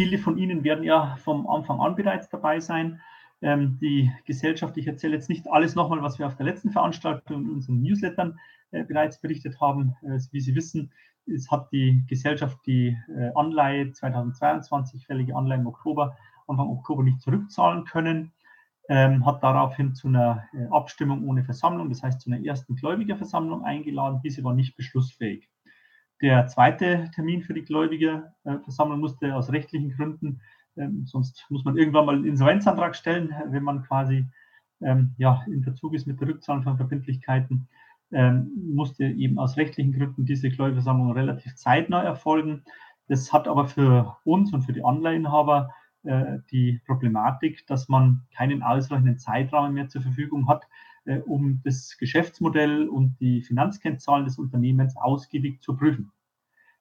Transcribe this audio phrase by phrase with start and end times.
[0.00, 3.02] Viele von Ihnen werden ja vom Anfang an bereits dabei sein.
[3.42, 7.42] Ähm, die Gesellschaft, ich erzähle jetzt nicht alles nochmal, was wir auf der letzten Veranstaltung
[7.42, 8.38] in unseren Newslettern
[8.70, 9.94] äh, bereits berichtet haben.
[10.00, 10.90] Äh, wie Sie wissen,
[11.26, 16.16] es hat die Gesellschaft die äh, Anleihe 2022, fällige Anleihe im Oktober,
[16.48, 18.32] Anfang Oktober nicht zurückzahlen können,
[18.88, 23.66] ähm, hat daraufhin zu einer äh, Abstimmung ohne Versammlung, das heißt zu einer ersten Gläubigerversammlung
[23.66, 24.22] eingeladen.
[24.24, 25.50] Diese war nicht beschlussfähig.
[26.22, 30.40] Der zweite Termin für die Gläubigerversammlung musste aus rechtlichen Gründen,
[30.76, 34.26] ähm, sonst muss man irgendwann mal einen Insolvenzantrag stellen, wenn man quasi
[34.82, 37.68] ähm, ja, in Verzug ist mit der Rückzahlung von Verbindlichkeiten
[38.12, 42.64] ähm, musste eben aus rechtlichen Gründen diese Gläubigerversammlung relativ zeitnah erfolgen.
[43.08, 45.70] Das hat aber für uns und für die Anleihenhaber
[46.04, 51.96] äh, die Problematik, dass man keinen ausreichenden Zeitrahmen mehr zur Verfügung hat, äh, um das
[51.98, 56.12] Geschäftsmodell und die Finanzkennzahlen des Unternehmens ausgiebig zu prüfen.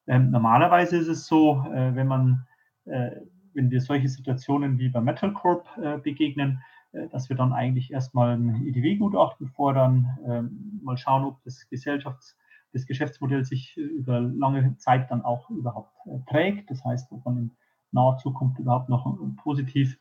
[0.07, 2.48] Ähm, normalerweise ist es so, äh, wenn man,
[2.85, 3.12] äh,
[3.54, 7.91] wenn wir solche Situationen wie bei Metal Corp äh, begegnen, äh, dass wir dann eigentlich
[7.91, 12.35] erstmal ein EDW-Gutachten fordern, ähm, mal schauen, ob das Gesellschafts-,
[12.73, 16.71] das Geschäftsmodell sich äh, über lange Zeit dann auch überhaupt äh, trägt.
[16.71, 17.51] Das heißt, ob man in
[17.91, 19.99] naher Zukunft überhaupt noch positiv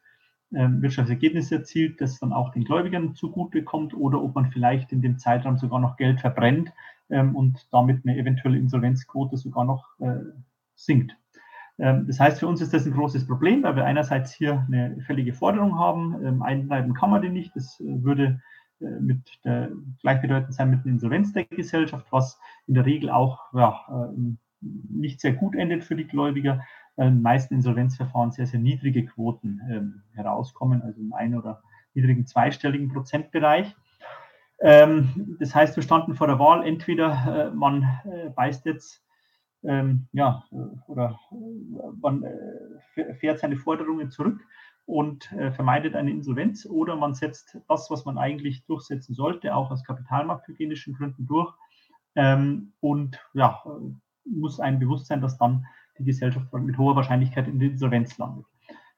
[0.54, 5.02] ähm, Wirtschaftsergebnisse erzielt, das dann auch den Gläubigern zugute kommt oder ob man vielleicht in
[5.02, 6.72] dem Zeitraum sogar noch Geld verbrennt
[7.10, 9.86] ähm, und damit eine eventuelle Insolvenzquote sogar noch
[10.74, 11.16] sinkt.
[11.78, 15.00] Ähm, das heißt, für uns ist das ein großes Problem, weil wir einerseits hier eine
[15.02, 16.42] fällige Forderung haben.
[16.42, 17.54] Einbleiben kann man die nicht.
[17.54, 18.40] Das äh, würde
[18.80, 23.52] äh, mit der, gleichbedeutend sein mit einer Insolvenz der Gesellschaft, was in der Regel auch
[23.52, 24.12] ja,
[24.60, 26.64] nicht sehr gut endet für die Gläubiger,
[26.98, 31.62] meisten Insolvenzverfahren sehr, sehr niedrige Quoten ähm, herauskommen, also im ein- oder
[31.94, 33.74] niedrigen zweistelligen Prozentbereich.
[34.60, 39.04] Ähm, das heißt, wir standen vor der Wahl, entweder äh, man äh, beißt jetzt
[39.64, 40.44] ähm, ja,
[40.86, 41.36] oder äh,
[42.00, 44.40] man äh, fährt seine Forderungen zurück
[44.86, 49.84] und vermeidet eine Insolvenz oder man setzt das, was man eigentlich durchsetzen sollte, auch aus
[49.84, 51.52] kapitalmarkthygienischen Gründen durch
[52.14, 53.62] ähm, und ja,
[54.24, 55.66] muss ein Bewusstsein, dass dann
[55.98, 58.46] die Gesellschaft mit hoher Wahrscheinlichkeit in der Insolvenz landet.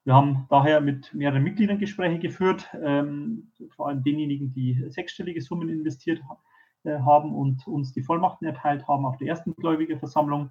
[0.04, 5.68] Wir haben daher mit mehreren Mitgliedern Gespräche geführt, ähm, vor allem denjenigen, die sechsstellige Summen
[5.68, 6.40] investiert haben
[6.84, 10.50] äh, haben und uns die Vollmachten erteilt haben auf der ersten Gläubigerversammlung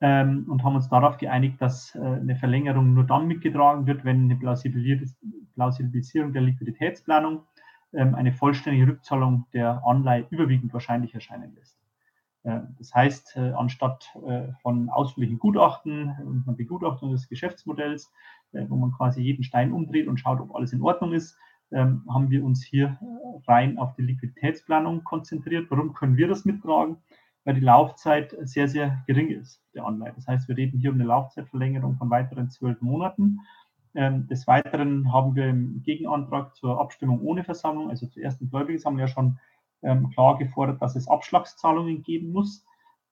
[0.00, 4.24] ähm, und haben uns darauf geeinigt, dass äh, eine Verlängerung nur dann mitgetragen wird, wenn
[4.24, 4.34] eine
[5.54, 7.44] Plausibilisierung der Liquiditätsplanung
[7.92, 11.78] ähm, eine vollständige Rückzahlung der Anleihe überwiegend wahrscheinlich erscheinen lässt.
[12.44, 18.12] Äh, das heißt, äh, anstatt äh, von ausführlichen Gutachten und einer Begutachtung des Geschäftsmodells,
[18.68, 21.38] wo man quasi jeden Stein umdreht und schaut, ob alles in Ordnung ist,
[21.70, 22.98] ähm, haben wir uns hier
[23.48, 25.70] rein auf die Liquiditätsplanung konzentriert.
[25.70, 26.98] Warum können wir das mittragen?
[27.44, 30.12] Weil die Laufzeit sehr, sehr gering ist, der Anleihe.
[30.14, 33.40] Das heißt, wir reden hier um eine Laufzeitverlängerung von weiteren zwölf Monaten.
[33.94, 39.00] Ähm, des Weiteren haben wir im Gegenantrag zur Abstimmung ohne Versammlung, also zur ersten Gläubigensammlung,
[39.00, 39.38] ja schon
[39.82, 42.64] ähm, klar gefordert, dass es Abschlagszahlungen geben muss.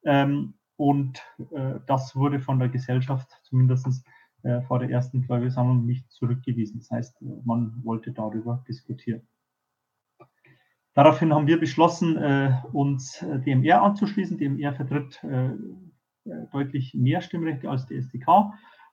[0.05, 1.23] Ähm, und
[1.53, 4.05] äh, das wurde von der Gesellschaft zumindest
[4.43, 6.79] äh, vor der ersten Gläubigersammlung nicht zurückgewiesen.
[6.79, 9.29] Das heißt, man wollte darüber diskutieren.
[10.95, 14.39] Daraufhin haben wir beschlossen, äh, uns äh, DMR anzuschließen.
[14.39, 15.25] DMR vertritt
[16.53, 18.53] deutlich mehr Stimmrechte als die SDK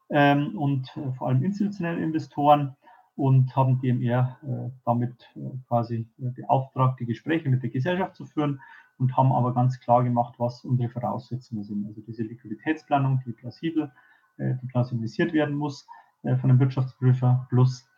[0.09, 2.75] ähm, und vor allem institutionelle Investoren
[3.17, 5.33] und haben DMR damit
[5.67, 8.61] quasi beauftragt, die Gespräche mit der Gesellschaft zu führen
[8.97, 11.85] und haben aber ganz klar gemacht, was unsere Voraussetzungen sind.
[11.87, 13.91] Also diese Liquiditätsplanung, die plausibel,
[14.37, 15.87] die plausibilisiert werden muss
[16.21, 17.89] von einem Wirtschaftsprüfer plus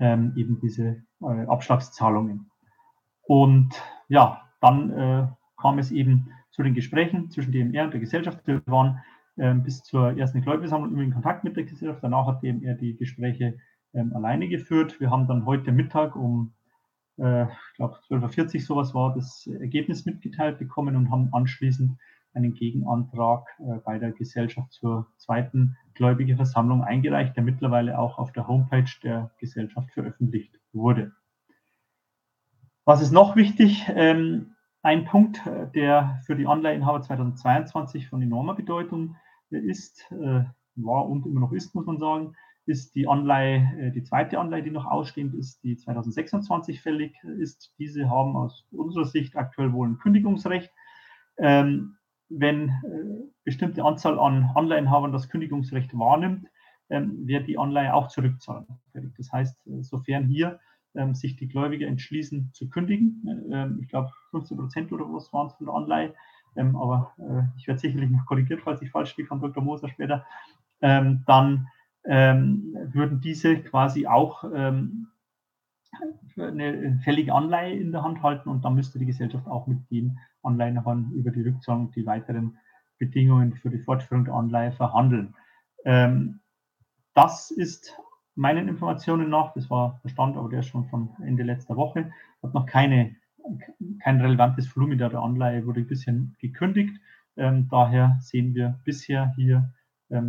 [0.00, 2.50] ähm, eben diese Abschlagszahlungen.
[3.22, 3.74] Und
[4.08, 5.26] ja, dann äh,
[5.60, 8.46] kam es eben zu den Gesprächen zwischen DMR und der Gesellschaft.
[8.46, 9.02] Wir waren
[9.36, 12.02] äh, bis zur ersten Gläubigersammlung immer in Kontakt mit der Gesellschaft.
[12.02, 13.58] Danach hat DMR die Gespräche
[13.94, 15.00] ähm, alleine geführt.
[15.00, 16.52] Wir haben dann heute Mittag um,
[17.18, 21.98] äh, ich glaube, 12.40 Uhr sowas war das Ergebnis mitgeteilt bekommen und haben anschließend
[22.34, 28.48] einen Gegenantrag äh, bei der Gesellschaft zur zweiten Gläubigerversammlung eingereicht, der mittlerweile auch auf der
[28.48, 31.12] Homepage der Gesellschaft veröffentlicht wurde.
[32.84, 33.86] Was ist noch wichtig?
[33.94, 39.16] Ähm, ein Punkt, äh, der für die Anleiheinhaber 2022 von enormer Bedeutung
[39.50, 40.44] ist, äh,
[40.76, 42.34] war und immer noch ist, muss man sagen,
[42.66, 47.72] ist die Anleihe, äh, die zweite Anleihe, die noch ausstehend ist, die 2026 fällig ist.
[47.78, 50.70] Diese haben aus unserer Sicht aktuell wohl ein Kündigungsrecht.
[51.36, 51.96] Ähm,
[52.28, 52.72] wenn äh,
[53.44, 56.46] bestimmte Anzahl an Anleihenhabern das Kündigungsrecht wahrnimmt,
[56.90, 58.66] ähm, wird die Anleihe auch zurückzahlen.
[59.16, 60.58] Das heißt, äh, sofern hier
[60.94, 63.50] ähm, sich die Gläubiger entschließen zu kündigen.
[63.52, 66.14] Ähm, ich glaube 15 Prozent oder was waren es von der Anleihe.
[66.56, 69.62] Ähm, aber äh, ich werde sicherlich noch korrigiert, falls ich falsch liege von Dr.
[69.62, 70.24] Moser später.
[70.80, 71.68] Ähm, dann
[72.06, 75.08] ähm, würden diese quasi auch ähm,
[76.36, 80.18] eine fällige Anleihe in der Hand halten und dann müsste die Gesellschaft auch mit den
[80.42, 82.58] Anleihenhabern über die Rückzahlung die weiteren
[82.98, 85.34] Bedingungen für die Fortführung der Anleihe verhandeln.
[85.84, 86.40] Ähm,
[87.14, 87.96] das ist
[88.34, 92.10] meinen Informationen nach, das war der Stand, aber der ist schon von Ende letzter Woche,
[92.42, 93.14] hat noch keine,
[94.00, 97.00] kein relevantes Volumen der Anleihe wurde bisher gekündigt.
[97.36, 99.72] Ähm, daher sehen wir bisher hier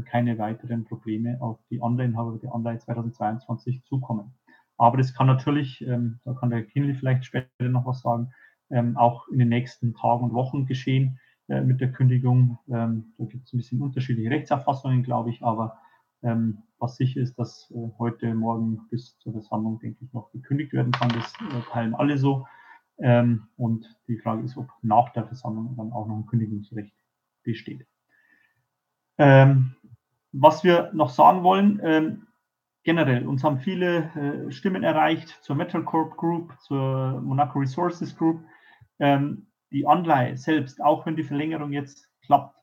[0.06, 4.34] keine weiteren Probleme auf die Anleihenhaber der Anleihe 2022 zukommen.
[4.78, 8.32] Aber das kann natürlich, ähm, da kann der Kinley vielleicht später noch was sagen,
[8.70, 12.58] ähm, auch in den nächsten Tagen und Wochen geschehen äh, mit der Kündigung.
[12.68, 15.78] Ähm, da gibt es ein bisschen unterschiedliche Rechtsauffassungen, glaube ich, aber
[16.24, 20.74] ähm, was sicher ist, dass äh, heute Morgen bis zur Versammlung, denke ich, noch gekündigt
[20.74, 21.10] werden kann.
[21.10, 22.46] Das äh, teilen alle so.
[22.98, 26.96] Ähm, und die Frage ist, ob nach der Versammlung dann auch noch ein Kündigungsrecht
[27.44, 27.86] besteht.
[29.18, 29.76] Ähm,
[30.32, 32.28] was wir noch sagen wollen, ähm,
[32.84, 38.42] generell, uns haben viele äh, Stimmen erreicht zur Metal Corp Group, zur Monaco Resources Group.
[39.00, 42.56] Ähm, die Anleihe selbst, auch wenn die Verlängerung jetzt klappt,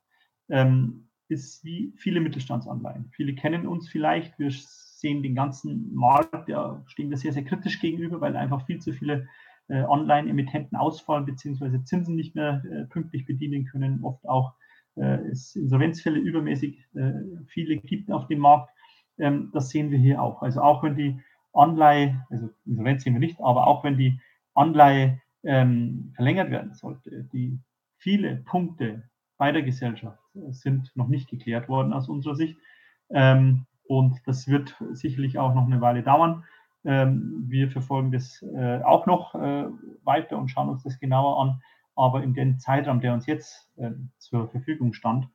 [0.49, 3.11] ähm, ist wie viele Mittelstandsanleihen.
[3.13, 7.81] Viele kennen uns vielleicht, wir sehen den ganzen Markt, ja, stehen wir sehr, sehr kritisch
[7.81, 9.29] gegenüber, weil einfach viel zu viele
[9.69, 14.53] äh, Online-Emittenten ausfallen, beziehungsweise Zinsen nicht mehr äh, pünktlich bedienen können, oft auch
[15.01, 17.13] es Insolvenzfälle übermäßig äh,
[17.47, 18.71] viele gibt auf dem Markt.
[19.19, 20.43] Ähm, das sehen wir hier auch.
[20.43, 21.21] Also auch wenn die
[21.53, 24.21] Anleihe, also Insolvenz sehen wir nicht, aber auch wenn die
[24.55, 27.59] Anleihe ähm, verlängert werden sollte, die
[27.99, 29.05] viele Punkte
[29.39, 30.19] bei der Gesellschaft
[30.51, 32.57] sind noch nicht geklärt worden aus unserer Sicht.
[33.11, 36.45] Ähm, und das wird sicherlich auch noch eine Weile dauern.
[36.85, 39.67] Wir verfolgen das äh, auch noch äh,
[40.03, 41.63] weiter und schauen uns das genauer an.
[41.95, 45.29] Aber in dem Zeitraum, der uns jetzt äh, zur Verfügung stand,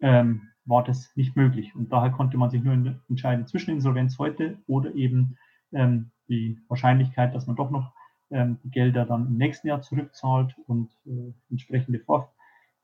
[0.00, 1.74] ähm, war das nicht möglich.
[1.74, 5.36] Und daher konnte man sich nur entscheiden zwischen Insolvenz heute oder eben
[5.72, 7.92] ähm, die Wahrscheinlichkeit, dass man doch noch
[8.30, 12.32] ähm, die Gelder dann im nächsten Jahr zurückzahlt und äh, entsprechende vor,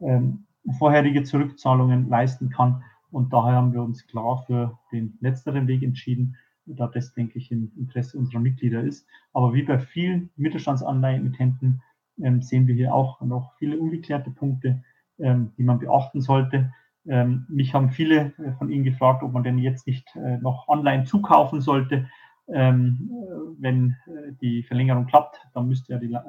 [0.00, 0.46] ähm,
[0.78, 2.82] vorherige Zurückzahlungen leisten kann.
[3.10, 6.36] Und daher haben wir uns klar für den letzteren Weg entschieden,
[6.66, 9.06] da das, denke ich, im Interesse unserer Mitglieder ist.
[9.32, 11.80] Aber wie bei vielen Mittelstandsanleihen-Emittenten
[12.22, 14.82] ähm, sehen wir hier auch noch viele ungeklärte Punkte,
[15.18, 16.72] ähm, die man beachten sollte.
[17.06, 20.68] Ähm, mich haben viele äh, von Ihnen gefragt, ob man denn jetzt nicht äh, noch
[20.68, 22.08] online zukaufen sollte.
[22.48, 26.20] Ähm, äh, wenn äh, die Verlängerung klappt, dann müsste ja die äh,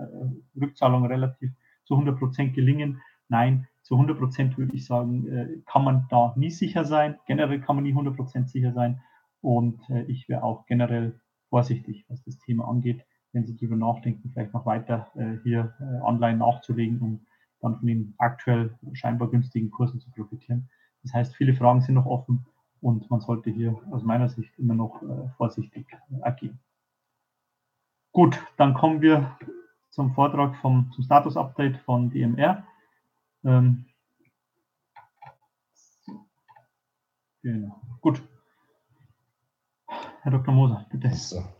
[0.59, 1.51] Rückzahlung relativ
[1.83, 3.01] zu 100 Prozent gelingen.
[3.29, 7.17] Nein, zu 100 Prozent würde ich sagen, äh, kann man da nie sicher sein.
[7.25, 9.01] Generell kann man nie 100 Prozent sicher sein.
[9.41, 13.05] Und ich wäre auch generell vorsichtig, was das Thema angeht
[13.37, 17.25] wenn Sie darüber nachdenken, vielleicht noch weiter äh, hier äh, online nachzulegen, um
[17.61, 20.69] dann von den aktuell scheinbar günstigen Kursen zu profitieren.
[21.03, 22.47] Das heißt, viele Fragen sind noch offen
[22.81, 25.85] und man sollte hier aus meiner Sicht immer noch äh, vorsichtig
[26.21, 26.59] agieren.
[28.11, 29.37] Gut, dann kommen wir
[29.91, 32.65] zum Vortrag vom, zum Status-Update von DMR.
[33.43, 33.85] Ähm,
[37.43, 37.79] genau.
[38.01, 38.21] Gut.
[40.21, 40.53] Herr Dr.
[40.53, 41.13] Moser, bitte.
[41.13, 41.56] So.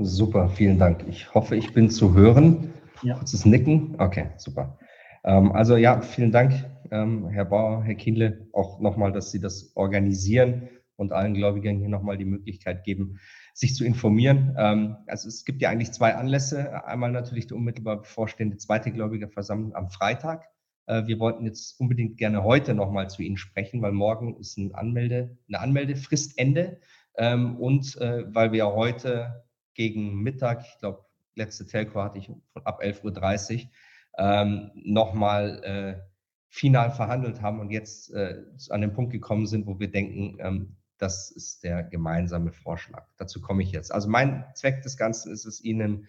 [0.00, 1.04] Super, vielen Dank.
[1.08, 2.72] Ich hoffe, ich bin zu hören.
[3.02, 3.16] Ja.
[3.16, 3.96] Kurzes Nicken.
[3.98, 4.78] Okay, super.
[5.24, 6.52] Ähm, also ja, vielen Dank,
[6.92, 11.88] ähm, Herr Bauer, Herr Kienle, auch nochmal, dass Sie das organisieren und allen Gläubigern hier
[11.88, 13.18] nochmal die Möglichkeit geben,
[13.54, 14.54] sich zu informieren.
[14.56, 16.84] Ähm, also es gibt ja eigentlich zwei Anlässe.
[16.86, 20.44] Einmal natürlich die unmittelbar bevorstehende zweite Gläubigerversammlung am Freitag.
[20.86, 24.76] Äh, wir wollten jetzt unbedingt gerne heute nochmal zu Ihnen sprechen, weil morgen ist ein
[24.76, 26.78] Anmelde, eine Anmeldefristende.
[27.16, 29.47] Ähm, und äh, weil wir heute
[29.78, 31.04] gegen Mittag, ich glaube,
[31.36, 32.28] letzte Telco hatte ich
[32.64, 33.70] ab 11.30 Uhr,
[34.18, 36.00] ähm, nochmal äh,
[36.48, 40.76] final verhandelt haben und jetzt äh, an den Punkt gekommen sind, wo wir denken, ähm,
[40.98, 43.06] das ist der gemeinsame Vorschlag.
[43.18, 43.94] Dazu komme ich jetzt.
[43.94, 46.08] Also mein Zweck des Ganzen ist es, Ihnen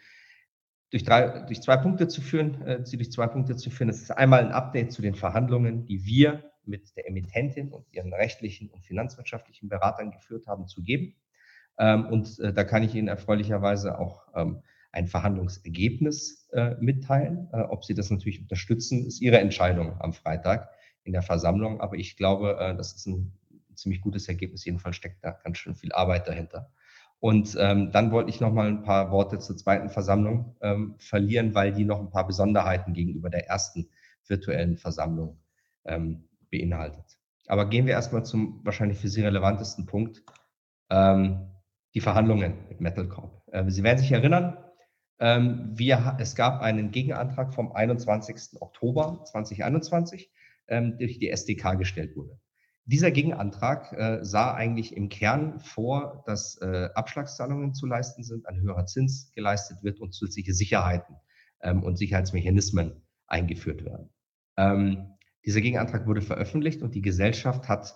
[0.89, 3.89] durch, drei, durch zwei Punkte zu führen, äh, durch zwei Punkte zu führen.
[3.89, 8.15] Das ist einmal ein Update zu den Verhandlungen, die wir mit der Emittentin und ihren
[8.15, 11.13] rechtlichen und finanzwirtschaftlichen Beratern geführt haben, zu geben.
[11.79, 17.47] Ähm, und äh, da kann ich Ihnen erfreulicherweise auch ähm, ein Verhandlungsergebnis äh, mitteilen.
[17.53, 20.69] Äh, ob Sie das natürlich unterstützen, ist Ihre Entscheidung am Freitag
[21.03, 21.81] in der Versammlung.
[21.81, 23.33] Aber ich glaube, das ist ein
[23.73, 24.65] ziemlich gutes Ergebnis.
[24.65, 26.71] Jedenfalls steckt da ganz schön viel Arbeit dahinter.
[27.19, 31.55] Und ähm, dann wollte ich noch mal ein paar Worte zur zweiten Versammlung ähm, verlieren,
[31.55, 33.89] weil die noch ein paar Besonderheiten gegenüber der ersten
[34.27, 35.39] virtuellen Versammlung
[35.85, 37.17] ähm, beinhaltet.
[37.47, 40.23] Aber gehen wir erstmal zum wahrscheinlich für Sie relevantesten Punkt.
[40.89, 41.49] Ähm,
[41.93, 43.43] die Verhandlungen mit Metal Corp.
[43.51, 44.57] Äh, Sie werden sich erinnern,
[45.21, 48.61] Ähm, wir, es gab einen Gegenantrag vom 21.
[48.61, 50.31] Oktober 2021,
[50.69, 52.39] ähm, durch die SDK gestellt wurde.
[52.85, 58.61] Dieser Gegenantrag äh, sah eigentlich im Kern vor, dass äh, Abschlagszahlungen zu leisten sind, ein
[58.61, 61.15] höherer Zins geleistet wird und zusätzliche Sicherheiten
[61.61, 64.09] ähm, und Sicherheitsmechanismen eingeführt werden.
[64.57, 67.93] Ähm, dieser Gegenantrag wurde veröffentlicht und die Gesellschaft hat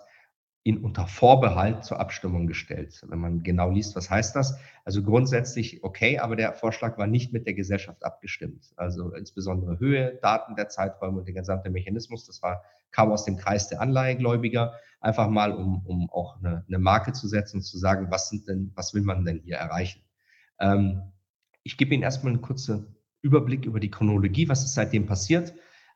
[0.64, 3.04] ihn unter Vorbehalt zur Abstimmung gestellt.
[3.06, 4.58] Wenn man genau liest, was heißt das?
[4.84, 8.72] Also grundsätzlich okay, aber der Vorschlag war nicht mit der Gesellschaft abgestimmt.
[8.76, 13.36] Also insbesondere Höhe, Daten der Zeiträume und der gesamte Mechanismus, das war, kam aus dem
[13.36, 17.76] Kreis der Anleihegläubiger, einfach mal, um, um auch eine, eine Marke zu setzen und zu
[17.76, 20.00] sagen, was sind denn, was will man denn hier erreichen?
[20.58, 21.12] Ähm,
[21.62, 25.52] ich gebe Ihnen erstmal einen kurzen Überblick über die Chronologie, was ist seitdem passiert.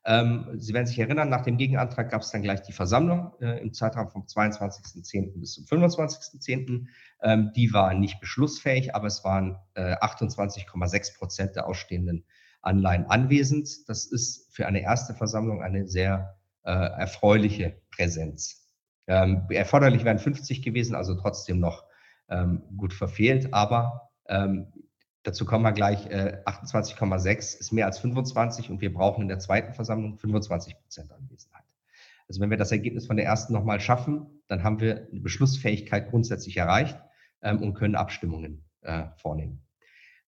[0.08, 3.60] Ähm, Sie werden sich erinnern, nach dem Gegenantrag gab es dann gleich die Versammlung äh,
[3.60, 5.38] im Zeitraum vom 22.10.
[5.38, 6.86] bis zum 25.10.
[7.20, 12.24] Ähm, die war nicht beschlussfähig, aber es waren äh, 28,6 Prozent der ausstehenden
[12.62, 13.68] Anleihen anwesend.
[13.86, 18.66] Das ist für eine erste Versammlung eine sehr äh, erfreuliche Präsenz.
[19.08, 21.84] Ähm, erforderlich wären 50 gewesen, also trotzdem noch
[22.30, 24.72] ähm, gut verfehlt, aber ähm,
[25.24, 29.38] Dazu kommen wir gleich, äh, 28,6 ist mehr als 25 und wir brauchen in der
[29.38, 31.64] zweiten Versammlung 25 Prozent Anwesenheit.
[32.28, 36.10] Also wenn wir das Ergebnis von der ersten nochmal schaffen, dann haben wir eine Beschlussfähigkeit
[36.10, 36.98] grundsätzlich erreicht
[37.42, 39.62] ähm, und können Abstimmungen äh, vornehmen.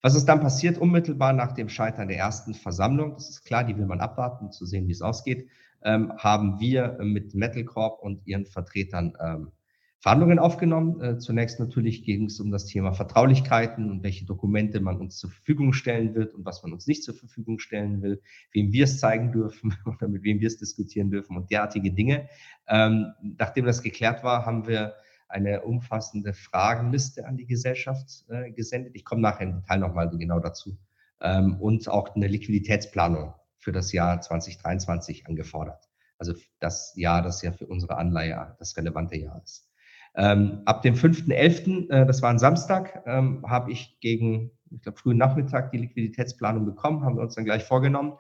[0.02, 3.14] Was ist dann passiert unmittelbar nach dem Scheitern der ersten Versammlung?
[3.14, 5.50] Das ist klar, die will man abwarten, um zu sehen, wie es ausgeht.
[5.82, 9.52] Ähm, haben wir mit Metal Corp und ihren Vertretern ähm,
[10.00, 11.00] Verhandlungen aufgenommen.
[11.00, 15.30] Äh, zunächst natürlich ging es um das Thema Vertraulichkeiten und welche Dokumente man uns zur
[15.30, 18.98] Verfügung stellen wird und was man uns nicht zur Verfügung stellen will, wem wir es
[18.98, 22.28] zeigen dürfen oder mit wem wir es diskutieren dürfen und derartige Dinge.
[22.66, 24.94] Ähm, nachdem das geklärt war, haben wir
[25.28, 28.96] eine umfassende Fragenliste an die Gesellschaft äh, gesendet.
[28.96, 30.78] Ich komme nachher im Detail nochmal genau dazu.
[31.20, 35.88] Ähm, und auch eine Liquiditätsplanung für das Jahr 2023 angefordert.
[36.18, 39.69] Also das Jahr, das ja für unsere Anleihe das relevante Jahr ist.
[40.14, 44.98] Ähm, ab dem 5.11., äh, das war ein Samstag, ähm, habe ich gegen, ich glaube,
[44.98, 48.14] frühen Nachmittag die Liquiditätsplanung bekommen, haben wir uns dann gleich vorgenommen,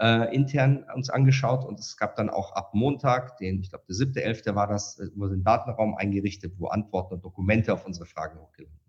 [0.00, 3.96] äh, intern uns angeschaut und es gab dann auch ab Montag, den, ich glaube, der
[3.96, 4.54] 7.11.
[4.54, 8.76] war das, äh, wurde ein Datenraum eingerichtet, wo Antworten und Dokumente auf unsere Fragen hochgeladen
[8.76, 8.86] wurden.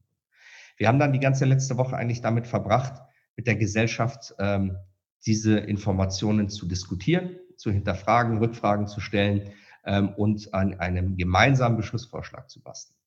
[0.78, 3.02] Wir haben dann die ganze letzte Woche eigentlich damit verbracht,
[3.36, 4.78] mit der Gesellschaft ähm,
[5.26, 9.52] diese Informationen zu diskutieren, zu hinterfragen, Rückfragen zu stellen,
[9.88, 12.98] ähm, und an einem gemeinsamen Beschlussvorschlag zu basteln.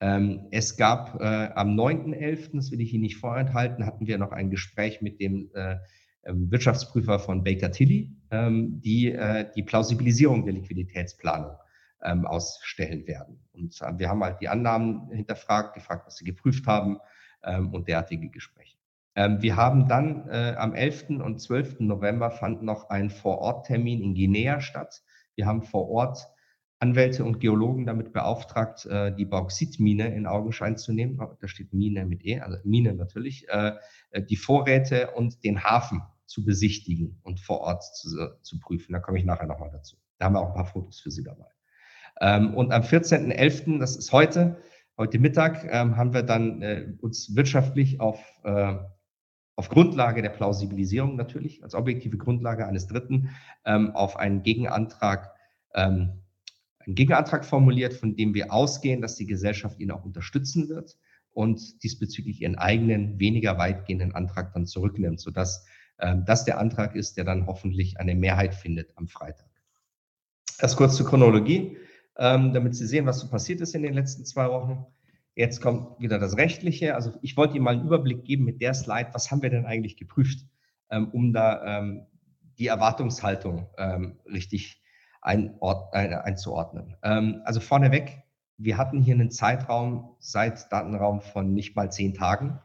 [0.00, 4.32] Ähm, es gab äh, am 9.11., das will ich Ihnen nicht vorenthalten, hatten wir noch
[4.32, 5.76] ein Gespräch mit dem äh,
[6.24, 11.56] ähm, Wirtschaftsprüfer von Baker Tilly, ähm, die äh, die Plausibilisierung der Liquiditätsplanung
[12.02, 13.40] ähm, ausstellen werden.
[13.52, 16.98] Und äh, wir haben halt die Annahmen hinterfragt, gefragt, was sie geprüft haben
[17.44, 18.76] ähm, und derartige Gespräche.
[19.14, 21.20] wir haben dann äh, am 11.
[21.20, 21.80] und 12.
[21.80, 25.02] November fand noch ein Vororttermin in Guinea statt
[25.36, 26.28] wir haben vor Ort
[26.82, 31.16] Anwälte und Geologen damit beauftragt, äh, die Bauxitmine in Augenschein zu nehmen.
[31.40, 33.74] Da steht Mine mit E, also Mine natürlich, äh,
[34.10, 38.08] äh, die Vorräte und den Hafen zu besichtigen und vor Ort zu,
[38.42, 38.92] zu prüfen.
[38.92, 39.96] Da komme ich nachher nochmal dazu.
[40.18, 41.46] Da haben wir auch ein paar Fotos für Sie dabei.
[42.20, 44.56] Ähm, und am 14.11., das ist heute,
[44.98, 48.18] heute Mittag, ähm, haben wir dann uns wirtschaftlich auf
[49.56, 53.30] auf Grundlage der Plausibilisierung natürlich, als objektive Grundlage eines Dritten,
[53.64, 55.34] ähm, auf einen Gegenantrag,
[55.74, 56.22] ähm,
[56.80, 60.96] einen Gegenantrag formuliert, von dem wir ausgehen, dass die Gesellschaft ihn auch unterstützen wird
[61.32, 65.64] und diesbezüglich ihren eigenen, weniger weitgehenden Antrag dann zurücknimmt, sodass
[65.98, 69.48] ähm, das der Antrag ist, der dann hoffentlich eine Mehrheit findet am Freitag.
[70.58, 71.76] Das kurz zur Chronologie,
[72.16, 74.86] ähm, damit Sie sehen, was so passiert ist in den letzten zwei Wochen.
[75.34, 76.94] Jetzt kommt wieder das Rechtliche.
[76.94, 79.64] Also ich wollte Ihnen mal einen Überblick geben mit der Slide, was haben wir denn
[79.64, 80.46] eigentlich geprüft,
[80.90, 82.06] ähm, um da ähm,
[82.58, 84.82] die Erwartungshaltung ähm, richtig
[85.22, 86.96] einord, äh, einzuordnen.
[87.02, 88.22] Ähm, also vorneweg,
[88.58, 92.60] wir hatten hier einen Zeitraum seit Datenraum von nicht mal zehn Tagen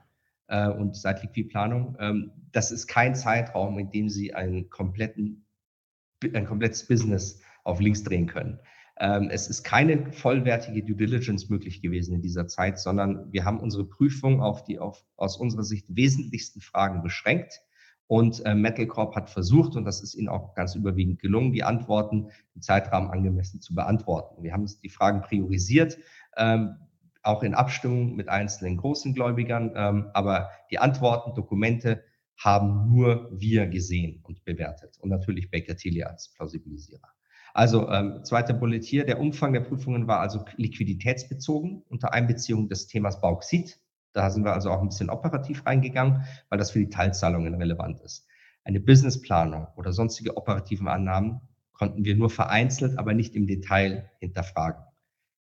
[0.47, 1.95] äh, und seit Liquidplanung.
[1.99, 5.45] Ähm, das ist kein Zeitraum, in dem Sie einen kompletten,
[6.33, 8.59] ein komplettes Business auf links drehen können.
[8.99, 13.59] Ähm, es ist keine vollwertige Due Diligence möglich gewesen in dieser Zeit, sondern wir haben
[13.59, 17.61] unsere Prüfung auf die auf, aus unserer Sicht wesentlichsten Fragen beschränkt.
[18.07, 21.63] Und äh, Metal Corp hat versucht, und das ist ihnen auch ganz überwiegend gelungen, die
[21.63, 24.41] Antworten im Zeitrahmen angemessen zu beantworten.
[24.43, 25.97] Wir haben die Fragen priorisiert,
[26.37, 26.77] ähm,
[27.21, 32.01] auch in Abstimmung mit einzelnen großen Gläubigern, ähm, aber die Antworten, Dokumente
[32.37, 37.16] haben nur wir gesehen und bewertet und natürlich Baker Tilly als Plausibilisierer.
[37.57, 42.85] Also ähm, zweiter Bullet hier, der Umfang der Prüfungen war also liquiditätsbezogen unter Einbeziehung des
[42.85, 43.79] Themas Bauxit.
[44.13, 47.99] Da sind wir also auch ein bisschen operativ reingegangen, weil das für die Teilzahlungen relevant
[48.01, 48.27] ist.
[48.63, 51.41] Eine Businessplanung oder sonstige operativen Annahmen
[51.73, 54.83] konnten wir nur vereinzelt, aber nicht im Detail hinterfragen.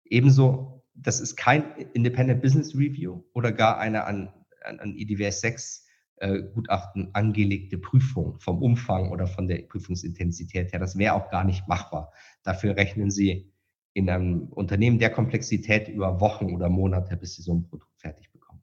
[0.07, 4.33] Ebenso, das ist kein Independent Business Review oder gar eine an,
[4.65, 5.87] an IDWS 6
[6.21, 10.79] äh, Gutachten angelegte Prüfung vom Umfang oder von der Prüfungsintensität her.
[10.79, 12.13] Das wäre auch gar nicht machbar.
[12.43, 13.53] Dafür rechnen Sie
[13.93, 18.31] in einem Unternehmen der Komplexität über Wochen oder Monate, bis Sie so ein Produkt fertig
[18.33, 18.61] bekommen.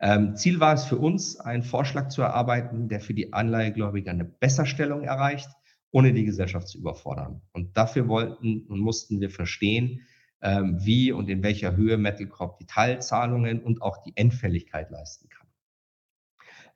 [0.00, 4.24] Ähm, Ziel war es für uns, einen Vorschlag zu erarbeiten, der für die Anleihegläubiger eine
[4.24, 5.48] Besserstellung erreicht,
[5.92, 7.42] ohne die Gesellschaft zu überfordern.
[7.52, 10.00] Und dafür wollten und mussten wir verstehen,
[10.42, 15.28] ähm, wie und in welcher Höhe Metal Corp die Teilzahlungen und auch die Endfälligkeit leisten
[15.28, 15.39] kann.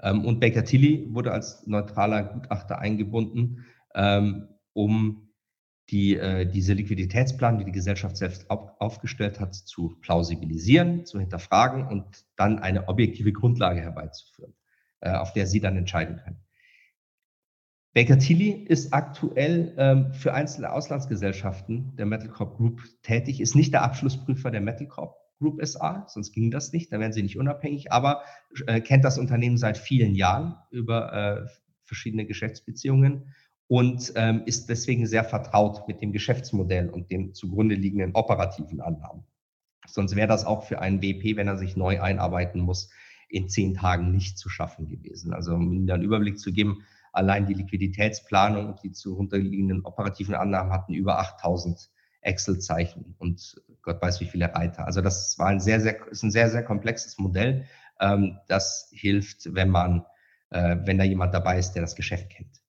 [0.04, 5.30] Ähm, und Baker Tilly wurde als neutraler Gutachter eingebunden, ähm, um
[5.90, 11.86] die, äh, diese Liquiditätsplan, die die Gesellschaft selbst auf, aufgestellt hat, zu plausibilisieren, zu hinterfragen
[11.86, 12.04] und
[12.36, 14.54] dann eine objektive Grundlage herbeizuführen,
[15.00, 16.40] äh, auf der Sie dann entscheiden können.
[17.94, 23.72] Baker Tilly ist aktuell ähm, für einzelne Auslandsgesellschaften der Metal Corp Group tätig, ist nicht
[23.72, 27.38] der Abschlussprüfer der Metal Corp Group SA, sonst ging das nicht, da wären sie nicht
[27.38, 28.22] unabhängig, aber
[28.66, 31.46] äh, kennt das Unternehmen seit vielen Jahren über äh,
[31.84, 33.34] verschiedene Geschäftsbeziehungen
[33.66, 39.24] und ähm, ist deswegen sehr vertraut mit dem Geschäftsmodell und den zugrunde liegenden operativen Annahmen.
[39.86, 42.90] Sonst wäre das auch für einen WP, wenn er sich neu einarbeiten muss,
[43.28, 45.32] in zehn Tagen nicht zu schaffen gewesen.
[45.32, 50.34] Also um Ihnen einen Überblick zu geben, allein die Liquiditätsplanung und die zugrunde liegenden operativen
[50.34, 51.90] Annahmen hatten über 8000
[52.24, 54.86] Excel-Zeichen und Gott weiß wie viele Reiter.
[54.86, 57.66] Also das war ein sehr, sehr, ist ein sehr, sehr komplexes Modell.
[58.00, 60.04] Ähm, das hilft, wenn man,
[60.50, 62.62] äh, wenn da jemand dabei ist, der das Geschäft kennt.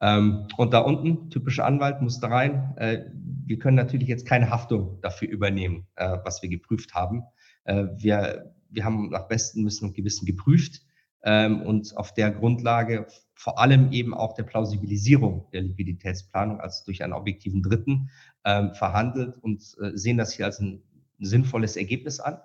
[0.00, 2.74] Ähm, und da unten, typischer Anwalt, muss da rein.
[2.76, 3.04] Äh,
[3.46, 7.22] wir können natürlich jetzt keine Haftung dafür übernehmen, äh, was wir geprüft haben.
[7.64, 10.82] Äh, wir, wir haben nach bestem Wissen und Gewissen geprüft
[11.22, 17.02] ähm, und auf der Grundlage vor allem eben auch der Plausibilisierung der Liquiditätsplanung, also durch
[17.02, 18.10] einen objektiven Dritten,
[18.44, 20.82] ähm, verhandelt und äh, sehen das hier als ein
[21.18, 22.38] sinnvolles Ergebnis an.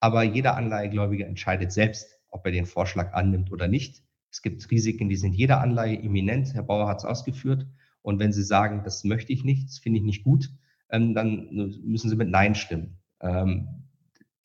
[0.00, 4.02] Aber jeder Anleihegläubiger entscheidet selbst, ob er den Vorschlag annimmt oder nicht.
[4.30, 6.54] Es gibt Risiken, die sind jeder Anleihe imminent.
[6.54, 7.66] Herr Bauer hat es ausgeführt.
[8.00, 10.50] Und wenn Sie sagen, das möchte ich nicht, das finde ich nicht gut,
[10.90, 11.48] ähm, dann
[11.84, 12.98] müssen Sie mit Nein stimmen.
[13.20, 13.68] Ähm,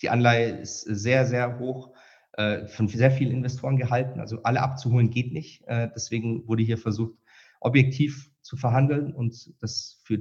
[0.01, 1.93] die Anleihe ist sehr, sehr hoch
[2.67, 4.19] von sehr vielen Investoren gehalten.
[4.19, 5.67] Also alle abzuholen geht nicht.
[5.67, 7.17] Äh, deswegen wurde hier versucht,
[7.59, 10.19] objektiv zu verhandeln und das für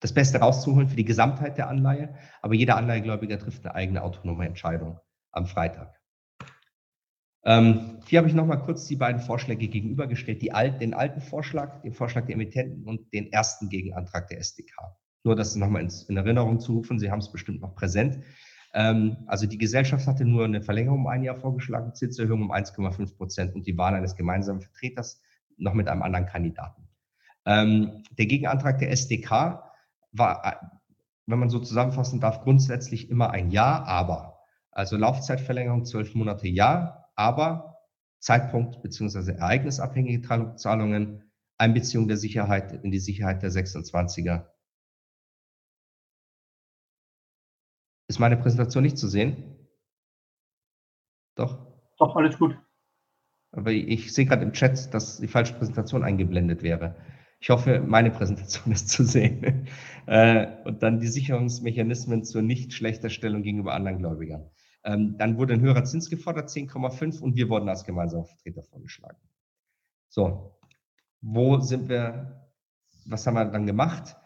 [0.00, 2.14] das Beste rauszuholen für die Gesamtheit der Anleihe.
[2.40, 4.98] Aber jeder Anleihegläubiger trifft eine eigene autonome Entscheidung
[5.30, 6.00] am Freitag.
[7.44, 10.42] Ähm, hier habe ich nochmal kurz die beiden Vorschläge gegenübergestellt.
[10.54, 14.74] Alt, den alten Vorschlag, den Vorschlag der Emittenten und den ersten Gegenantrag der SDK.
[15.22, 16.98] Nur das nochmal in Erinnerung zu rufen.
[16.98, 18.20] Sie haben es bestimmt noch präsent.
[18.72, 23.16] Ähm, also die Gesellschaft hatte nur eine Verlängerung um ein Jahr vorgeschlagen, Zinserhöhung um 1,5
[23.16, 25.20] Prozent und die Wahl eines gemeinsamen Vertreters
[25.56, 26.88] noch mit einem anderen Kandidaten.
[27.46, 29.64] Ähm, der Gegenantrag der SDK
[30.12, 30.66] war, äh,
[31.26, 34.38] wenn man so zusammenfassen darf, grundsätzlich immer ein Ja, aber.
[34.70, 37.76] Also Laufzeitverlängerung zwölf Monate Ja, aber
[38.18, 39.32] Zeitpunkt bzw.
[39.32, 44.46] ereignisabhängige Zahlungen, Einbeziehung der Sicherheit in die Sicherheit der 26er.
[48.10, 49.56] Ist meine Präsentation nicht zu sehen?
[51.36, 51.64] Doch?
[51.96, 52.58] Doch, alles gut.
[53.52, 56.96] Aber ich sehe gerade im Chat, dass die falsche Präsentation eingeblendet wäre.
[57.38, 59.68] Ich hoffe, meine Präsentation ist zu sehen.
[60.06, 64.50] Äh, und dann die Sicherungsmechanismen zur Nicht-Schlechterstellung gegenüber anderen Gläubigern.
[64.82, 69.18] Ähm, dann wurde ein höherer Zins gefordert, 10,5, und wir wurden als gemeinsamer Vertreter vorgeschlagen.
[70.08, 70.58] So,
[71.20, 72.50] wo sind wir,
[73.06, 74.16] was haben wir dann gemacht?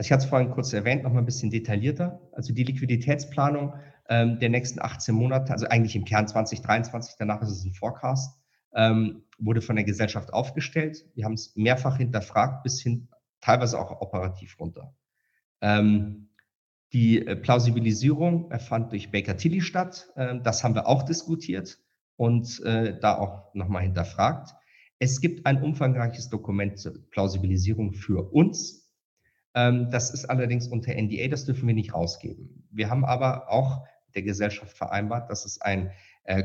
[0.00, 2.22] Also ich hatte es vorhin kurz erwähnt, noch mal ein bisschen detaillierter.
[2.32, 3.74] Also die Liquiditätsplanung
[4.08, 8.40] ähm, der nächsten 18 Monate, also eigentlich im Kern 2023, danach ist es ein Forecast,
[8.74, 11.04] ähm, wurde von der Gesellschaft aufgestellt.
[11.14, 13.08] Wir haben es mehrfach hinterfragt, bis hin
[13.42, 14.94] teilweise auch operativ runter.
[15.60, 16.30] Ähm,
[16.94, 20.08] die äh, Plausibilisierung erfand durch Baker Tilly statt.
[20.16, 21.78] Ähm, das haben wir auch diskutiert
[22.16, 24.54] und äh, da auch nochmal hinterfragt.
[24.98, 28.79] Es gibt ein umfangreiches Dokument zur Plausibilisierung für uns.
[29.54, 32.68] Ähm, das ist allerdings unter NDA, das dürfen wir nicht rausgeben.
[32.70, 33.84] Wir haben aber auch
[34.14, 35.90] der Gesellschaft vereinbart, dass es ein
[36.24, 36.44] äh,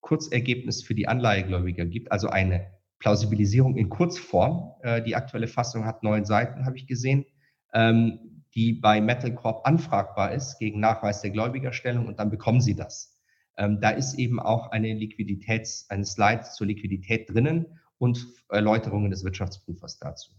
[0.00, 4.72] Kurzergebnis für die Anleihegläubiger gibt, also eine Plausibilisierung in Kurzform.
[5.04, 7.26] Die aktuelle Fassung hat neun Seiten, habe ich gesehen.
[7.74, 12.74] Ähm, die bei Metal Corp anfragbar ist gegen Nachweis der Gläubigerstellung und dann bekommen Sie
[12.74, 13.14] das.
[13.58, 19.24] Ähm, da ist eben auch eine Liquiditäts, ein Slide zur Liquidität drinnen und Erläuterungen des
[19.24, 20.32] Wirtschaftsprüfers dazu.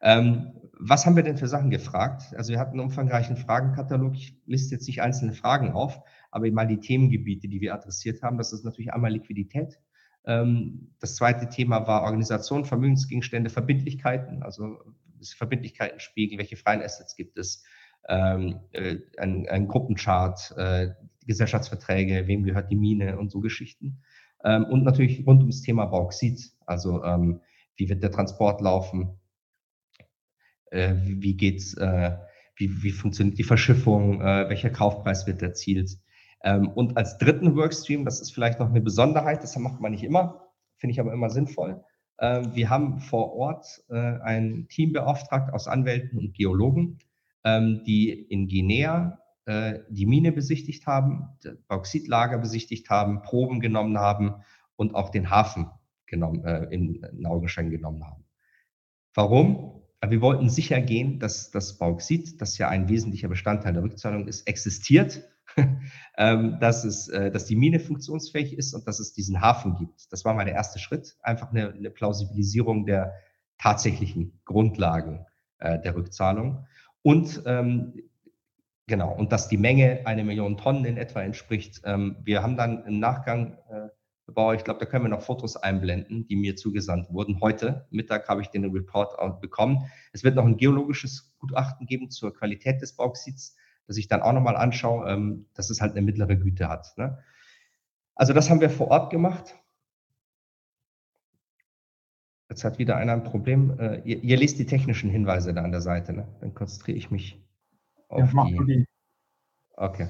[0.00, 2.34] Ähm, was haben wir denn für Sachen gefragt?
[2.36, 4.14] Also wir hatten einen umfangreichen Fragenkatalog.
[4.14, 8.38] Ich liste jetzt nicht einzelne Fragen auf, aber mal die Themengebiete, die wir adressiert haben.
[8.38, 9.80] Das ist natürlich einmal Liquidität.
[10.24, 14.78] Ähm, das zweite Thema war Organisation, Vermögensgegenstände, Verbindlichkeiten, also
[15.36, 17.64] Verbindlichkeitenspiegel, welche freien Assets gibt es,
[18.08, 20.90] ähm, äh, ein, ein Gruppenchart, äh,
[21.26, 24.02] Gesellschaftsverträge, wem gehört die Mine und so Geschichten.
[24.44, 27.02] Ähm, und natürlich rund ums Thema Bauxit, also
[27.76, 29.18] wie wird der Transport laufen,
[30.70, 32.16] äh, wie, geht's, äh,
[32.56, 35.98] wie, wie funktioniert die Verschiffung, äh, welcher Kaufpreis wird erzielt.
[36.42, 40.04] Ähm, und als dritten Workstream, das ist vielleicht noch eine Besonderheit, das macht man nicht
[40.04, 41.82] immer, finde ich aber immer sinnvoll.
[42.18, 46.98] Äh, wir haben vor Ort äh, ein Team beauftragt aus Anwälten und Geologen,
[47.44, 51.28] ähm, die in Guinea äh, die Mine besichtigt haben,
[51.68, 54.34] Bauxitlager besichtigt haben, Proben genommen haben
[54.76, 55.70] und auch den Hafen
[56.06, 58.24] genommen, in, in Augenschein genommen haben.
[59.12, 59.77] Warum?
[60.06, 64.46] Wir wollten sicher gehen, dass das Bauxit, das ja ein wesentlicher Bestandteil der Rückzahlung ist,
[64.46, 65.22] existiert,
[66.16, 70.12] ähm, dass, es, äh, dass die Mine funktionsfähig ist und dass es diesen Hafen gibt.
[70.12, 73.14] Das war mal der erste Schritt, einfach eine, eine Plausibilisierung der
[73.58, 75.26] tatsächlichen Grundlagen
[75.58, 76.66] äh, der Rückzahlung.
[77.02, 77.94] Und ähm,
[78.86, 81.80] genau, und dass die Menge eine Million Tonnen in etwa entspricht.
[81.84, 83.88] Ähm, wir haben dann im Nachgang äh,
[84.38, 87.40] Bauer, ich glaube, da können wir noch Fotos einblenden, die mir zugesandt wurden.
[87.40, 89.90] Heute Mittag habe ich den Report bekommen.
[90.12, 93.56] Es wird noch ein geologisches Gutachten geben zur Qualität des Bauxits,
[93.88, 96.96] das ich dann auch nochmal anschaue, ähm, dass es halt eine mittlere Güte hat.
[96.96, 97.18] Ne?
[98.14, 99.56] Also das haben wir vor Ort gemacht.
[102.48, 103.76] Jetzt hat wieder einer ein Problem.
[103.80, 106.12] Äh, ihr, ihr, lest die technischen Hinweise da an der Seite.
[106.12, 106.28] Ne?
[106.40, 107.44] Dann konzentriere ich mich
[108.06, 108.86] auf ja, die.
[109.72, 110.06] Okay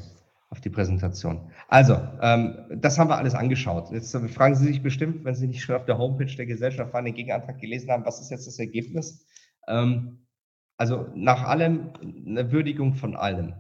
[0.51, 1.51] auf die Präsentation.
[1.69, 3.91] Also, ähm, das haben wir alles angeschaut.
[3.91, 6.95] Jetzt äh, fragen Sie sich bestimmt, wenn Sie nicht schon auf der Homepage der Gesellschaft
[6.95, 9.27] den Gegenantrag gelesen haben, was ist jetzt das Ergebnis?
[9.67, 10.27] Ähm,
[10.79, 13.55] also nach allem eine Würdigung von allem.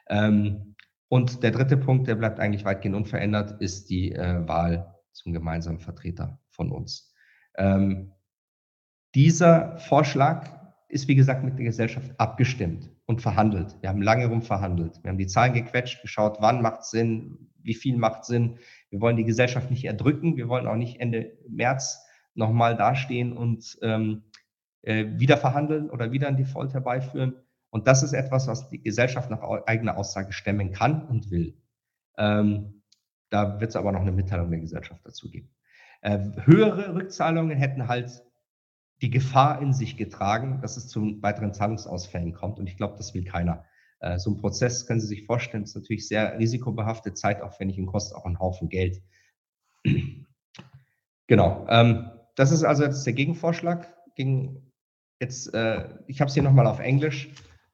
[0.09, 0.75] Ähm,
[1.09, 5.79] und der dritte Punkt, der bleibt eigentlich weitgehend unverändert, ist die äh, Wahl zum gemeinsamen
[5.79, 7.13] Vertreter von uns.
[7.57, 8.13] Ähm,
[9.15, 10.57] dieser Vorschlag
[10.89, 13.75] ist, wie gesagt, mit der Gesellschaft abgestimmt und verhandelt.
[13.81, 14.99] Wir haben lange rum verhandelt.
[15.03, 18.59] Wir haben die Zahlen gequetscht, geschaut, wann macht Sinn, wie viel macht Sinn.
[18.89, 20.37] Wir wollen die Gesellschaft nicht erdrücken.
[20.37, 24.23] Wir wollen auch nicht Ende März nochmal dastehen und ähm,
[24.83, 27.35] äh, wieder verhandeln oder wieder ein Default herbeiführen.
[27.69, 31.57] Und das ist etwas, was die Gesellschaft nach eigener Aussage stemmen kann und will.
[32.17, 32.83] Ähm,
[33.29, 35.49] da wird es aber noch eine Mitteilung der Gesellschaft dazu geben.
[36.01, 38.23] Äh, höhere Rückzahlungen hätten halt
[39.01, 42.59] die Gefahr in sich getragen, dass es zu weiteren Zahlungsausfällen kommt.
[42.59, 43.65] Und ich glaube, das will keiner.
[43.99, 48.17] Äh, so ein Prozess, können Sie sich vorstellen, ist natürlich sehr risikobehaftet, zeitaufwendig und kostet
[48.17, 49.01] auch einen Haufen Geld.
[51.27, 51.65] genau.
[51.69, 54.71] Ähm, das ist also jetzt der Gegenvorschlag gegen
[55.19, 57.29] jetzt, äh, ich habe es hier nochmal auf Englisch.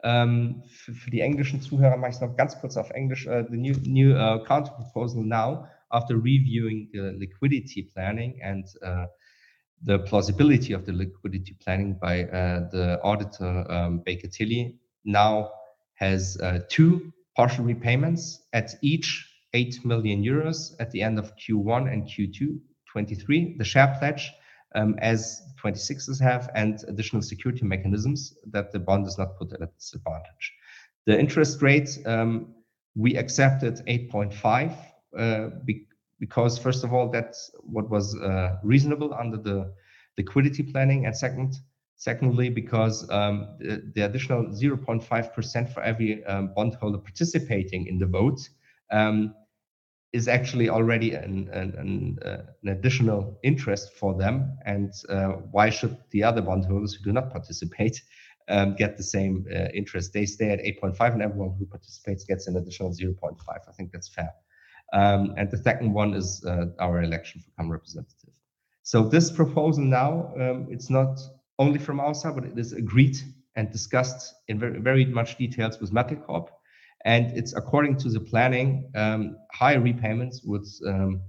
[0.05, 3.25] Ähm, für, für, die englischen Zuhörer mache ich es noch ganz kurz auf Englisch.
[3.25, 9.05] Uh, the new, new uh, counter proposal now, after reviewing the liquidity planning and uh,
[9.83, 15.51] the plausibility of the liquidity planning by uh, the auditor um, Baker Tilly, now
[15.95, 21.91] has uh, two partial repayments at each 8 million euros at the end of Q1
[21.91, 22.59] and Q2
[22.91, 23.55] 23.
[23.57, 24.31] The share pledge
[24.75, 29.61] um, as 26s have, and additional security mechanisms that the bond is not put at
[29.61, 30.53] a disadvantage.
[31.05, 32.55] The interest rate, um,
[32.95, 34.75] we accepted 8.5 uh,
[35.65, 35.87] be
[36.19, 39.73] because, first of all, that's what was uh, reasonable under the
[40.17, 41.55] liquidity planning, and second,
[41.95, 48.39] secondly, because um, the, the, additional 0.5% for every um, bondholder participating in the vote
[48.91, 49.33] um,
[50.13, 54.55] is actually already an, an, an, uh, an additional interest for them.
[54.65, 58.01] And uh, why should the other bondholders who do not participate
[58.47, 60.13] um, get the same uh, interest?
[60.13, 63.35] They stay at 8.5 and everyone who participates gets an additional 0.5.
[63.49, 64.29] I think that's fair.
[64.93, 68.29] Um, and the second one is uh, our election for common representative.
[68.83, 71.19] So this proposal now, um, it's not
[71.59, 73.17] only from our side, but it is agreed
[73.55, 76.49] and discussed in very, very much details with Metal Corp
[77.05, 81.21] and it's according to the planning, um, high repayments would um,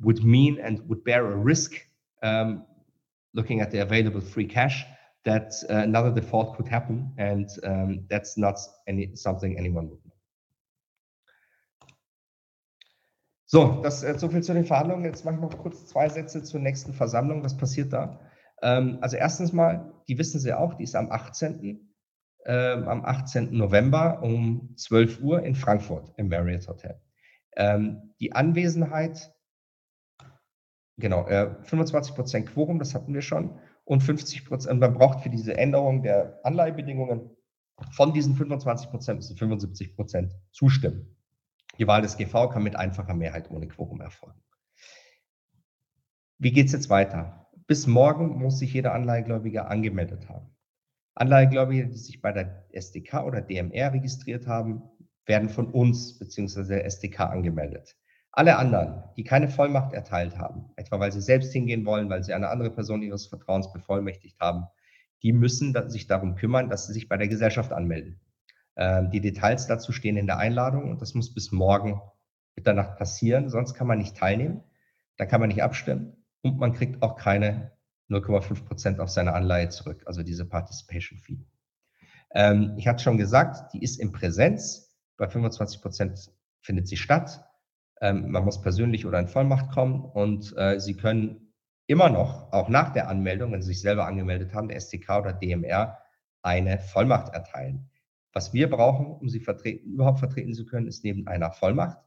[0.00, 1.74] would mean and would bear a risk,
[2.22, 2.64] um,
[3.32, 4.84] looking at the available free cash,
[5.24, 10.03] that uh, another default could happen, and um, that's not any something anyone would
[13.54, 15.04] So, das äh, so viel zu den Verhandlungen.
[15.04, 17.44] Jetzt mache ich noch kurz zwei Sätze zur nächsten Versammlung.
[17.44, 18.18] Was passiert da?
[18.62, 21.94] Ähm, also erstens mal, die wissen Sie auch, die ist am 18
[22.46, 23.56] äh, am 18.
[23.56, 27.00] November um 12 Uhr in Frankfurt im Marriott Hotel.
[27.56, 29.32] Ähm, die Anwesenheit,
[30.96, 35.30] genau, äh, 25 Prozent Quorum, das hatten wir schon, und 50 Prozent, man braucht für
[35.30, 37.30] diese Änderung der Anleihebedingungen
[37.92, 41.13] von diesen 25 Prozent müssen 75 Prozent zustimmen.
[41.78, 44.40] Die Wahl des GV kann mit einfacher Mehrheit ohne Quorum erfolgen.
[46.38, 47.46] Wie geht es jetzt weiter?
[47.66, 50.54] Bis morgen muss sich jeder Anleihegläubiger angemeldet haben.
[51.14, 54.82] Anleihegläubige, die sich bei der SDK oder DMR registriert haben,
[55.26, 56.64] werden von uns bzw.
[56.64, 57.96] der SDK angemeldet.
[58.32, 62.34] Alle anderen, die keine Vollmacht erteilt haben, etwa weil sie selbst hingehen wollen, weil sie
[62.34, 64.66] eine andere Person ihres Vertrauens bevollmächtigt haben,
[65.22, 68.20] die müssen sich darum kümmern, dass sie sich bei der Gesellschaft anmelden.
[68.76, 72.00] Ähm, die Details dazu stehen in der Einladung und das muss bis morgen
[72.56, 74.62] Mitternacht passieren, sonst kann man nicht teilnehmen,
[75.16, 77.72] dann kann man nicht abstimmen und man kriegt auch keine
[78.10, 81.44] 0,5 Prozent auf seine Anleihe zurück, also diese Participation Fee.
[82.34, 84.94] Ähm, ich hatte schon gesagt, die ist in Präsenz.
[85.16, 87.44] Bei 25 Prozent findet sie statt.
[88.00, 91.52] Ähm, man muss persönlich oder in Vollmacht kommen und äh, Sie können
[91.86, 95.32] immer noch, auch nach der Anmeldung, wenn Sie sich selber angemeldet haben, der STK oder
[95.32, 95.98] DMR,
[96.42, 97.88] eine Vollmacht erteilen.
[98.34, 101.98] Was wir brauchen, um Sie vertreten, überhaupt vertreten zu können, ist neben einer Vollmacht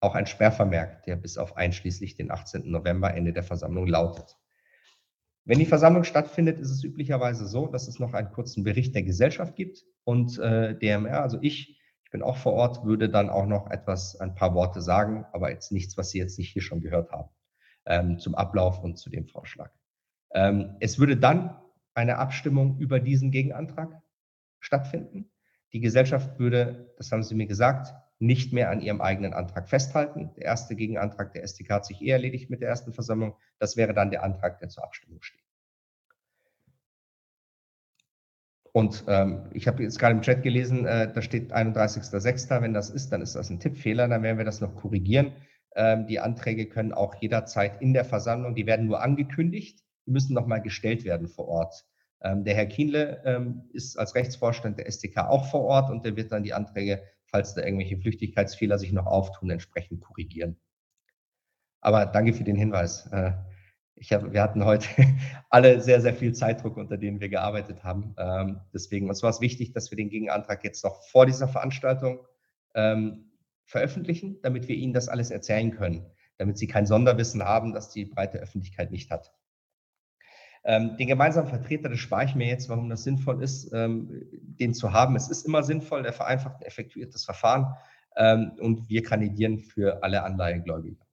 [0.00, 2.70] auch ein Sperrvermerk, der bis auf einschließlich den 18.
[2.70, 4.38] November Ende der Versammlung lautet.
[5.44, 9.02] Wenn die Versammlung stattfindet, ist es üblicherweise so, dass es noch einen kurzen Bericht der
[9.02, 13.46] Gesellschaft gibt und äh, DMR, also ich, ich bin auch vor Ort, würde dann auch
[13.46, 16.80] noch etwas, ein paar Worte sagen, aber jetzt nichts, was Sie jetzt nicht hier schon
[16.80, 17.28] gehört haben,
[17.84, 19.70] ähm, zum Ablauf und zu dem Vorschlag.
[20.32, 21.58] Ähm, es würde dann
[21.94, 24.00] eine Abstimmung über diesen Gegenantrag
[24.60, 25.30] stattfinden.
[25.72, 30.30] Die Gesellschaft würde, das haben Sie mir gesagt, nicht mehr an ihrem eigenen Antrag festhalten.
[30.36, 33.34] Der erste Gegenantrag der STK hat sich eh erledigt mit der ersten Versammlung.
[33.58, 35.40] Das wäre dann der Antrag, der zur Abstimmung steht.
[38.72, 42.60] Und ähm, ich habe jetzt gerade im Chat gelesen, äh, da steht 31.06.
[42.60, 45.32] Wenn das ist, dann ist das ein Tippfehler, dann werden wir das noch korrigieren.
[45.74, 50.34] Ähm, die Anträge können auch jederzeit in der Versammlung, die werden nur angekündigt, die müssen
[50.34, 51.84] nochmal gestellt werden vor Ort.
[52.22, 56.16] Ähm, der Herr Kienle ähm, ist als Rechtsvorstand der STK auch vor Ort und der
[56.16, 60.56] wird dann die Anträge falls da irgendwelche Flüchtigkeitsfehler sich noch auftun, entsprechend korrigieren.
[61.80, 63.06] Aber danke für den Hinweis.
[63.12, 63.32] Äh,
[64.10, 64.88] hab, wir hatten heute
[65.50, 68.14] alle sehr, sehr viel Zeitdruck, unter dem wir gearbeitet haben.
[68.18, 72.26] Ähm, deswegen, uns war es wichtig, dass wir den Gegenantrag jetzt noch vor dieser Veranstaltung
[72.74, 73.30] ähm,
[73.64, 76.06] veröffentlichen, damit wir Ihnen das alles erzählen können,
[76.38, 79.32] damit Sie kein Sonderwissen haben, das die breite Öffentlichkeit nicht hat.
[80.64, 84.74] Ähm, den gemeinsamen Vertreter, das spare ich mir jetzt, warum das sinnvoll ist, ähm, den
[84.74, 85.16] zu haben.
[85.16, 87.74] Es ist immer sinnvoll, der vereinfacht und effektuiert das Verfahren
[88.16, 91.06] ähm, und wir kandidieren für alle Anleihegläubiger.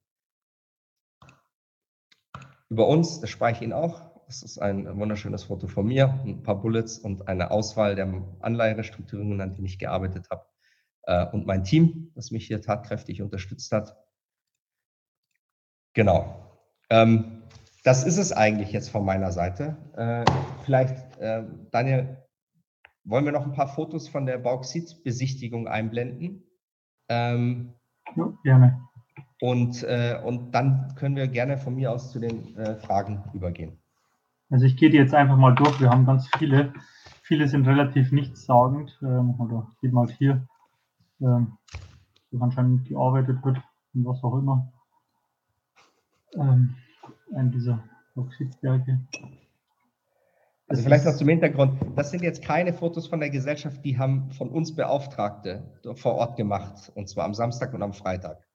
[2.68, 4.02] Über uns, das spare ich Ihnen auch.
[4.26, 9.40] Das ist ein wunderschönes Foto von mir, ein paar Bullets und eine Auswahl der Anleiherestrukturierungen,
[9.40, 10.44] an denen ich gearbeitet habe.
[11.04, 13.96] Äh, und mein Team, das mich hier tatkräftig unterstützt hat.
[15.94, 16.60] Genau.
[16.90, 17.37] Ähm,
[17.88, 19.78] das ist es eigentlich jetzt von meiner Seite.
[19.96, 20.22] Äh,
[20.66, 22.18] vielleicht, äh, Daniel,
[23.04, 26.42] wollen wir noch ein paar Fotos von der Bauxitbesichtigung einblenden?
[27.08, 27.72] Ähm,
[28.14, 28.82] ja, gerne.
[29.40, 33.78] Und, äh, und dann können wir gerne von mir aus zu den äh, Fragen übergehen.
[34.50, 35.80] Also ich gehe die jetzt einfach mal durch.
[35.80, 36.74] Wir haben ganz viele.
[37.22, 38.98] Viele sind relativ nichtssagend.
[39.00, 40.46] Ähm, oder sieht mal hier,
[41.22, 41.56] ähm,
[42.32, 43.56] wo anscheinend gearbeitet wird
[43.94, 44.70] und was auch immer.
[46.34, 46.76] Ähm,
[47.34, 49.00] ein dieser Bauxitberge.
[50.68, 54.30] Also vielleicht noch zum Hintergrund, das sind jetzt keine Fotos von der Gesellschaft, die haben
[54.32, 55.62] von uns Beauftragte
[55.94, 58.46] vor Ort gemacht, und zwar am Samstag und am Freitag.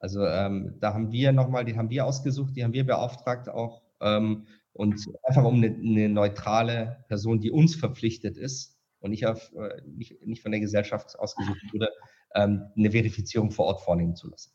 [0.00, 3.82] Also ähm, da haben wir nochmal, die haben wir ausgesucht, die haben wir beauftragt auch
[4.00, 9.52] ähm, und einfach um eine, eine, neutrale Person, die uns verpflichtet ist und nicht, auf,
[9.52, 11.90] äh, nicht, nicht von der Gesellschaft ausgesucht wurde,
[12.34, 14.52] ähm, eine Verifizierung vor Ort vornehmen zu lassen.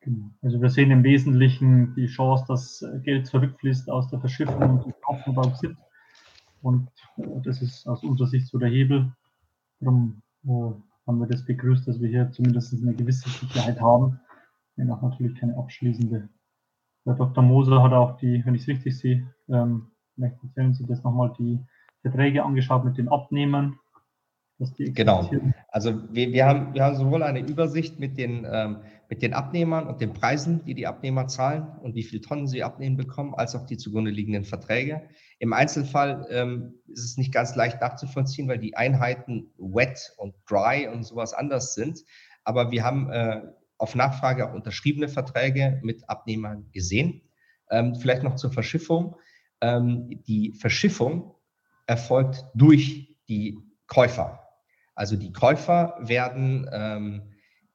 [0.00, 0.30] Genau.
[0.42, 4.94] Also wir sehen im Wesentlichen die Chance, dass Geld zurückfließt aus der Verschiffung und dem
[5.00, 5.76] Kauf von Bauxit
[6.66, 9.12] und äh, das ist aus unserer Sicht so der Hebel.
[9.80, 10.72] Darum äh,
[11.06, 14.20] haben wir das begrüßt, dass wir hier zumindest eine gewisse Sicherheit haben,
[14.74, 16.28] wenn auch natürlich keine abschließende.
[17.04, 17.44] Der Dr.
[17.44, 21.32] Moser hat auch die, wenn ich es richtig sehe, ähm, vielleicht erzählen Sie das nochmal,
[21.38, 21.60] die
[22.02, 23.78] Verträge angeschaut mit den Abnehmern.
[24.78, 25.30] Genau.
[25.68, 29.86] Also wir, wir, haben, wir haben sowohl eine Übersicht mit den ähm, mit den Abnehmern
[29.86, 33.54] und den Preisen, die die Abnehmer zahlen und wie viele Tonnen sie abnehmen bekommen, als
[33.54, 35.08] auch die zugrunde liegenden Verträge.
[35.38, 40.88] Im Einzelfall ähm, ist es nicht ganz leicht nachzuvollziehen, weil die Einheiten wet und dry
[40.88, 42.00] und sowas anders sind.
[42.44, 43.42] Aber wir haben äh,
[43.78, 47.22] auf Nachfrage auch unterschriebene Verträge mit Abnehmern gesehen.
[47.70, 49.16] Ähm, vielleicht noch zur Verschiffung.
[49.60, 51.34] Ähm, die Verschiffung
[51.86, 54.45] erfolgt durch die Käufer.
[54.96, 57.34] Also die Käufer werden ähm,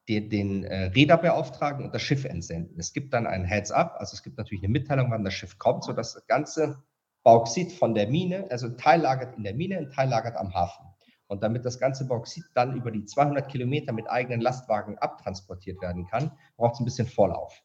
[0.10, 2.79] den, den äh, Räder beauftragen und das Schiff entsenden.
[2.79, 5.84] Es gibt dann ein Heads-up, also es gibt natürlich eine Mitteilung, wann das Schiff kommt,
[5.84, 6.84] sodass das ganze
[7.23, 10.53] Bauxit von der Mine, also ein Teil lagert in der Mine, ein Teil lagert am
[10.53, 10.86] Hafen.
[11.27, 16.07] Und damit das ganze Bauxit dann über die 200 Kilometer mit eigenen Lastwagen abtransportiert werden
[16.07, 17.63] kann, braucht es ein bisschen Vorlauf.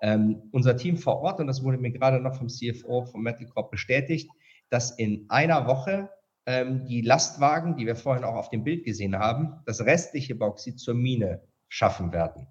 [0.00, 3.46] Ähm, unser Team vor Ort, und das wurde mir gerade noch vom CFO vom Metal
[3.46, 4.30] Corp bestätigt,
[4.70, 6.08] dass in einer Woche
[6.46, 10.78] ähm, die Lastwagen, die wir vorhin auch auf dem Bild gesehen haben, das restliche Bauxit
[10.78, 12.48] zur Mine schaffen werden.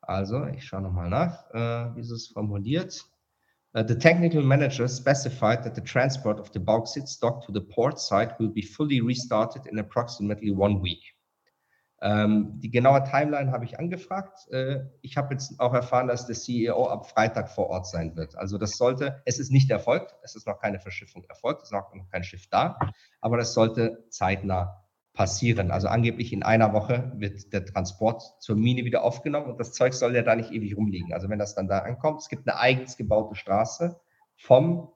[0.00, 3.04] Also, ich schaue nochmal nach, äh, wie ist es formuliert.
[3.74, 8.00] Uh, the technical manager specified that the transport of the bauxite stock to the port
[8.00, 11.15] site will be fully restarted in approximately one week.
[12.02, 14.48] Ähm, die genaue Timeline habe ich angefragt.
[14.50, 18.36] Äh, ich habe jetzt auch erfahren, dass der CEO ab Freitag vor Ort sein wird.
[18.36, 21.72] Also das sollte, es ist nicht erfolgt, es ist noch keine Verschiffung erfolgt, es ist
[21.72, 22.78] noch kein Schiff da,
[23.20, 25.70] aber das sollte zeitnah passieren.
[25.70, 29.94] Also angeblich in einer Woche wird der Transport zur Mine wieder aufgenommen und das Zeug
[29.94, 31.14] soll ja da nicht ewig rumliegen.
[31.14, 33.98] Also wenn das dann da ankommt, es gibt eine eigens gebaute Straße
[34.36, 34.92] vom,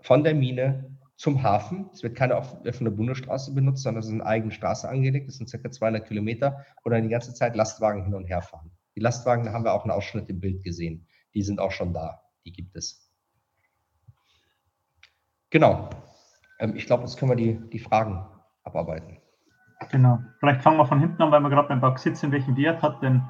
[0.00, 1.90] von der Mine zum Hafen.
[1.92, 5.28] Es wird keine offene Bundesstraße benutzt, sondern es ist eine eigene Straße angelegt.
[5.28, 8.70] Das sind circa 200 Kilometer, wo dann die ganze Zeit Lastwagen hin und her fahren.
[8.96, 11.06] Die Lastwagen, da haben wir auch einen Ausschnitt im Bild gesehen.
[11.34, 12.22] Die sind auch schon da.
[12.44, 13.10] Die gibt es.
[15.50, 15.88] Genau.
[16.58, 18.26] Ähm, ich glaube, jetzt können wir die, die Fragen
[18.64, 19.18] abarbeiten.
[19.90, 20.20] Genau.
[20.40, 22.32] Vielleicht fangen wir von hinten an, weil wir gerade beim Bauxit sind.
[22.32, 23.22] Welchen Wert hat denn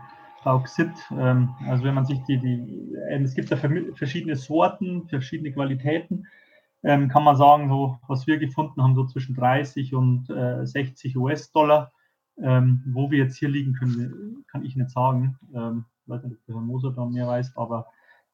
[0.43, 0.93] Bauxit?
[1.11, 6.27] Ähm, also wenn man sich die, die es gibt ja verschiedene Sorten, verschiedene Qualitäten,
[6.85, 11.17] ähm, kann man sagen, so was wir gefunden haben, so zwischen 30 und äh, 60
[11.17, 11.93] US-Dollar.
[12.43, 15.39] Ähm, wo wir jetzt hier liegen können, kann ich nicht sagen.
[15.55, 17.87] Ähm, weiß nicht, ob der Herr Moser da mehr weiß, aber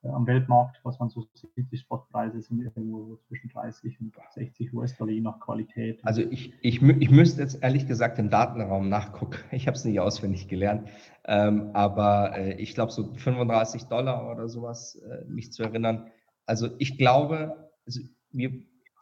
[0.03, 4.73] äh, am Weltmarkt, was man so sieht, die Spotpreise sind irgendwo zwischen 30 und 60
[4.73, 6.01] US-Dollar je nach Qualität.
[6.03, 9.39] Also ich, ich, ich müsste jetzt ehrlich gesagt im Datenraum nachgucken.
[9.53, 10.89] Ich habe es nicht auswendig gelernt,
[11.27, 16.11] ähm, aber äh, ich glaube so 35 Dollar oder sowas, äh, mich zu erinnern.
[16.47, 18.01] Also ich glaube, also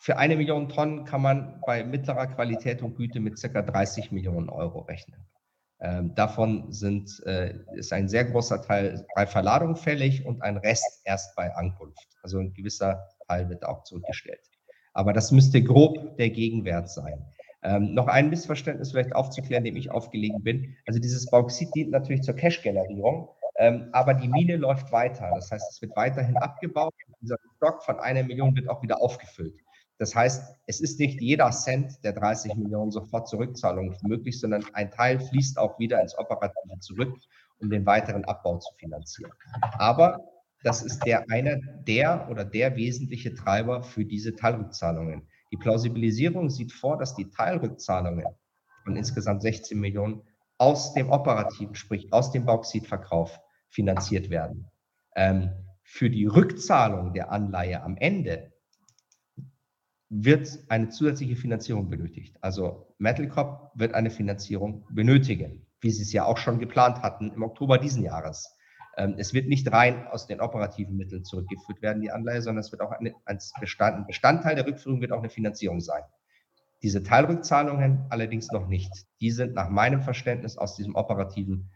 [0.01, 4.49] für eine Million Tonnen kann man bei mittlerer Qualität und Güte mit circa 30 Millionen
[4.49, 5.27] Euro rechnen.
[5.81, 11.03] Ähm, davon sind, äh, ist ein sehr großer Teil bei Verladung fällig und ein Rest
[11.05, 12.09] erst bei Ankunft.
[12.23, 14.41] Also ein gewisser Teil wird auch zurückgestellt.
[14.93, 17.25] Aber das müsste grob der Gegenwert sein.
[17.63, 20.77] Ähm, noch ein Missverständnis vielleicht aufzuklären, dem ich aufgelegen bin.
[20.87, 23.29] Also dieses Bauxit dient natürlich zur Cash-Generierung,
[23.59, 25.31] ähm, aber die Mine läuft weiter.
[25.35, 26.95] Das heißt, es wird weiterhin abgebaut.
[27.21, 29.61] Dieser Stock von einer Million wird auch wieder aufgefüllt.
[29.99, 34.93] Das heißt, es ist nicht jeder Cent der 30 Millionen sofort Zurückzahlung möglich, sondern ein
[34.93, 37.13] Teil fließt auch wieder ins Operative zurück,
[37.59, 39.33] um den weiteren Abbau zu finanzieren.
[39.73, 40.21] Aber
[40.63, 45.29] das ist der eine der oder der wesentliche Treiber für diese Teilrückzahlungen.
[45.51, 48.27] Die Plausibilisierung sieht vor, dass die Teilrückzahlungen
[48.85, 50.23] von insgesamt 16 Millionen
[50.59, 53.41] aus dem operativen, sprich aus dem Bauxitverkauf
[53.71, 54.67] finanziert werden.
[55.15, 55.53] Ähm,
[55.83, 58.53] für die Rückzahlung der Anleihe am Ende
[60.11, 62.37] wird eine zusätzliche Finanzierung benötigt.
[62.41, 67.43] Also Metalcop wird eine Finanzierung benötigen, wie sie es ja auch schon geplant hatten im
[67.43, 68.55] Oktober diesen Jahres.
[68.97, 72.73] Ähm, es wird nicht rein aus den operativen Mitteln zurückgeführt werden, die Anleihe, sondern es
[72.73, 76.03] wird auch eine, als Bestand, ein Bestandteil der Rückführung wird auch eine Finanzierung sein.
[76.83, 78.93] Diese Teilrückzahlungen allerdings noch nicht.
[79.21, 81.71] Die sind nach meinem Verständnis aus diesem operativen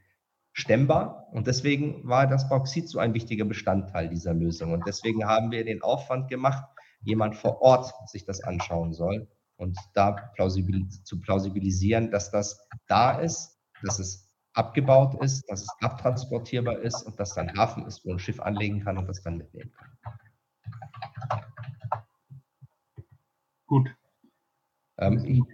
[0.53, 1.29] stemmbar.
[1.33, 4.73] Und deswegen war das Bauxit so ein wichtiger Bestandteil dieser Lösung.
[4.73, 6.65] Und deswegen haben wir den Aufwand gemacht,
[7.01, 13.19] jemand vor Ort sich das anschauen soll und da plausibil, zu plausibilisieren, dass das da
[13.19, 18.13] ist, dass es abgebaut ist, dass es abtransportierbar ist und dass dann Hafen ist, wo
[18.13, 19.89] ein Schiff anlegen kann und das dann mitnehmen kann.
[23.67, 23.97] Gut.
[24.99, 25.47] Ähm,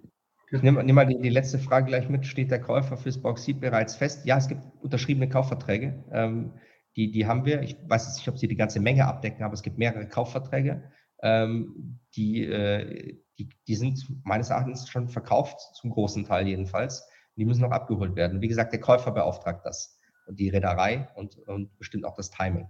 [0.51, 2.26] nehme, nehme mal die, die, letzte Frage gleich mit.
[2.26, 4.26] Steht der Käufer fürs Bauxit bereits fest?
[4.26, 6.05] Ja, es gibt unterschriebene Kaufverträge.
[6.12, 6.53] Ähm,
[6.96, 7.62] die, die haben wir.
[7.62, 10.90] Ich weiß jetzt nicht, ob sie die ganze Menge abdecken, aber es gibt mehrere Kaufverträge.
[11.22, 17.09] Ähm, die, äh, die, die sind meines Erachtens schon verkauft, zum großen Teil jedenfalls.
[17.36, 18.40] Die müssen noch abgeholt werden.
[18.40, 22.68] Wie gesagt, der Käufer beauftragt das und die Reederei und, und bestimmt auch das Timing.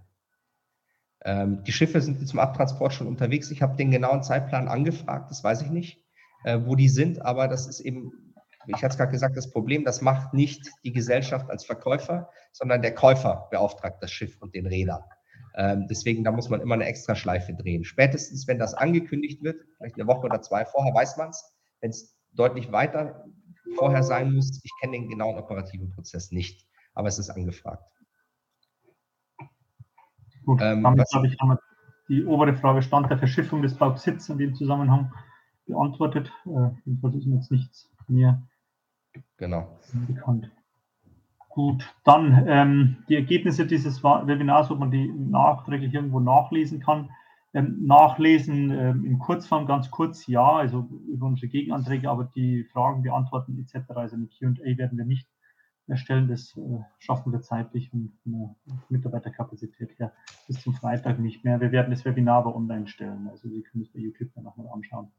[1.25, 3.51] Ähm, die Schiffe sind zum Abtransport schon unterwegs.
[3.51, 6.05] Ich habe den genauen Zeitplan angefragt, das weiß ich nicht,
[6.43, 8.11] äh, wo die sind, aber das ist eben,
[8.67, 12.81] ich hatte es gerade gesagt, das Problem, das macht nicht die Gesellschaft als Verkäufer, sondern
[12.81, 15.07] der Käufer beauftragt das Schiff und den Räder.
[15.55, 17.83] Ähm, deswegen, da muss man immer eine extra Schleife drehen.
[17.83, 21.53] Spätestens, wenn das angekündigt wird, vielleicht eine Woche oder zwei vorher, weiß man es.
[21.81, 23.25] Wenn es deutlich weiter
[23.77, 27.83] vorher sein muss, ich kenne den genauen operativen Prozess nicht, aber es ist angefragt.
[30.45, 31.37] Gut, ähm, damit habe ich
[32.07, 35.11] die obere Frage Stand der Verschiffung des Bauxits in dem Zusammenhang
[35.69, 36.31] beantwortet.
[36.45, 38.41] Äh, jedenfalls ist mir jetzt nichts mehr
[39.37, 39.79] genau.
[40.07, 40.51] bekannt.
[41.49, 47.09] Gut, dann ähm, die Ergebnisse dieses Webinars, ob man die nachträglich irgendwo nachlesen kann.
[47.51, 53.01] Ähm, nachlesen ähm, in Kurzform, ganz kurz, ja, also über unsere Gegenanträge, aber die Fragen
[53.01, 55.27] beantworten etc., also eine QA werden wir nicht
[55.87, 56.27] erstellen.
[56.27, 58.55] Das äh, schaffen wir zeitlich und von der
[58.89, 60.13] Mitarbeiterkapazität her
[60.47, 61.59] bis zum Freitag nicht mehr.
[61.59, 64.67] Wir werden das Webinar aber online stellen, also Sie können es bei YouTube dann nochmal
[64.71, 65.11] anschauen.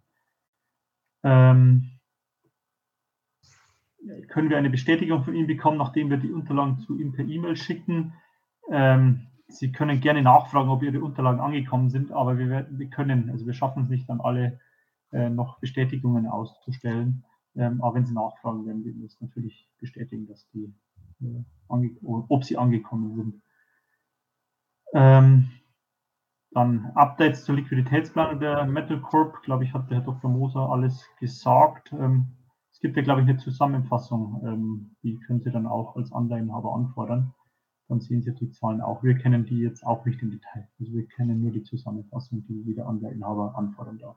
[1.23, 1.91] Ähm,
[4.29, 7.57] können wir eine Bestätigung von Ihnen bekommen, nachdem wir die Unterlagen zu ihm per E-Mail
[7.57, 8.15] schicken.
[8.71, 13.47] Ähm, Sie können gerne nachfragen, ob Ihre Unterlagen angekommen sind, aber wir, wir können, also
[13.47, 14.61] wir schaffen es nicht, dann alle
[15.13, 17.25] äh, noch Bestätigungen auszustellen.
[17.57, 20.73] Ähm, aber wenn Sie nachfragen, werden wir das natürlich bestätigen, dass die,
[21.21, 23.43] äh, ob sie angekommen sind.
[24.95, 25.51] Ähm,
[26.53, 30.31] dann Updates zur Liquiditätsplanung der Metal Corp, glaube ich, hat der Herr Dr.
[30.31, 31.93] Moser alles gesagt.
[31.93, 32.27] Ähm,
[32.73, 36.75] es gibt ja, glaube ich, eine Zusammenfassung, ähm, die können Sie dann auch als Anleihenhaber
[36.75, 37.33] anfordern.
[37.89, 39.03] Dann sehen Sie die Zahlen auch.
[39.03, 40.69] Wir kennen die jetzt auch nicht im Detail.
[40.79, 44.17] Also wir kennen nur die Zusammenfassung, die jeder Anleihenhaber anfordern darf.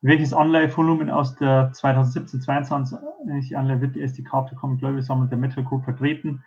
[0.00, 5.84] Welches Anleihevolumen aus der 2017-22 Anleihe wird die SDK für Common Gläubiger der Metal Group
[5.84, 6.44] vertreten?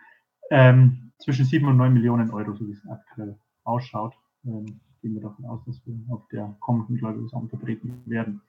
[0.50, 3.36] Ähm, zwischen 7 und 9 Millionen Euro, so wie es aktuell
[3.68, 4.14] ausschaut.
[4.44, 8.42] Ähm, gehen wir davon aus, dass wir auf der kommenden Gläubigersammlung vertreten werden.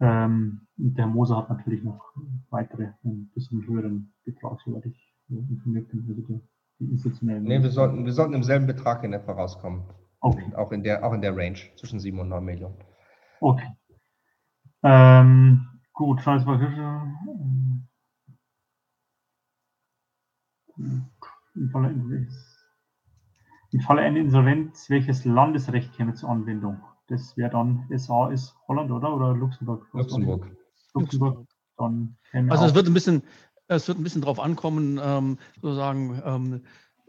[0.00, 2.14] Ähm, der Moser hat natürlich noch
[2.48, 6.06] weitere, ein bisschen höheren Betrag, soweit ich äh, informiert bin.
[6.08, 6.40] Also der,
[6.78, 7.44] die institutionellen.
[7.44, 9.82] Nee, wir sollten, wir sollten im selben Betrag in etwa rauskommen.
[10.20, 10.52] Okay.
[10.54, 12.76] Auch in der, auch in der Range zwischen 7 und 9 Millionen.
[13.40, 13.68] Okay.
[14.82, 16.54] Ähm, gut, falls wir
[21.54, 21.90] im Falle,
[23.72, 26.80] im Falle einer Insolvenz, welches Landesrecht käme zur Anwendung?
[27.08, 29.14] Das wäre dann SA ist Holland, oder?
[29.14, 29.86] Oder Luxemburg?
[29.92, 30.56] Luxemburg.
[30.94, 31.46] Luxemburg.
[31.76, 32.16] Dann
[32.48, 33.22] also es wird ein bisschen,
[33.68, 36.62] es wird ein bisschen drauf ankommen, ähm, sozusagen, ähm,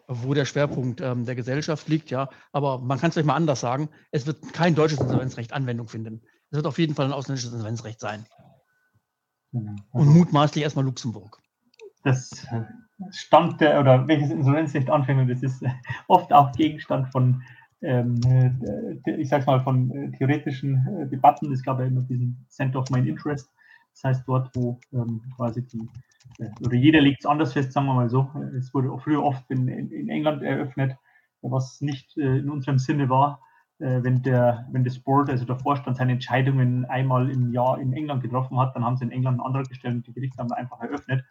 [0.08, 2.30] wo der Schwerpunkt ähm, der Gesellschaft liegt, ja.
[2.52, 3.90] Aber man kann es vielleicht mal anders sagen.
[4.12, 6.22] Es wird kein deutsches Insolvenzrecht Anwendung finden.
[6.50, 8.26] Es wird auf jeden Fall ein ausländisches Insolvenzrecht sein.
[9.52, 9.76] Genau.
[9.92, 11.40] Also Und mutmaßlich erstmal Luxemburg.
[12.04, 12.46] Das
[13.12, 15.70] Stand der oder welches Insolvenzrecht anfängt, das ist äh,
[16.08, 17.42] oft auch Gegenstand von
[17.84, 18.20] ähm,
[19.06, 21.52] äh, ich sage mal, von äh, theoretischen Debatten.
[21.52, 23.50] Es gab ja immer diesen Center of Main Interest.
[23.94, 25.90] Das heißt, dort, wo ähm, quasi die,
[26.64, 28.30] oder jeder legt es anders fest, sagen wir mal so.
[28.58, 30.96] Es wurde früher oft in, in, England eröffnet,
[31.42, 33.42] was nicht in unserem Sinne war,
[33.80, 38.22] wenn, der, wenn das Board, also der Vorstand, seine Entscheidungen einmal im Jahr in England
[38.22, 40.80] getroffen hat, dann haben sie in England einen Antrag gestellt und die Gerichte haben einfach
[40.80, 41.26] eröffnet.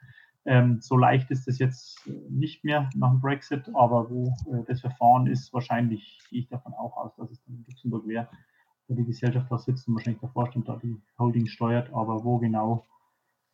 [0.47, 4.81] Ähm, so leicht ist das jetzt nicht mehr nach dem Brexit, aber wo äh, das
[4.81, 8.29] Verfahren ist, wahrscheinlich gehe ich davon auch aus, dass es dann in Luxemburg wäre,
[8.89, 12.39] wo die Gesellschaft da sitzt und wahrscheinlich der Vorstand da die Holding steuert, aber wo
[12.39, 12.87] genau,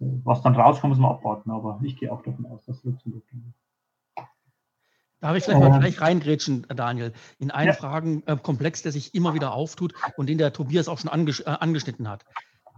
[0.01, 3.25] äh, was dann rauskommt, muss man abwarten, aber ich gehe auch davon aus, dass Luxemburg
[3.31, 3.55] dann
[5.21, 7.73] Darf ich vielleicht mal gleich reingrätschen, Daniel, in einen ja.
[7.73, 12.25] Fragenkomplex, der sich immer wieder auftut und den der Tobias auch schon äh, angeschnitten hat.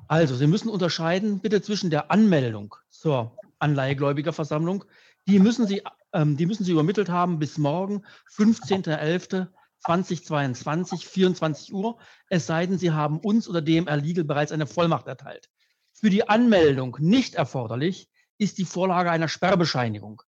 [0.07, 4.85] Also, Sie müssen unterscheiden bitte zwischen der Anmeldung zur Anleihegläubigerversammlung.
[5.27, 5.83] Die müssen Sie,
[6.13, 8.05] ähm, die müssen Sie übermittelt haben bis morgen,
[8.35, 11.99] 15.11.2022, 24 Uhr,
[12.29, 15.49] es sei denn, Sie haben uns oder DMR Legal bereits eine Vollmacht erteilt.
[15.93, 20.23] Für die Anmeldung nicht erforderlich ist die Vorlage einer Sperrbescheinigung.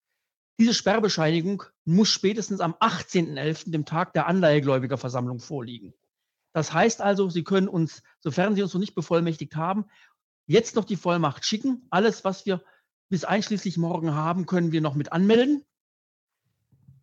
[0.59, 5.93] Diese Sperrbescheinigung muss spätestens am 18.11., dem Tag der Anleihegläubigerversammlung, vorliegen.
[6.55, 9.85] Das heißt also, Sie können uns, sofern Sie uns noch nicht bevollmächtigt haben,
[10.47, 11.87] jetzt noch die Vollmacht schicken.
[11.91, 12.62] Alles, was wir
[13.09, 15.63] bis einschließlich morgen haben, können wir noch mit anmelden.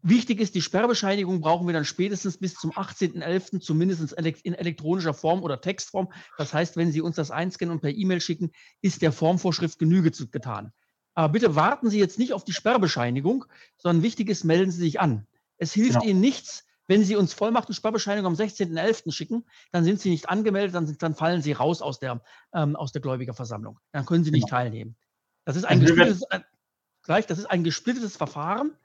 [0.05, 3.61] Wichtig ist, die Sperrbescheinigung brauchen wir dann spätestens bis zum 18.11.
[3.61, 6.11] zumindest in elektronischer Form oder Textform.
[6.37, 8.51] Das heißt, wenn Sie uns das einscannen und per E-Mail schicken,
[8.81, 10.73] ist der Formvorschrift Genüge getan.
[11.15, 13.45] Aber bitte warten Sie jetzt nicht auf die Sperrbescheinigung,
[13.77, 15.25] sondern wichtig ist, melden Sie sich an.
[15.57, 16.05] Es hilft genau.
[16.05, 19.11] Ihnen nichts, wenn Sie uns Vollmacht und Sperrbescheinigung am 16.11.
[19.13, 22.21] schicken, dann sind Sie nicht angemeldet, dann, dann fallen Sie raus aus der,
[22.53, 23.79] ähm, aus der Gläubigerversammlung.
[23.93, 24.57] Dann können Sie nicht genau.
[24.57, 24.97] teilnehmen.
[25.45, 26.43] Das ist, ein also gesplittetes, ein,
[27.03, 28.75] gleich, das ist ein gesplittetes Verfahren,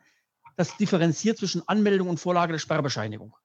[0.57, 3.37] das differenziert zwischen Anmeldung und Vorlage der Sperrbescheinigung.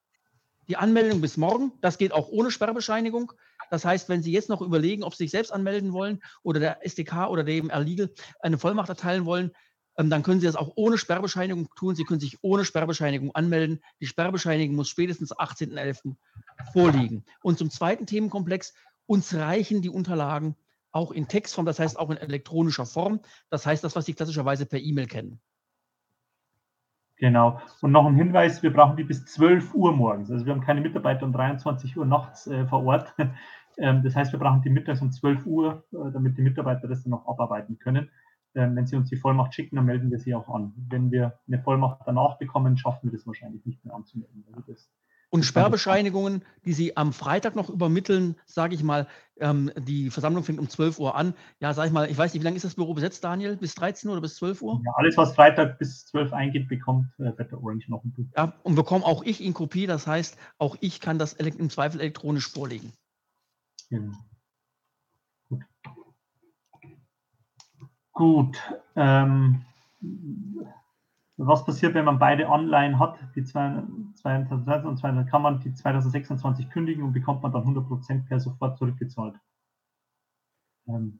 [0.68, 3.32] Die Anmeldung bis morgen, das geht auch ohne Sperrbescheinigung.
[3.70, 6.84] Das heißt, wenn Sie jetzt noch überlegen, ob Sie sich selbst anmelden wollen oder der
[6.84, 8.10] SDK oder dem Erlegal
[8.40, 9.52] eine Vollmacht erteilen wollen,
[9.96, 11.94] ähm, dann können Sie das auch ohne Sperrbescheinigung tun.
[11.94, 13.80] Sie können sich ohne Sperrbescheinigung anmelden.
[14.00, 16.16] Die Sperrbescheinigung muss spätestens 18.11.
[16.72, 17.24] vorliegen.
[17.42, 18.74] Und zum zweiten Themenkomplex,
[19.06, 20.56] uns reichen die Unterlagen
[20.94, 23.20] auch in Textform, das heißt auch in elektronischer Form.
[23.50, 25.40] Das heißt das, was Sie klassischerweise per E-Mail kennen.
[27.16, 27.60] Genau.
[27.80, 30.30] Und noch ein Hinweis, wir brauchen die bis 12 Uhr morgens.
[30.30, 33.14] Also wir haben keine Mitarbeiter um 23 Uhr nachts äh, vor Ort.
[33.76, 37.02] Ähm, das heißt, wir brauchen die mittags um 12 Uhr, äh, damit die Mitarbeiter das
[37.02, 38.08] dann noch abarbeiten können.
[38.54, 40.72] Ähm, wenn Sie uns die Vollmacht schicken, dann melden wir sie auch an.
[40.76, 44.44] Wenn wir eine Vollmacht danach bekommen, schaffen wir das wahrscheinlich nicht mehr anzumelden.
[44.46, 44.88] Also das
[45.34, 49.08] und Sperrbescheinigungen, die Sie am Freitag noch übermitteln, sage ich mal,
[49.40, 51.34] ähm, die Versammlung fängt um 12 Uhr an.
[51.58, 53.56] Ja, sage ich mal, ich weiß nicht, wie lange ist das Büro besetzt, Daniel?
[53.56, 54.80] Bis 13 Uhr oder bis 12 Uhr?
[54.84, 58.26] Ja, alles, was Freitag bis 12 eingeht, bekommt äh, Orange noch ein Buch.
[58.36, 59.88] Ja, und bekomme auch ich in Kopie.
[59.88, 62.92] Das heißt, auch ich kann das im Zweifel elektronisch vorlegen.
[63.90, 64.16] Genau.
[65.48, 65.64] Gut.
[68.12, 68.56] Gut.
[68.94, 69.64] Ähm,
[71.36, 76.70] was passiert, wenn man beide Anleihen hat, die 2020 und 2020, kann man die 2026
[76.70, 79.34] kündigen und bekommt man dann 100% per sofort zurückgezahlt?
[80.86, 81.18] Ähm,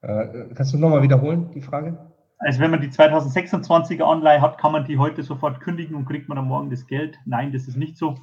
[0.00, 1.98] äh, kannst du nochmal wiederholen, die Frage?
[2.38, 6.28] Also wenn man die 2026er Anleihe hat, kann man die heute sofort kündigen und kriegt
[6.28, 7.18] man dann morgen das Geld?
[7.26, 8.14] Nein, das ist nicht so.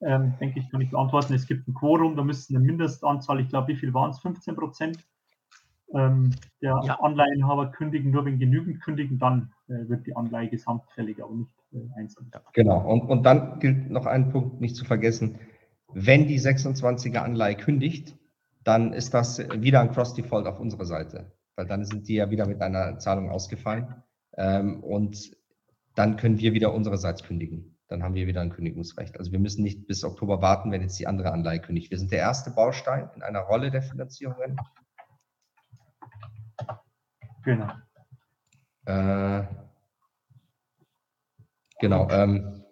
[0.00, 1.34] Ähm, denke ich, kann ich beantworten.
[1.34, 4.20] Es gibt ein Quorum, da müssten eine Mindestanzahl, ich glaube, wie viel waren es?
[4.20, 5.04] 15 Prozent
[5.94, 7.00] ähm, der ja.
[7.00, 11.78] Anleihenhaber kündigen, nur wenn genügend kündigen, dann äh, wird die Anleihe gesamtfällig, aber nicht äh,
[11.98, 12.30] einzeln.
[12.52, 15.38] Genau, und, und dann gilt noch ein Punkt nicht zu vergessen,
[15.92, 18.16] wenn die 26er Anleihe kündigt,
[18.64, 22.46] dann ist das wieder ein Cross-Default auf unserer Seite, weil dann sind die ja wieder
[22.46, 24.02] mit einer Zahlung ausgefallen
[24.36, 25.36] ähm, und
[25.94, 27.76] dann können wir wieder unsererseits kündigen.
[27.86, 29.18] Dann haben wir wieder ein Kündigungsrecht.
[29.18, 31.90] Also wir müssen nicht bis Oktober warten, wenn jetzt die andere Anleihe kündigt.
[31.90, 34.56] Wir sind der erste Baustein in einer Rolle der Finanzierungen
[37.44, 37.70] Genau.
[38.86, 39.42] Äh,
[41.80, 42.08] genau.
[42.10, 42.64] Ähm,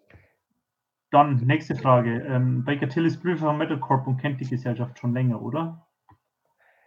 [1.11, 2.23] Dann nächste Frage.
[2.23, 5.87] Ähm, Baker Till ist Prüfer von Metal Corp und kennt die Gesellschaft schon länger, oder?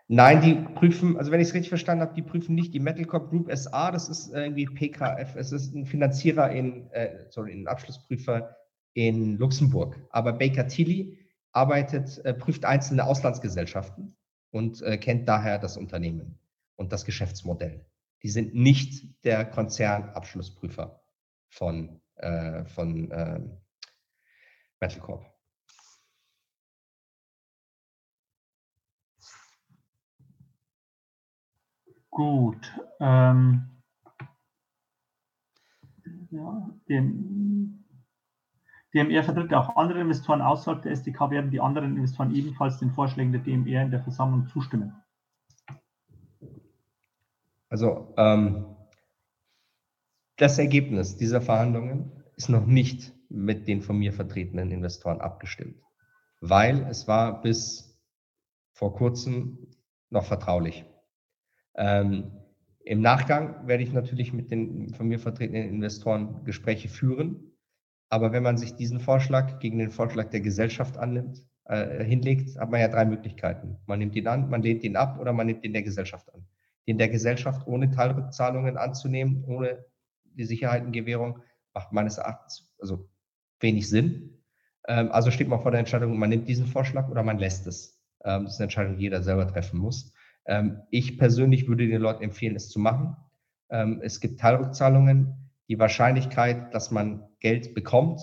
[0.07, 3.05] Nein, die prüfen, also wenn ich es richtig verstanden habe, die prüfen nicht die Metal
[3.05, 7.67] Corp Group SA, das ist irgendwie PKF, es ist ein Finanzierer in, äh, sorry, ein
[7.67, 8.55] Abschlussprüfer
[8.93, 9.97] in Luxemburg.
[10.11, 11.17] Aber Baker Tilly
[11.53, 14.15] arbeitet, äh, prüft einzelne Auslandsgesellschaften
[14.51, 16.37] und äh, kennt daher das Unternehmen
[16.75, 17.85] und das Geschäftsmodell.
[18.23, 21.01] Die sind nicht der Konzernabschlussprüfer
[21.49, 23.39] von, äh, von äh,
[24.79, 25.35] Metal Corp.
[32.09, 32.73] Gut.
[32.99, 33.69] Ähm,
[36.31, 37.85] ja, dem,
[38.95, 41.29] DMR vertritt auch andere Investoren außerhalb der SDK.
[41.29, 44.93] Werden die anderen Investoren ebenfalls den Vorschlägen der DMR in der Versammlung zustimmen?
[47.69, 48.75] Also ähm,
[50.37, 55.81] das Ergebnis dieser Verhandlungen ist noch nicht mit den von mir vertretenen Investoren abgestimmt,
[56.41, 57.99] weil es war bis
[58.73, 59.67] vor kurzem
[60.09, 60.85] noch vertraulich.
[61.75, 62.31] Ähm,
[62.79, 67.51] Im Nachgang werde ich natürlich mit den von mir vertretenen Investoren Gespräche führen.
[68.09, 72.69] Aber wenn man sich diesen Vorschlag gegen den Vorschlag der Gesellschaft annimmt, äh, hinlegt, hat
[72.69, 73.77] man ja drei Möglichkeiten.
[73.87, 76.45] Man nimmt ihn an, man lehnt ihn ab oder man nimmt ihn der Gesellschaft an
[76.87, 79.85] den der Gesellschaft ohne Teilrückzahlungen anzunehmen, ohne
[80.23, 81.39] die Sicherheitengewährung
[81.73, 83.09] macht meines Erachtens also
[83.59, 84.43] wenig Sinn.
[84.87, 88.01] Ähm, also steht man vor der Entscheidung, man nimmt diesen Vorschlag oder man lässt es.
[88.23, 90.13] Ähm, das ist eine Entscheidung, die jeder selber treffen muss.
[90.45, 93.15] Ähm, ich persönlich würde den Leuten empfehlen, es zu machen.
[93.69, 95.51] Ähm, es gibt Teilrückzahlungen.
[95.67, 98.21] Die Wahrscheinlichkeit, dass man Geld bekommt,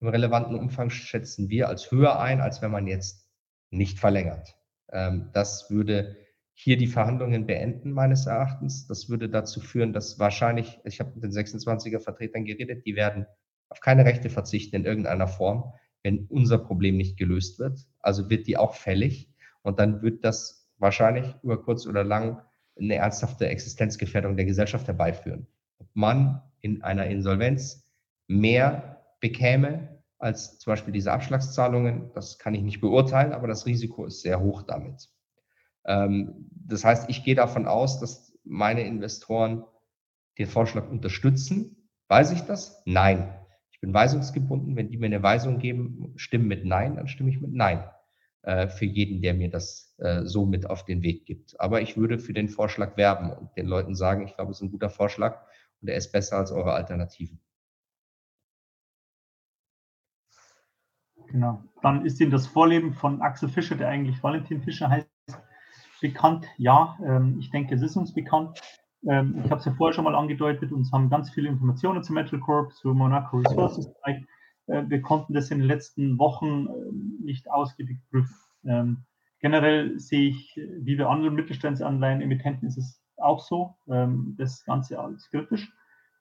[0.00, 3.28] im relevanten Umfang schätzen wir als höher ein, als wenn man jetzt
[3.70, 4.56] nicht verlängert.
[4.90, 6.16] Ähm, das würde
[6.62, 8.86] hier die Verhandlungen beenden, meines Erachtens.
[8.86, 13.24] Das würde dazu führen, dass wahrscheinlich, ich habe mit den 26er Vertretern geredet, die werden
[13.70, 17.86] auf keine Rechte verzichten in irgendeiner Form, wenn unser Problem nicht gelöst wird.
[18.00, 19.32] Also wird die auch fällig
[19.62, 22.42] und dann wird das wahrscheinlich über kurz oder lang
[22.78, 25.46] eine ernsthafte Existenzgefährdung der Gesellschaft herbeiführen.
[25.78, 27.88] Ob man in einer Insolvenz
[28.28, 34.04] mehr bekäme als zum Beispiel diese Abschlagszahlungen, das kann ich nicht beurteilen, aber das Risiko
[34.04, 35.08] ist sehr hoch damit.
[35.84, 39.64] Ähm, das heißt, ich gehe davon aus, dass meine Investoren
[40.38, 41.88] den Vorschlag unterstützen.
[42.08, 42.82] Weiß ich das?
[42.86, 43.34] Nein.
[43.70, 44.76] Ich bin weisungsgebunden.
[44.76, 47.84] Wenn die mir eine Weisung geben, stimmen mit Nein, dann stimme ich mit Nein
[48.42, 51.58] äh, für jeden, der mir das äh, so mit auf den Weg gibt.
[51.60, 54.62] Aber ich würde für den Vorschlag werben und den Leuten sagen, ich glaube, es ist
[54.62, 55.44] ein guter Vorschlag
[55.80, 57.40] und er ist besser als eure Alternativen.
[61.28, 61.62] Genau.
[61.82, 65.08] Dann ist Ihnen das Vorleben von Axel Fischer, der eigentlich Valentin Fischer heißt,
[66.00, 66.46] bekannt?
[66.56, 68.60] Ja, ähm, ich denke, es ist uns bekannt.
[69.08, 72.12] Ähm, ich habe es ja vorher schon mal angedeutet, uns haben ganz viele Informationen zu
[72.12, 73.90] Metal Corp, zu Monaco Resources.
[74.66, 78.34] Äh, wir konnten das in den letzten Wochen äh, nicht ausgiebig prüfen.
[78.64, 79.04] Ähm,
[79.40, 85.28] generell sehe ich, wie bei anderen Mittelstandsanleihen-Emittenten ist es auch so, ähm, das Ganze als
[85.30, 85.72] kritisch.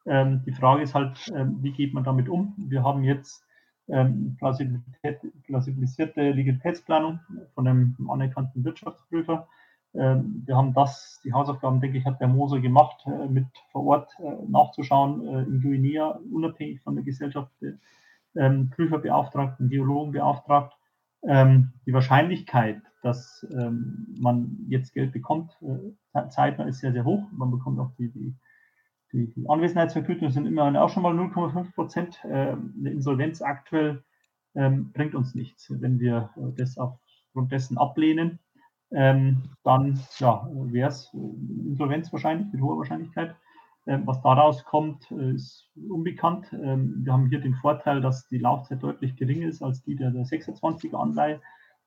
[0.06, 2.56] Ähm, die Frage ist halt, ähm, wie geht man damit um?
[2.58, 3.44] Wir haben jetzt
[3.90, 7.20] ähm, klassifizierte Liquiditätsplanung
[7.54, 9.48] von einem anerkannten Wirtschaftsprüfer.
[9.96, 13.86] Ähm, wir haben das, die Hausaufgaben, denke ich, hat der Moser gemacht, äh, mit vor
[13.86, 17.52] Ort äh, nachzuschauen äh, in Guinea, unabhängig von der Gesellschaft,
[18.36, 20.76] ähm, Prüfer beauftragt, Geologen beauftragt.
[21.22, 25.52] die Wahrscheinlichkeit, dass man jetzt Geld bekommt,
[26.30, 27.28] zeitnah ist sehr, sehr hoch.
[27.34, 28.34] Man bekommt auch die, die
[29.12, 32.20] die, Anwesenheitsvergütungen sind immerhin auch schon mal 0,5 Prozent.
[32.26, 34.04] Ähm, eine Insolvenz aktuell
[34.56, 35.74] ähm, bringt uns nichts.
[35.82, 38.40] Wenn wir äh, das aufgrund dessen ablehnen,
[38.92, 43.36] ähm, dann ja, wäre es Insolvenz wahrscheinlich, mit hoher Wahrscheinlichkeit.
[43.90, 46.46] Ähm, was daraus kommt, äh, ist unbekannt.
[46.54, 50.12] Ähm, wir haben hier den Vorteil, dass die Laufzeit deutlich geringer ist als die der,
[50.12, 51.42] der 26er Anleihe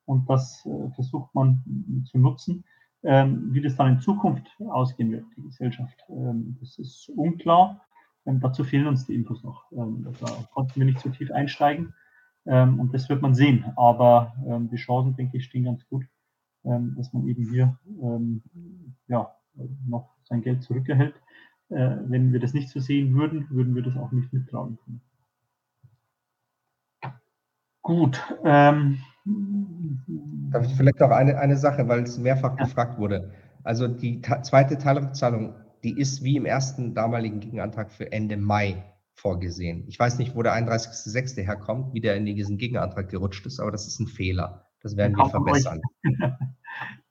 [0.07, 1.63] und das äh, versucht man
[2.11, 2.65] zu nutzen.
[3.05, 7.81] Ähm, wie das dann in Zukunft ausgehen wird, die Gesellschaft, ähm, das ist unklar.
[8.27, 9.65] Ähm, dazu fehlen uns die Infos noch.
[9.71, 11.95] da konnten wir nicht so tief einsteigen
[12.45, 13.65] und das wird man sehen.
[13.77, 14.33] Aber
[14.73, 16.05] die Chancen, denke ich, stehen ganz gut,
[16.65, 17.77] dass man eben hier
[19.09, 19.35] ja,
[19.87, 21.15] noch sein Geld zurückerhält.
[21.73, 25.01] Äh, wenn wir das nicht so sehen würden, würden wir das auch nicht mittragen können.
[27.81, 28.21] Gut.
[28.45, 28.99] Ähm,
[30.51, 32.65] Darf ich vielleicht auch eine, eine Sache, weil es mehrfach ja.
[32.65, 33.33] gefragt wurde.
[33.65, 38.85] Also die zweite Teilrückzahlung, die ist wie im ersten damaligen Gegenantrag für Ende Mai
[39.15, 39.85] vorgesehen.
[39.89, 41.41] Ich weiß nicht, wo der 31.06.
[41.43, 44.67] herkommt, wie der in diesen Gegenantrag gerutscht ist, aber das ist ein Fehler.
[44.83, 45.81] Das werden wir verbessern.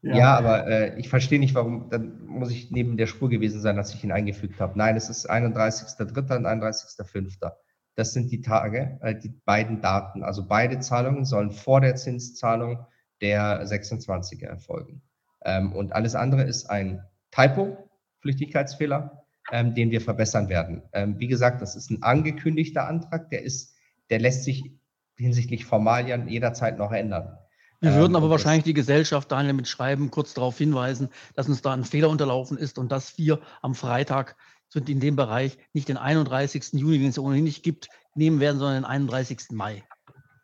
[0.02, 0.16] ja.
[0.16, 0.38] ja.
[0.38, 3.94] aber äh, ich verstehe nicht, warum, dann muss ich neben der Spur gewesen sein, dass
[3.94, 4.78] ich ihn eingefügt habe.
[4.78, 6.38] Nein, es ist 31.03.
[6.38, 7.52] und 31.05.
[7.96, 10.24] Das sind die Tage, äh, die beiden Daten.
[10.24, 12.86] Also beide Zahlungen sollen vor der Zinszahlung
[13.22, 15.02] der 26er erfolgen.
[15.46, 20.84] Ähm, und alles andere ist ein Typo, Flüchtigkeitsfehler, ähm, den wir verbessern werden.
[20.94, 23.76] Ähm, wie gesagt, das ist ein angekündigter Antrag, der ist,
[24.10, 24.72] der lässt sich
[25.16, 27.38] hinsichtlich Formalien jederzeit noch ändern.
[27.84, 31.74] Wir würden aber wahrscheinlich die Gesellschaft, Daniel, mit Schreiben kurz darauf hinweisen, dass uns da
[31.74, 34.36] ein Fehler unterlaufen ist und dass wir am Freitag
[34.70, 36.74] sind in dem Bereich nicht den 31.
[36.74, 39.48] Juni, den es ohnehin nicht gibt, nehmen werden, sondern den 31.
[39.50, 39.84] Mai.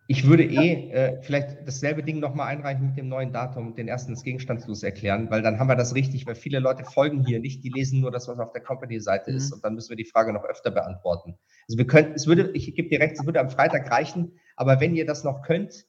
[0.10, 3.88] Ich würde eh äh, vielleicht dasselbe Ding nochmal einreichen mit dem neuen Datum und den
[3.88, 7.40] ersten ins Gegenstandslos erklären, weil dann haben wir das richtig, weil viele Leute folgen hier
[7.40, 9.38] nicht, die lesen nur das, was auf der Company-Seite mhm.
[9.38, 11.38] ist und dann müssen wir die Frage noch öfter beantworten.
[11.68, 14.80] Also wir könnten, es würde, ich gebe dir recht, es würde am Freitag reichen, aber
[14.80, 15.86] wenn ihr das noch könnt,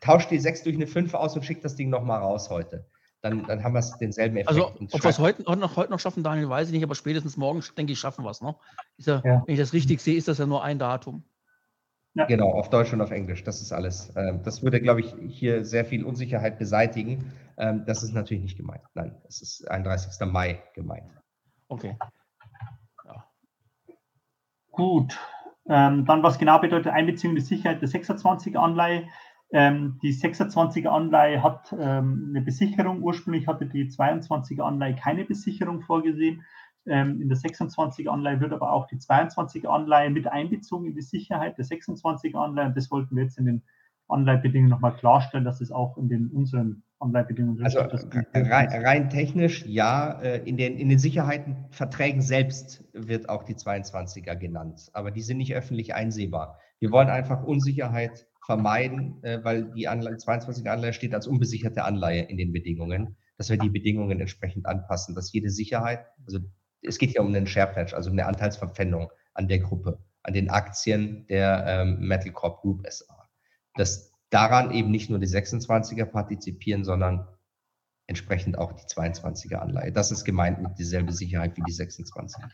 [0.00, 2.86] tauscht die 6 durch eine 5 aus und schickt das Ding nochmal raus heute
[3.22, 4.48] dann, dann haben wir es denselben Effekt.
[4.48, 6.94] Also, ob wir es heute, heute, noch, heute noch schaffen, Daniel, weiß ich nicht, aber
[6.94, 8.60] spätestens morgen, denke ich, schaffen wir es noch.
[8.98, 9.42] Ja, ja.
[9.46, 11.24] Wenn ich das richtig sehe, ist das ja nur ein Datum.
[12.14, 12.24] Ja.
[12.24, 14.12] Genau, auf Deutsch und auf Englisch, das ist alles.
[14.16, 17.32] Ähm, das würde, glaube ich, hier sehr viel Unsicherheit beseitigen.
[17.58, 18.82] Ähm, das ist natürlich nicht gemeint.
[18.94, 20.26] Nein, es ist 31.
[20.26, 21.10] Mai gemeint.
[21.68, 21.98] Okay.
[23.04, 23.24] Ja.
[24.70, 25.18] Gut.
[25.68, 29.08] Ähm, dann, was genau bedeutet Einbeziehung der Sicherheit der 26er Anleihe?
[29.52, 33.02] Ähm, die 26er Anleihe hat ähm, eine Besicherung.
[33.02, 36.44] Ursprünglich hatte die 22er Anleihe keine Besicherung vorgesehen.
[36.86, 41.02] Ähm, in der 26er Anleihe wird aber auch die 22er Anleihe mit einbezogen in die
[41.02, 42.66] Sicherheit der 26er Anleihe.
[42.68, 43.62] Und das wollten wir jetzt in den
[44.08, 50.18] Anleihbedingungen nochmal klarstellen, dass es auch in den unseren Anleihbedingungen also rein, rein, technisch ja,
[50.20, 55.38] äh, in den, in den Sicherheitenverträgen selbst wird auch die 22er genannt, aber die sind
[55.38, 56.58] nicht öffentlich einsehbar.
[56.78, 62.22] Wir wollen einfach Unsicherheit vermeiden, äh, weil die Anleihe, 22er Anleihe steht als unbesicherte Anleihe
[62.22, 66.38] in den Bedingungen, dass wir die Bedingungen entsprechend anpassen, dass jede Sicherheit, also
[66.82, 70.48] es geht ja um einen Share Pledge, also eine Anteilsverpfändung an der Gruppe, an den
[70.48, 73.28] Aktien der ähm, Metal Corp Group SA.
[73.74, 77.26] Dass daran eben nicht nur die 26er partizipieren, sondern
[78.06, 79.90] entsprechend auch die 22er Anleihe.
[79.90, 82.48] Das ist gemeint mit dieselbe Sicherheit wie die 26er.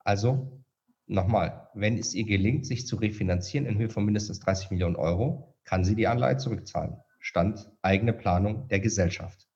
[0.00, 0.64] Also
[1.06, 5.54] nochmal, wenn es ihr gelingt, sich zu refinanzieren in Höhe von mindestens 30 Millionen Euro,
[5.64, 6.96] kann sie die Anleihe zurückzahlen.
[7.20, 9.46] Stand eigene Planung der Gesellschaft.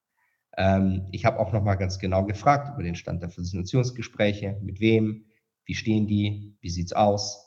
[0.56, 4.80] Ähm, ich habe auch noch mal ganz genau gefragt über den Stand der Finanzierungsgespräche, mit
[4.80, 5.26] wem,
[5.64, 7.46] wie stehen die, wie sieht es aus.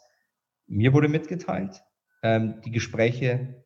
[0.65, 1.82] Mir wurde mitgeteilt,
[2.24, 3.63] ähm, die Gespräche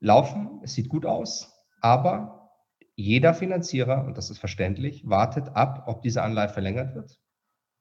[0.00, 2.52] laufen, es sieht gut aus, aber
[2.96, 7.18] jeder Finanzierer, und das ist verständlich, wartet ab, ob diese Anleihe verlängert wird.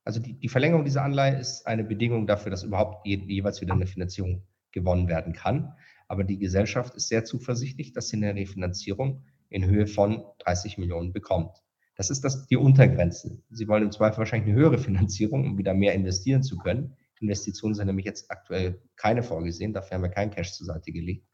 [0.03, 3.73] Also die, die Verlängerung dieser Anleihe ist eine Bedingung dafür, dass überhaupt je, jeweils wieder
[3.73, 5.75] eine Finanzierung gewonnen werden kann.
[6.07, 11.13] Aber die Gesellschaft ist sehr zuversichtlich, dass sie eine Refinanzierung in Höhe von 30 Millionen
[11.13, 11.57] bekommt.
[11.95, 13.41] Das ist das, die Untergrenze.
[13.51, 16.95] Sie wollen im Zweifel wahrscheinlich eine höhere Finanzierung, um wieder mehr investieren zu können.
[17.19, 21.25] Investitionen sind nämlich jetzt aktuell keine vorgesehen, dafür haben wir kein Cash zur Seite gelegt.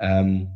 [0.00, 0.48] Ähm,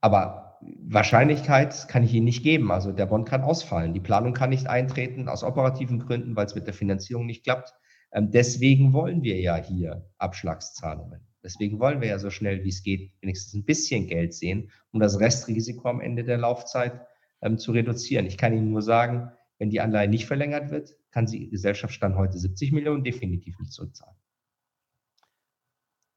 [0.00, 2.72] aber Wahrscheinlichkeit kann ich Ihnen nicht geben.
[2.72, 3.94] Also der Bond kann ausfallen.
[3.94, 7.74] Die Planung kann nicht eintreten aus operativen Gründen, weil es mit der Finanzierung nicht klappt.
[8.12, 11.27] Ähm, deswegen wollen wir ja hier Abschlagszahlungen.
[11.48, 15.00] Deswegen wollen wir ja so schnell wie es geht wenigstens ein bisschen Geld sehen, um
[15.00, 17.06] das Restrisiko am Ende der Laufzeit
[17.40, 18.26] ähm, zu reduzieren.
[18.26, 22.16] Ich kann Ihnen nur sagen, wenn die Anleihe nicht verlängert wird, kann die Gesellschaft Stand
[22.16, 24.14] heute 70 Millionen definitiv nicht zurückzahlen.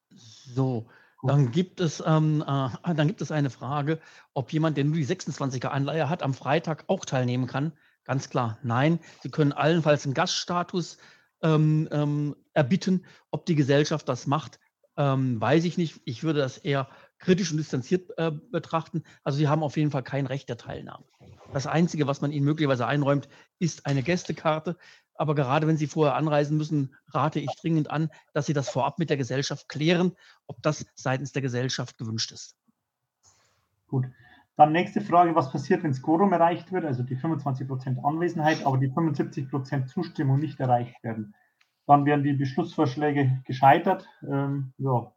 [0.10, 0.90] So,
[1.24, 4.02] dann gibt es, ähm, äh, dann gibt es eine Frage,
[4.34, 7.72] ob jemand, der nur die 26er Anleihe hat, am Freitag auch teilnehmen kann.
[8.04, 9.00] Ganz klar, nein.
[9.22, 10.98] Sie können allenfalls einen Gaststatus
[11.42, 13.06] ähm, ähm, erbitten.
[13.30, 14.60] Ob die Gesellschaft das macht,
[15.02, 16.00] ähm, weiß ich nicht.
[16.06, 16.88] Ich würde das eher
[17.18, 19.04] kritisch und distanziert äh, betrachten.
[19.24, 21.06] Also sie haben auf jeden Fall kein Recht der Teilnahme.
[21.54, 23.28] Das Einzige, was man ihnen möglicherweise einräumt,
[23.58, 24.78] ist eine Gästekarte.
[25.16, 29.00] Aber gerade wenn sie vorher anreisen müssen, rate ich dringend an, dass sie das vorab
[29.00, 32.56] mit der Gesellschaft klären, ob das seitens der Gesellschaft gewünscht ist.
[33.88, 34.06] Gut.
[34.56, 38.78] Dann nächste Frage, was passiert, wenn das Quorum erreicht wird, also die 25% Anwesenheit, aber
[38.78, 41.34] die 75% Zustimmung nicht erreicht werden?
[41.88, 44.08] Dann werden die Beschlussvorschläge gescheitert.
[44.24, 45.12] Ähm, ja,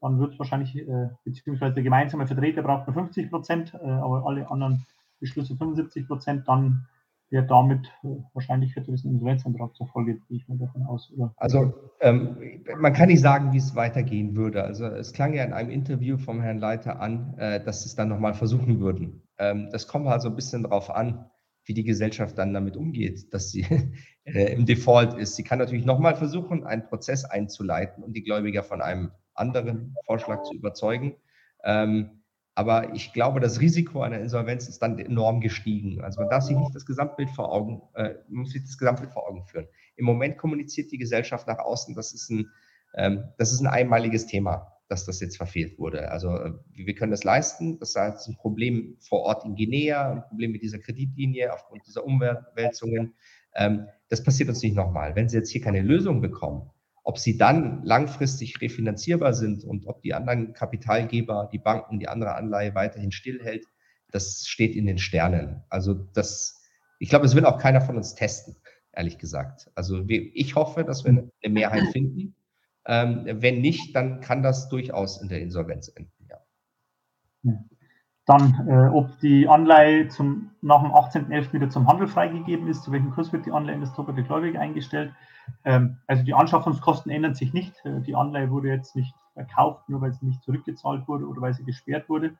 [0.00, 4.26] dann wird es wahrscheinlich, äh, beziehungsweise der gemeinsame Vertreter braucht nur 50 Prozent, äh, aber
[4.26, 4.86] alle anderen
[5.20, 6.86] Beschlüsse 75 Prozent, dann
[7.30, 11.12] wird damit äh, wahrscheinlich wird das Insolvenzantrag zur Folge, gehe ich mal davon aus.
[11.16, 11.34] Oder?
[11.36, 14.62] Also ähm, man kann nicht sagen, wie es weitergehen würde.
[14.62, 17.96] Also es klang ja in einem Interview vom Herrn Leiter an, äh, dass sie es
[17.96, 19.22] dann nochmal versuchen würden.
[19.38, 21.26] Ähm, das kommt halt so ein bisschen darauf an,
[21.66, 23.66] wie die Gesellschaft dann damit umgeht, dass sie
[24.24, 25.36] äh, im Default ist.
[25.36, 30.44] Sie kann natürlich nochmal versuchen, einen Prozess einzuleiten und die Gläubiger von einem anderen Vorschlag
[30.44, 31.16] zu überzeugen.
[31.64, 32.22] Ähm,
[32.54, 36.00] aber ich glaube, das Risiko einer Insolvenz ist dann enorm gestiegen.
[36.00, 39.28] Also man darf sich nicht das Gesamtbild vor Augen, äh, muss sich das Gesamtbild vor
[39.28, 39.66] Augen führen.
[39.96, 42.50] Im Moment kommuniziert die Gesellschaft nach außen, das ist ein,
[42.94, 44.72] ähm, das ist ein einmaliges Thema.
[44.88, 46.10] Dass das jetzt verfehlt wurde.
[46.10, 47.78] Also äh, wir können das leisten.
[47.78, 52.04] Das ist ein Problem vor Ort in Guinea, ein Problem mit dieser Kreditlinie aufgrund dieser
[52.04, 53.14] Umwälzungen.
[53.54, 55.16] Ähm, das passiert uns nicht nochmal.
[55.16, 56.70] Wenn Sie jetzt hier keine Lösung bekommen,
[57.06, 62.34] ob sie dann langfristig refinanzierbar sind und ob die anderen Kapitalgeber, die Banken, die andere
[62.34, 63.64] Anleihe weiterhin stillhält,
[64.10, 65.62] das steht in den Sternen.
[65.68, 66.60] Also das,
[66.98, 68.56] ich glaube, es will auch keiner von uns testen,
[68.92, 69.70] ehrlich gesagt.
[69.76, 72.34] Also ich hoffe, dass wir eine Mehrheit finden.
[72.86, 76.12] Ähm, wenn nicht, dann kann das durchaus in der Insolvenz enden.
[76.28, 77.52] Ja.
[78.26, 81.52] Dann, äh, ob die Anleihe zum, nach dem 18.11.
[81.52, 84.58] wieder zum Handel freigegeben ist, zu welchem Kurs wird die Anleihe in das doppelte Gläubige
[84.58, 85.12] eingestellt.
[85.64, 87.74] Ähm, also die Anschaffungskosten ändern sich nicht.
[87.84, 91.54] Äh, die Anleihe wurde jetzt nicht verkauft, nur weil sie nicht zurückgezahlt wurde oder weil
[91.54, 92.36] sie gesperrt wurde.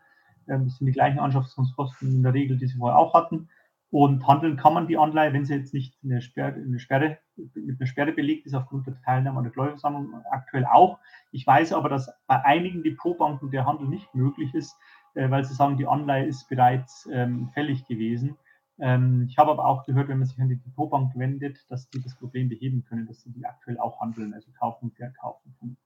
[0.49, 3.49] Ähm, das sind die gleichen Anschaffungskosten in der Regel, die sie vorher auch hatten.
[3.91, 7.19] Und handeln kann man die Anleihe, wenn sie jetzt nicht eine Sperre, eine Sperre,
[7.55, 10.99] mit einer Sperre belegt ist, aufgrund der Teilnahme an der Gläubigerversammlung aktuell auch.
[11.31, 14.77] Ich weiß aber, dass bei einigen Depotbanken der Handel nicht möglich ist,
[15.15, 18.37] äh, weil sie sagen, die Anleihe ist bereits ähm, fällig gewesen.
[18.79, 22.03] Ähm, ich habe aber auch gehört, wenn man sich an die Depotbank wendet, dass die
[22.03, 25.77] das Problem beheben können, dass sie die aktuell auch handeln, also kaufen und verkaufen können.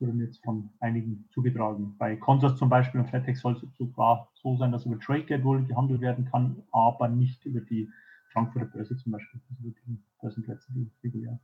[0.00, 1.94] Das wurde mir jetzt von einigen zugetragen.
[1.98, 5.62] Bei Consors zum Beispiel und FedEx soll es sogar so sein, dass über TradeGate wohl
[5.66, 7.86] gehandelt werden kann, aber nicht über die
[8.32, 11.38] Frankfurter Börse zum Beispiel, also über die Börsenplätze, die regulär.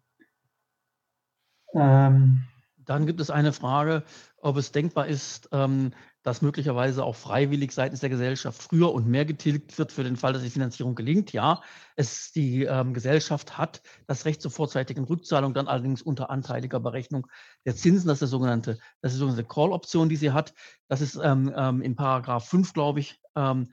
[1.75, 2.45] Ähm,
[2.79, 4.05] dann gibt es eine Frage,
[4.39, 5.93] ob es denkbar ist, ähm,
[6.27, 10.33] dass möglicherweise auch freiwillig seitens der Gesellschaft früher und mehr getilgt wird für den Fall,
[10.33, 11.33] dass die Finanzierung gelingt.
[11.33, 11.63] Ja,
[11.95, 17.29] es, die ähm, Gesellschaft hat das Recht zur vorzeitigen Rückzahlung, dann allerdings unter anteiliger Berechnung
[17.65, 18.09] der Zinsen.
[18.09, 20.53] Das ist, der sogenannte, das ist die sogenannte Call-Option, die sie hat.
[20.89, 23.73] Das ist ähm, ähm, in Paragraph 5, glaube ich, ähm,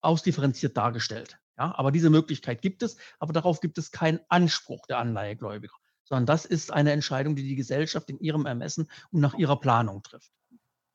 [0.00, 1.38] ausdifferenziert dargestellt.
[1.56, 6.26] Ja, aber diese Möglichkeit gibt es, aber darauf gibt es keinen Anspruch der Anleihegläubiger, sondern
[6.26, 10.32] das ist eine Entscheidung, die die Gesellschaft in ihrem Ermessen und nach ihrer Planung trifft.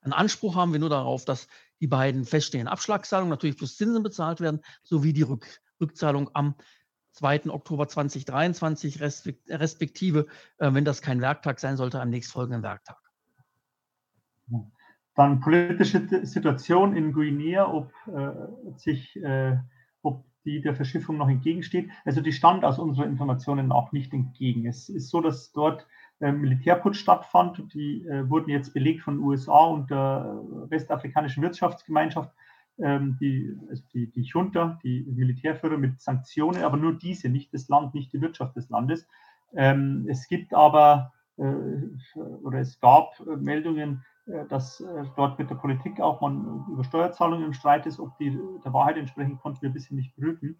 [0.00, 1.48] Einen Anspruch haben wir nur darauf, dass
[1.80, 5.46] die beiden feststehenden Abschlagszahlungen natürlich plus Zinsen bezahlt werden, sowie die Rück
[5.80, 6.54] Rückzahlung am
[7.12, 7.50] 2.
[7.50, 10.26] Oktober 2023, respektive,
[10.58, 12.98] äh, wenn das kein Werktag sein sollte, am nächstfolgenden Werktag.
[15.14, 19.56] Dann politische Situation in Guinea, ob äh, sich, äh,
[20.02, 21.90] ob die der Verschiffung noch entgegensteht.
[22.04, 24.66] Also die stand aus unseren Informationen auch nicht entgegen.
[24.66, 25.86] Es ist so, dass dort
[26.20, 27.72] Militärputsch stattfand.
[27.74, 32.32] Die äh, wurden jetzt belegt von den USA und der westafrikanischen Wirtschaftsgemeinschaft,
[32.78, 37.68] ähm, die, also die, die Junta, die Militärführer mit Sanktionen, aber nur diese, nicht das
[37.68, 39.06] Land, nicht die Wirtschaft des Landes.
[39.54, 41.54] Ähm, es gibt aber äh,
[42.42, 46.84] oder es gab äh, Meldungen, äh, dass äh, dort mit der Politik auch man über
[46.84, 47.98] Steuerzahlungen im Streit ist.
[47.98, 50.58] Ob die der Wahrheit entsprechen, konnten wir bisher nicht prüfen.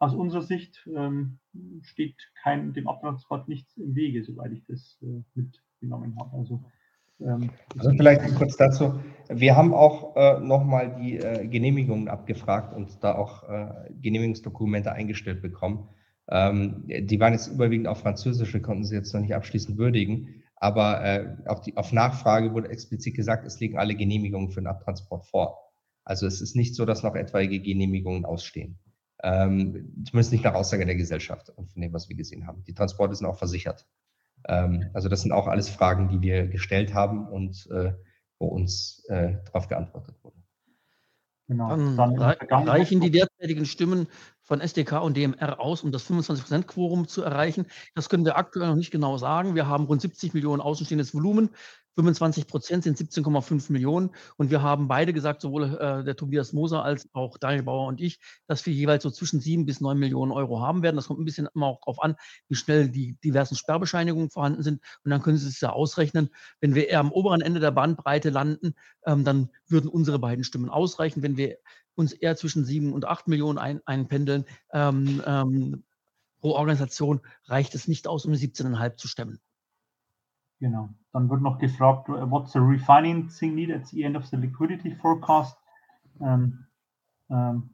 [0.00, 1.38] Aus unserer Sicht ähm,
[1.82, 6.36] steht kein, dem Abtransport nichts im Wege, soweit ich das äh, mitgenommen habe.
[6.36, 6.62] Also,
[7.20, 9.00] ähm, also vielleicht kurz dazu.
[9.28, 15.42] Wir haben auch äh, nochmal die äh, Genehmigungen abgefragt und da auch äh, Genehmigungsdokumente eingestellt
[15.42, 15.88] bekommen.
[16.30, 20.42] Ähm, die waren jetzt überwiegend auf Französisch, wir konnten sie jetzt noch nicht abschließend würdigen.
[20.60, 24.66] Aber äh, auf, die, auf Nachfrage wurde explizit gesagt, es liegen alle Genehmigungen für den
[24.66, 25.58] Abtransport vor.
[26.04, 28.78] Also es ist nicht so, dass noch etwaige Genehmigungen ausstehen.
[29.22, 32.62] Ähm, zumindest nicht nach Aussage der Gesellschaft und von dem, was wir gesehen haben.
[32.64, 33.86] Die Transporte sind auch versichert.
[34.46, 37.92] Ähm, also das sind auch alles Fragen, die wir gestellt haben und äh,
[38.38, 40.36] wo uns äh, darauf geantwortet wurde.
[41.48, 41.68] Genau.
[41.70, 44.06] Dann, Dann reichen die derzeitigen Stimmen
[44.42, 47.66] von SDK und DMR aus, um das 25%-Quorum zu erreichen.
[47.94, 49.54] Das können wir aktuell noch nicht genau sagen.
[49.54, 51.48] Wir haben rund 70 Millionen außenstehendes Volumen.
[51.98, 54.10] 25 Prozent sind 17,5 Millionen.
[54.36, 58.00] Und wir haben beide gesagt, sowohl äh, der Tobias Moser als auch Daniel Bauer und
[58.00, 60.94] ich, dass wir jeweils so zwischen 7 bis 9 Millionen Euro haben werden.
[60.94, 62.14] Das kommt ein bisschen immer auch darauf an,
[62.48, 64.80] wie schnell die diversen Sperrbescheinigungen vorhanden sind.
[65.02, 66.30] Und dann können Sie es ja ausrechnen.
[66.60, 68.74] Wenn wir eher am oberen Ende der Bandbreite landen,
[69.04, 71.24] ähm, dann würden unsere beiden Stimmen ausreichen.
[71.24, 71.58] Wenn wir
[71.96, 75.82] uns eher zwischen 7 und 8 Millionen ein, einpendeln, ähm, ähm,
[76.40, 79.40] pro Organisation reicht es nicht aus, um 17,5 zu stemmen.
[80.60, 80.90] Genau.
[81.12, 85.56] Dann wird noch gefragt, what's the refinancing need at the end of the liquidity forecast?
[86.20, 86.66] Ähm,
[87.30, 87.70] ähm,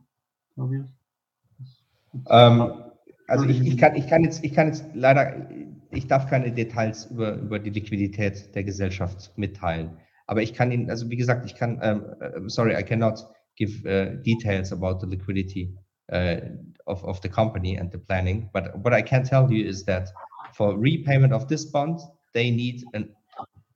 [3.27, 5.49] also ich, ich, kann, ich, kann jetzt, ich kann jetzt leider,
[5.91, 9.99] ich darf keine Details über, über die Liquidität der Gesellschaft mitteilen.
[10.27, 13.27] Aber ich kann Ihnen, also wie gesagt, ich kann, um, sorry, I cannot
[13.57, 15.77] give uh, details about the liquidity
[16.13, 16.41] uh,
[16.87, 18.49] of, of the company and the planning.
[18.53, 20.09] But what I can tell you is that
[20.55, 22.01] for repayment of this bond,
[22.33, 23.15] they need an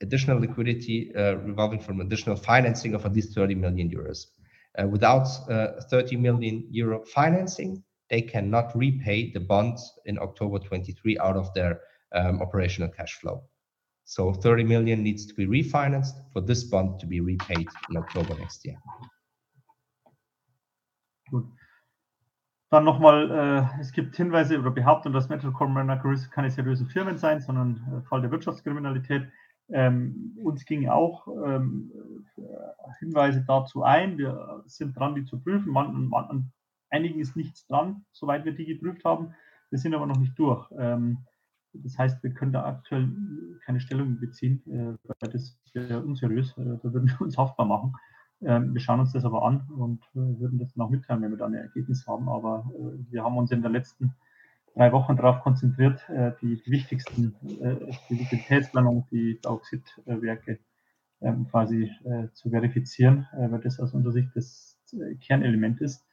[0.01, 4.27] additional liquidity uh, revolving from additional financing of at least 30 million euros.
[4.79, 11.19] Uh, without uh, 30 million euro financing, they cannot repay the bonds in October 23
[11.19, 11.81] out of their
[12.15, 13.43] um, operational cash flow.
[14.05, 18.35] So 30 million needs to be refinanced for this bond to be repaid in October
[18.37, 18.77] next year.
[21.31, 21.45] Gut.
[22.71, 27.41] Dann nochmal, äh, es gibt Hinweise oder Behauptungen, dass Metal Corporate keine seriösen Firmen seien,
[27.41, 29.29] sondern äh, Fall der Wirtschaftskriminalität.
[29.71, 31.93] Ähm, uns gingen auch ähm,
[33.01, 34.19] Hinweise dazu ein.
[34.19, 35.73] Wir sind dran, die zu prüfen.
[35.73, 36.53] Man, man, an
[36.91, 39.35] einigen ist nichts dran, soweit wir die geprüft haben.
[39.71, 40.67] Wir sind aber noch nicht durch.
[40.79, 41.19] Ähm,
[41.73, 43.09] das heißt, wir können da aktuell
[43.65, 46.57] keine Stellung beziehen, äh, weil das wäre unseriös.
[46.57, 47.95] Äh, da würden wir uns haftbar machen.
[48.41, 51.31] Ähm, wir schauen uns das aber an und äh, würden das dann auch mitteilen, wenn
[51.31, 52.29] wir dann ein Ergebnis haben.
[52.29, 54.15] Aber äh, wir haben uns in den letzten
[54.79, 60.61] drei Wochen darauf konzentriert, äh, die, die, wichtigsten, die Liquiditätsplanung, die Bauxitwerke
[61.21, 61.91] ähm, quasi
[62.33, 64.79] zu verifizieren, weil das aus unserer Sicht das
[65.21, 66.05] Kernelement ist.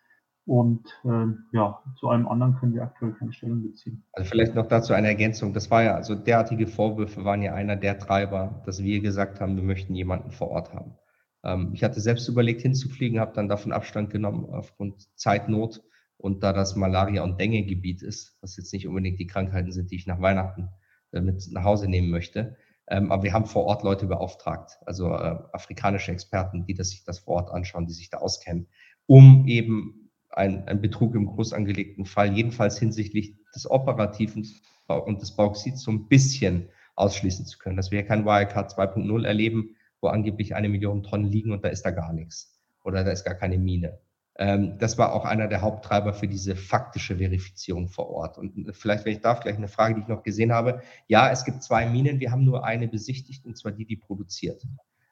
[0.46, 4.04] Und äh, ja, zu allem anderen können wir aktuell keine Stellung beziehen.
[4.14, 5.54] Also vielleicht noch dazu eine Ergänzung.
[5.54, 9.56] Das war ja, also derartige Vorwürfe waren ja einer der Treiber, dass wir gesagt haben,
[9.56, 10.96] wir möchten jemanden vor Ort haben.
[11.44, 15.82] Ähm, ich hatte selbst überlegt, hinzufliegen, habe dann davon Abstand genommen aufgrund Zeitnot
[16.18, 19.96] und da das Malaria- und Dengue-Gebiet ist, was jetzt nicht unbedingt die Krankheiten sind, die
[19.96, 20.70] ich nach Weihnachten
[21.12, 22.58] äh, mit nach Hause nehmen möchte.
[22.88, 27.04] Ähm, aber wir haben vor Ort Leute beauftragt, also äh, afrikanische Experten, die das, sich
[27.04, 28.68] das vor Ort anschauen, die sich da auskennen,
[29.08, 34.48] um eben ein, ein Betrug im groß angelegten Fall, jedenfalls hinsichtlich des Operativen
[34.88, 39.76] und des Bauxits so ein bisschen ausschließen zu können, dass wir kein Wirecard 2.0 erleben,
[40.02, 43.26] wo angeblich eine Million Tonnen liegen und da ist da gar nichts oder da ist
[43.26, 44.00] gar keine Mine.
[44.38, 48.38] Ähm, das war auch einer der Haupttreiber für diese faktische Verifizierung vor Ort.
[48.38, 50.82] Und vielleicht, wenn ich darf, gleich eine Frage, die ich noch gesehen habe.
[51.08, 54.66] Ja, es gibt zwei Minen, wir haben nur eine besichtigt, und zwar die, die produziert.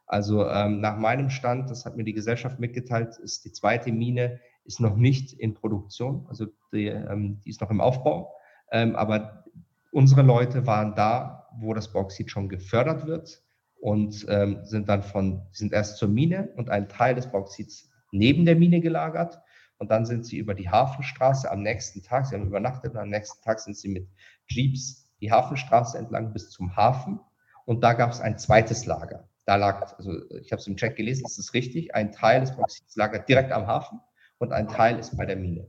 [0.06, 4.40] Also ähm, nach meinem Stand, das hat mir die Gesellschaft mitgeteilt, ist die zweite Mine
[4.66, 8.34] ist noch nicht in Produktion, also die, ähm, die ist noch im Aufbau.
[8.72, 9.46] Ähm, aber
[9.92, 13.42] unsere Leute waren da, wo das Bauxit schon gefördert wird
[13.80, 18.45] und ähm, sind dann von, sind erst zur Mine und ein Teil des Bauxits neben
[18.45, 19.41] der Mine gelagert.
[19.78, 23.09] Und dann sind sie über die Hafenstraße am nächsten Tag, sie haben übernachtet und am
[23.09, 24.07] nächsten Tag sind sie mit
[24.47, 27.20] Jeeps die Hafenstraße entlang bis zum Hafen.
[27.66, 29.28] Und da gab es ein zweites Lager.
[29.45, 32.95] Da lag, also ich habe es im Chat gelesen, ist richtig, ein Teil des Bauxits
[32.95, 33.99] lagert direkt am Hafen
[34.38, 35.68] und ein Teil ist bei der Mine.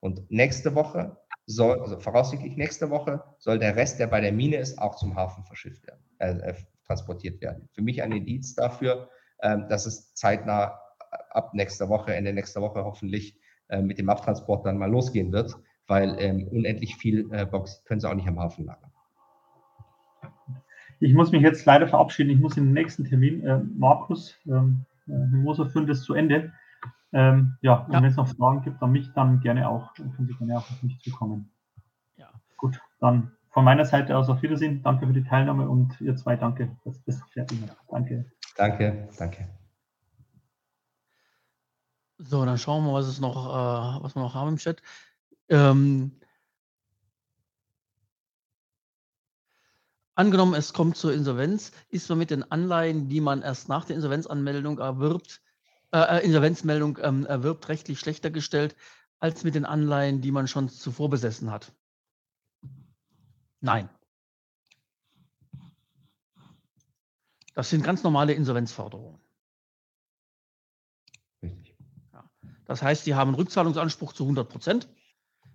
[0.00, 1.16] Und nächste Woche
[1.46, 5.16] soll, also voraussichtlich nächste Woche, soll der Rest, der bei der Mine ist, auch zum
[5.16, 6.54] Hafen verschifft werden, äh, äh
[6.86, 7.68] transportiert werden.
[7.72, 9.10] Für mich ein Indiz dafür,
[9.42, 10.80] ähm, dass es zeitnah
[11.30, 13.38] ab nächster Woche, Ende nächster Woche hoffentlich
[13.68, 15.54] äh, mit dem Abtransport dann mal losgehen wird,
[15.86, 18.90] weil ähm, unendlich viel äh, Box können sie auch nicht am Hafen lagern.
[21.00, 22.30] Ich muss mich jetzt leider verabschieden.
[22.30, 23.44] Ich muss in den nächsten Termin.
[23.44, 26.52] Äh, Markus, ähm, äh, Moser führt das zu Ende.
[27.12, 28.02] Ähm, ja, ja.
[28.02, 29.92] wenn es noch Fragen gibt an mich, dann gerne auch.
[29.94, 31.50] Dann können Sie gerne auch auf mich zukommen.
[32.16, 32.28] Ja.
[32.56, 34.82] Gut, dann von meiner Seite aus auf Wiedersehen.
[34.82, 37.76] Danke für die Teilnahme und ihr zwei, danke, dass das fertig ist.
[37.90, 38.26] Danke.
[38.56, 39.48] Danke, danke.
[42.18, 44.82] So, dann schauen wir was, es noch, äh, was wir noch haben im Chat.
[45.48, 46.18] Ähm,
[50.14, 53.96] angenommen, es kommt zur Insolvenz, ist man mit den Anleihen, die man erst nach der
[53.96, 55.42] Insolvenzanmeldung erwirbt,
[55.92, 58.76] äh, äh Insolvenzmeldung ähm, erwirbt, rechtlich schlechter gestellt
[59.18, 61.72] als mit den Anleihen, die man schon zuvor besessen hat.
[63.60, 63.88] Nein.
[67.54, 69.18] Das sind ganz normale Insolvenzforderungen.
[72.12, 72.30] Ja.
[72.66, 74.88] Das heißt, Sie haben Rückzahlungsanspruch zu 100 Prozent.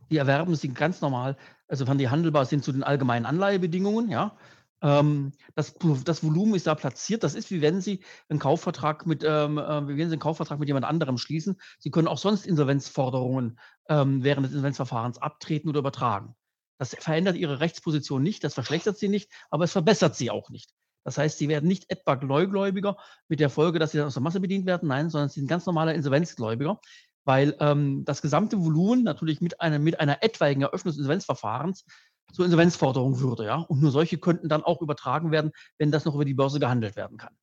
[0.09, 1.38] Die erwerben Sie ganz normal,
[1.68, 4.09] also wenn die handelbar sind zu den allgemeinen Anleihebedingungen.
[4.09, 4.36] Ja.
[4.82, 7.24] Ähm, das, das, Volumen ist da platziert.
[7.24, 10.59] Das ist wie wenn Sie einen Kaufvertrag mit, ähm, äh, wie wenn Sie einen Kaufvertrag
[10.59, 11.59] mit jemand anderem schließen.
[11.80, 13.59] Sie können auch sonst Insolvenzforderungen
[13.89, 16.36] ähm, während des Insolvenzverfahrens abtreten oder übertragen.
[16.78, 20.72] Das verändert ihre Rechtsposition nicht, das verschlechtert sie nicht, aber es verbessert sie auch nicht.
[21.04, 22.97] Das heißt, sie werden nicht etwa Neugläubiger
[23.28, 25.49] mit der Folge, dass sie dann aus der Masse bedient werden, nein, sondern sie sind
[25.49, 26.80] ganz normale Insolvenzgläubiger,
[27.24, 31.86] weil ähm, das gesamte Volumen natürlich mit, einer, mit einer etwaigen Eröffnung des Insolvenzverfahrens
[32.32, 33.45] zur Insolvenzforderung würde.
[33.45, 33.58] Ja?
[33.58, 36.95] Und nur solche könnten dann auch übertragen werden, wenn das noch über die Börse gehandelt
[36.95, 37.36] werden kann.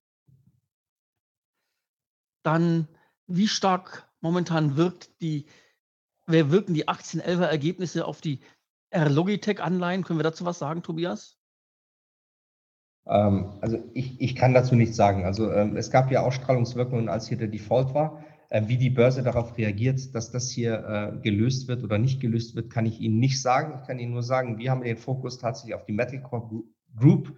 [2.42, 2.88] Dann,
[3.26, 5.46] wie stark momentan wirkt die,
[6.26, 8.40] wirken die 1811er Ergebnisse auf die
[8.90, 11.37] R-Logitech-Anleihen, können wir dazu was sagen, Tobias?
[13.08, 15.24] Ähm, also ich, ich kann dazu nichts sagen.
[15.24, 18.24] Also ähm, es gab ja Ausstrahlungswirkungen, als hier der Default war.
[18.50, 20.84] Äh, wie die Börse darauf reagiert, dass das hier
[21.18, 23.78] äh, gelöst wird oder nicht gelöst wird, kann ich Ihnen nicht sagen.
[23.80, 26.64] Ich kann Ihnen nur sagen, wir haben den Fokus tatsächlich auf die Metalcore
[26.96, 27.36] Group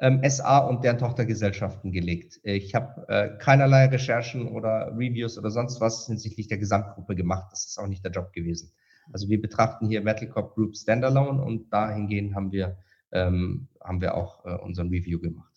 [0.00, 2.40] ähm, SA und deren Tochtergesellschaften gelegt.
[2.42, 7.48] Ich habe äh, keinerlei Recherchen oder Reviews oder sonst was hinsichtlich der Gesamtgruppe gemacht.
[7.52, 8.72] Das ist auch nicht der Job gewesen.
[9.12, 12.78] Also wir betrachten hier Metal Corp Group Standalone und dahingehend haben wir,
[13.12, 15.52] ähm, haben wir auch äh, unseren Review gemacht.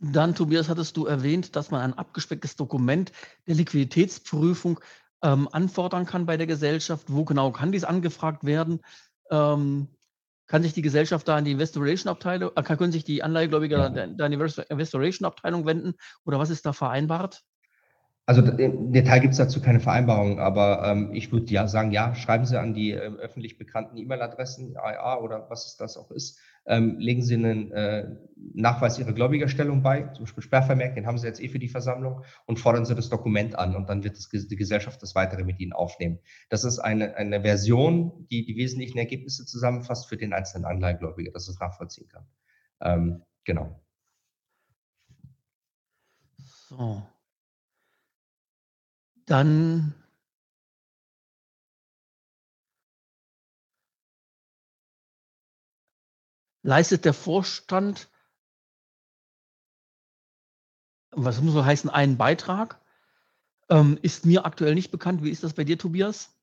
[0.00, 3.12] Dann, Tobias, hattest du erwähnt, dass man ein abgespecktes Dokument
[3.46, 4.80] der Liquiditätsprüfung
[5.22, 7.06] ähm, anfordern kann bei der Gesellschaft.
[7.08, 8.80] Wo genau kann dies angefragt werden?
[9.30, 9.88] Ähm,
[10.46, 14.06] kann sich die Gesellschaft da an die Investoration-Abteilung, äh, können sich die Anleihegläubiger ja.
[14.06, 14.38] da an die
[14.68, 15.94] Investoration-Abteilung wenden
[16.24, 17.42] oder was ist da vereinbart?
[18.26, 22.14] Also im Detail gibt es dazu keine Vereinbarung, aber ähm, ich würde ja sagen, ja,
[22.14, 26.40] schreiben Sie an die äh, öffentlich bekannten E-Mail-Adressen, IA oder was es das auch ist,
[26.64, 28.16] ähm, legen Sie einen äh,
[28.54, 32.22] Nachweis Ihrer Gläubigerstellung bei, zum Beispiel Sperrvermerk, den haben Sie jetzt eh für die Versammlung
[32.46, 35.60] und fordern Sie das Dokument an und dann wird das, die Gesellschaft das weitere mit
[35.60, 36.18] Ihnen aufnehmen.
[36.48, 41.48] Das ist eine, eine Version, die die wesentlichen Ergebnisse zusammenfasst für den einzelnen Anleihegläubiger, dass
[41.48, 42.26] es nachvollziehen kann.
[42.80, 43.82] Ähm, genau.
[46.70, 47.02] So.
[49.26, 49.94] Dann
[56.62, 58.10] leistet der Vorstand,
[61.10, 62.80] was muss man heißen, einen Beitrag?
[63.70, 65.22] Ähm, ist mir aktuell nicht bekannt.
[65.22, 66.34] Wie ist das bei dir, Tobias?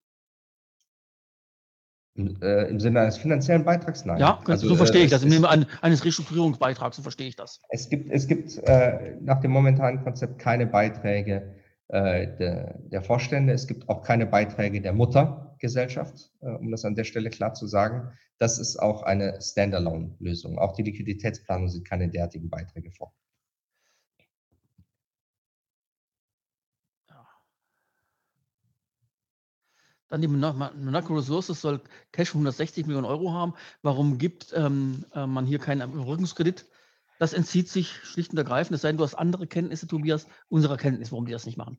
[2.18, 4.06] Äh, Im Sinne eines finanziellen Beitrags?
[4.06, 4.20] Nein.
[4.20, 5.24] Ja, also, so verstehe äh, ich das.
[5.24, 7.62] Im Sinne eines Restrukturierungsbeitrags, so verstehe ich das.
[7.70, 11.56] Es gibt, es gibt äh, nach dem momentanen Konzept keine Beiträge
[11.92, 13.52] äh, der, der, Vorstände.
[13.52, 17.68] Es gibt auch keine Beiträge der Muttergesellschaft, äh, um das an der Stelle klar zu
[17.68, 18.14] sagen.
[18.38, 20.58] Das ist auch eine Standalone-Lösung.
[20.58, 23.14] Auch die Liquiditätsplanung sieht keine derartigen Beiträge vor.
[30.08, 31.82] Dann die Monaco Resources soll
[32.14, 33.54] Cash 160 Millionen Euro haben.
[33.82, 36.66] Warum gibt ähm, äh, man hier keinen Überbrückungskredit?
[37.22, 40.76] Das entzieht sich schlicht und ergreifend, es sei denn, du hast andere Kenntnisse, Tobias, unserer
[40.76, 41.78] Kenntnis, warum die das nicht machen.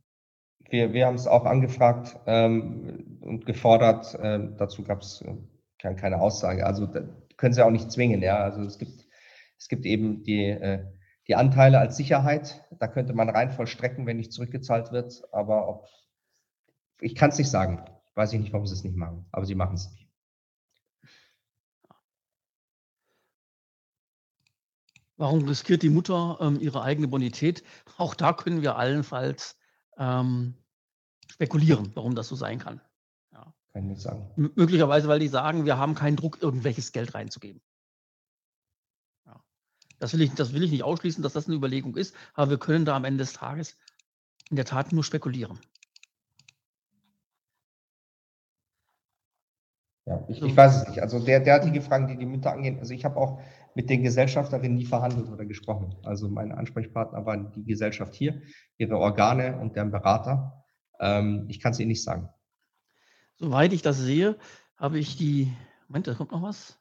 [0.71, 4.17] Wir, wir haben es auch angefragt ähm, und gefordert.
[4.23, 5.35] Ähm, dazu gab es äh,
[5.97, 6.65] keine, Aussage.
[6.65, 6.87] Also
[7.39, 8.23] können sie auch nicht zwingen.
[8.23, 8.37] Ja?
[8.37, 9.05] Also es gibt,
[9.59, 10.85] es gibt eben die, äh,
[11.27, 12.65] die Anteile als Sicherheit.
[12.79, 15.25] Da könnte man rein vollstrecken, wenn nicht zurückgezahlt wird.
[15.33, 15.89] Aber ob,
[17.01, 17.85] ich kann es nicht sagen.
[18.15, 19.27] Weiß ich nicht, warum sie es nicht machen.
[19.33, 20.02] Aber sie machen es nicht.
[25.17, 27.63] Warum riskiert die Mutter ähm, ihre eigene Bonität?
[27.99, 29.57] Auch da können wir allenfalls
[29.99, 30.55] ähm,
[31.31, 32.81] spekulieren, warum das so sein kann.
[33.33, 33.55] Ja.
[33.73, 34.31] Kann ich nicht sagen.
[34.37, 37.61] M möglicherweise, weil die sagen, wir haben keinen Druck, irgendwelches Geld reinzugeben.
[39.27, 39.43] Ja.
[39.99, 42.59] Das, will ich, das will ich nicht ausschließen, dass das eine Überlegung ist, aber wir
[42.59, 43.77] können da am Ende des Tages
[44.51, 45.59] in der Tat nur spekulieren.
[50.05, 51.01] Ja, ich, ich weiß es nicht.
[51.01, 53.41] Also der, derartige Fragen, die die Mütter angehen, also ich habe auch
[53.75, 55.97] mit den Gesellschafterinnen nie verhandelt oder gesprochen.
[56.03, 58.43] Also mein Ansprechpartner waren die Gesellschaft hier,
[58.79, 60.65] ihre Organe und deren Berater.
[61.01, 62.29] Ähm, ich kann es Ihnen nicht sagen.
[63.37, 64.37] Soweit ich das sehe,
[64.77, 65.53] habe ich die.
[65.89, 66.79] Moment, da kommt noch was.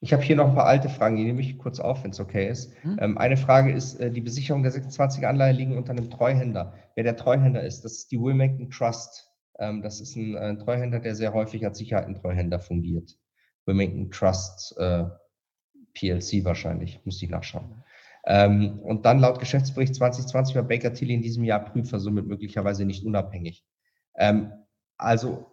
[0.00, 2.20] Ich habe hier noch ein paar alte Fragen, die nehme ich kurz auf, wenn es
[2.20, 2.72] okay ist.
[2.82, 2.98] Hm?
[3.00, 6.74] Ähm, eine Frage ist, äh, die Besicherung der 26 Anleihen liegen unter einem Treuhänder.
[6.94, 9.28] Wer der Treuhänder ist, das ist die Wilmington Trust.
[9.58, 13.18] Ähm, das ist ein, ein, Treuhänder, der sehr häufig als Sicherheitentreuhänder fungiert.
[13.66, 15.04] Wilmington Trust äh,
[15.98, 17.82] PLC wahrscheinlich, muss ich nachschauen.
[18.24, 22.84] Ähm, und dann laut Geschäftsbericht 2020 war Baker Tilly in diesem Jahr Prüfer, somit möglicherweise
[22.84, 23.64] nicht unabhängig.
[24.16, 24.52] Ähm,
[24.96, 25.46] also,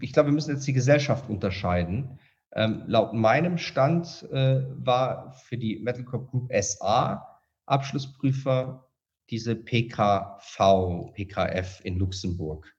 [0.00, 2.18] ich glaube, wir müssen jetzt die Gesellschaft unterscheiden.
[2.52, 7.26] Ähm, laut meinem Stand äh, war für die Metal Corp Group SA
[7.66, 8.88] Abschlussprüfer
[9.30, 12.74] diese PKV, PKF in Luxemburg.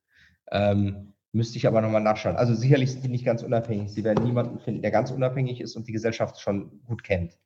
[0.52, 2.36] Ähm, Müsste ich aber nochmal nachschauen.
[2.36, 3.92] Also sicherlich sind die nicht ganz unabhängig.
[3.92, 7.38] Sie werden niemanden finden, der ganz unabhängig ist und die Gesellschaft schon gut kennt.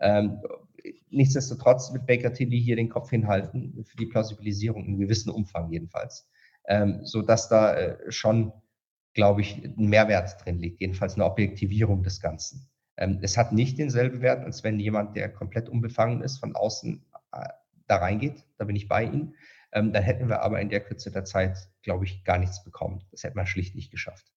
[0.00, 0.40] Ähm,
[1.10, 6.28] nichtsdestotrotz wird Baker Tilly hier den Kopf hinhalten für die Plausibilisierung in gewissem Umfang jedenfalls,
[6.66, 8.52] ähm, so dass da äh, schon,
[9.12, 12.68] glaube ich, ein Mehrwert drin liegt, jedenfalls eine Objektivierung des Ganzen.
[12.96, 17.04] Ähm, es hat nicht denselben Wert, als wenn jemand, der komplett unbefangen ist, von außen
[17.32, 17.48] äh,
[17.86, 18.44] da reingeht.
[18.58, 19.34] Da bin ich bei Ihnen.
[19.74, 23.04] Ähm, dann hätten wir aber in der Kürze der Zeit, glaube ich, gar nichts bekommen.
[23.10, 24.32] Das hätten wir schlicht nicht geschafft.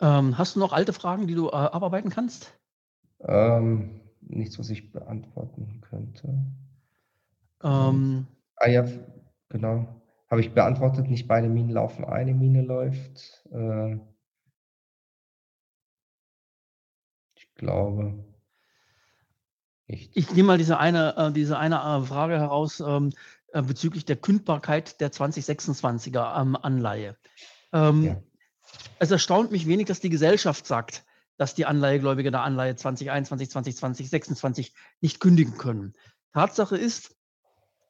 [0.00, 2.56] Ähm, hast du noch alte Fragen, die du äh, abarbeiten kannst?
[3.20, 6.28] Ähm, nichts, was ich beantworten könnte.
[7.64, 8.26] Ähm,
[8.56, 8.86] ah ja,
[9.48, 10.00] genau.
[10.30, 13.44] Habe ich beantwortet, nicht beide Minen laufen, eine Mine läuft.
[13.50, 13.96] Äh,
[17.34, 18.25] ich glaube.
[19.88, 20.10] Nicht.
[20.14, 23.12] Ich nehme mal diese eine, äh, diese eine äh, Frage heraus ähm,
[23.52, 27.16] äh, bezüglich der Kündbarkeit der 2026er ähm, Anleihe.
[27.72, 28.22] Ähm, ja.
[28.98, 31.04] Es erstaunt mich wenig, dass die Gesellschaft sagt,
[31.36, 35.94] dass die Anleihegläubige der Anleihe 2021, 2020, 2026 nicht kündigen können.
[36.32, 37.14] Tatsache ist,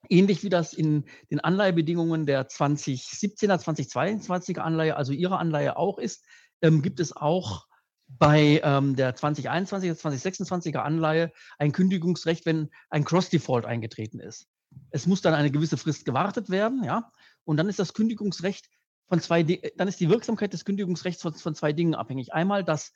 [0.09, 6.24] ähnlich wie das in den Anleihebedingungen der 2017er, 2022er Anleihe, also ihrer Anleihe auch ist,
[6.62, 7.66] ähm, gibt es auch
[8.08, 14.46] bei ähm, der 2021er, 2026er Anleihe ein Kündigungsrecht, wenn ein Cross-Default eingetreten ist.
[14.90, 17.10] Es muss dann eine gewisse Frist gewartet werden, ja,
[17.44, 18.68] und dann ist das Kündigungsrecht
[19.08, 22.32] von zwei, dann ist die Wirksamkeit des Kündigungsrechts von, von zwei Dingen abhängig.
[22.32, 22.92] Einmal, dass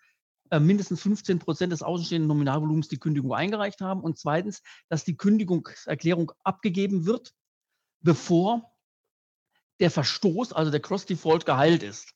[0.51, 5.17] äh, mindestens 15 Prozent des außenstehenden Nominalvolumens die Kündigung eingereicht haben und zweitens, dass die
[5.17, 7.33] Kündigungserklärung abgegeben wird,
[8.01, 8.73] bevor
[9.79, 12.13] der Verstoß, also der Cross-Default, geheilt ist.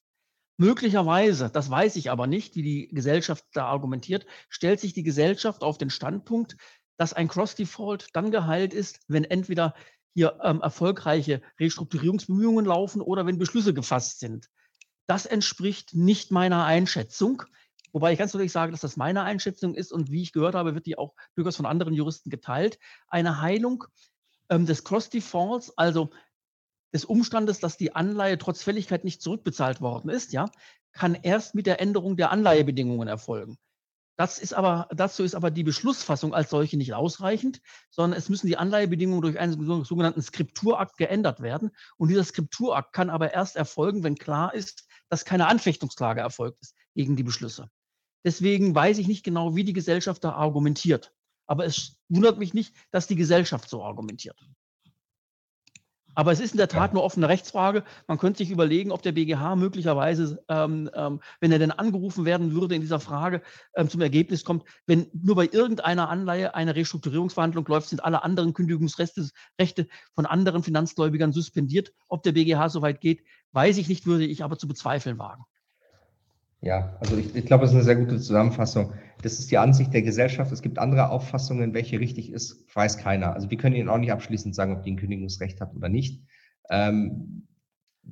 [0.57, 5.63] Möglicherweise, das weiß ich aber nicht, wie die Gesellschaft da argumentiert, stellt sich die Gesellschaft
[5.63, 6.57] auf den Standpunkt,
[6.97, 9.75] dass ein Cross-Default dann geheilt ist, wenn entweder
[10.15, 14.49] hier ähm, erfolgreiche Restrukturierungsbemühungen laufen oder wenn Beschlüsse gefasst sind.
[15.07, 17.43] Das entspricht nicht meiner Einschätzung.
[17.93, 20.75] Wobei ich ganz deutlich sage, dass das meine Einschätzung ist und wie ich gehört habe,
[20.75, 22.79] wird die auch durchaus von anderen Juristen geteilt.
[23.09, 23.85] Eine Heilung
[24.51, 26.11] ähm, des Cross-Defaults, also
[26.95, 30.49] des Umstandes, dass die Anleihe trotz Fälligkeit nicht zurückbezahlt worden ist, ja,
[30.93, 33.59] kann erst mit der Änderung der Anleihebedingungen erfolgen.
[34.17, 37.61] Das ist aber, dazu ist aber die Beschlussfassung als solche nicht ausreichend,
[37.91, 41.73] sondern es müssen die Anleihebedingungen durch einen sogenannten Skripturakt geändert werden.
[41.97, 46.77] Und dieser Skripturakt kann aber erst erfolgen, wenn klar ist, dass keine Anfechtungsklage erfolgt ist
[46.95, 47.71] gegen die Beschlüsse.
[48.25, 51.13] Deswegen weiß ich nicht genau, wie die Gesellschaft da argumentiert.
[51.47, 54.39] Aber es wundert mich nicht, dass die Gesellschaft so argumentiert.
[56.15, 57.85] Aber es ist in der Tat eine offene Rechtsfrage.
[58.07, 62.53] Man könnte sich überlegen, ob der BGH möglicherweise, ähm, ähm, wenn er denn angerufen werden
[62.55, 63.43] würde in dieser Frage,
[63.75, 68.55] ähm, zum Ergebnis kommt, wenn nur bei irgendeiner Anleihe eine Restrukturierungsverhandlung läuft, sind alle anderen
[68.55, 69.29] Kündigungsrechte
[69.61, 71.93] Rechte von anderen Finanzgläubigern suspendiert.
[72.09, 75.45] Ob der BGH so weit geht, weiß ich nicht, würde ich aber zu bezweifeln wagen.
[76.65, 78.95] Ja, also ich, ich glaube, das ist eine sehr gute Zusammenfassung.
[79.21, 80.51] Das ist die Ansicht der Gesellschaft.
[80.51, 83.35] Es gibt andere Auffassungen, welche richtig ist, weiß keiner.
[83.35, 86.25] Also wir können Ihnen auch nicht abschließend sagen, ob die ein Kündigungsrecht hat oder nicht.
[86.71, 87.47] Ähm,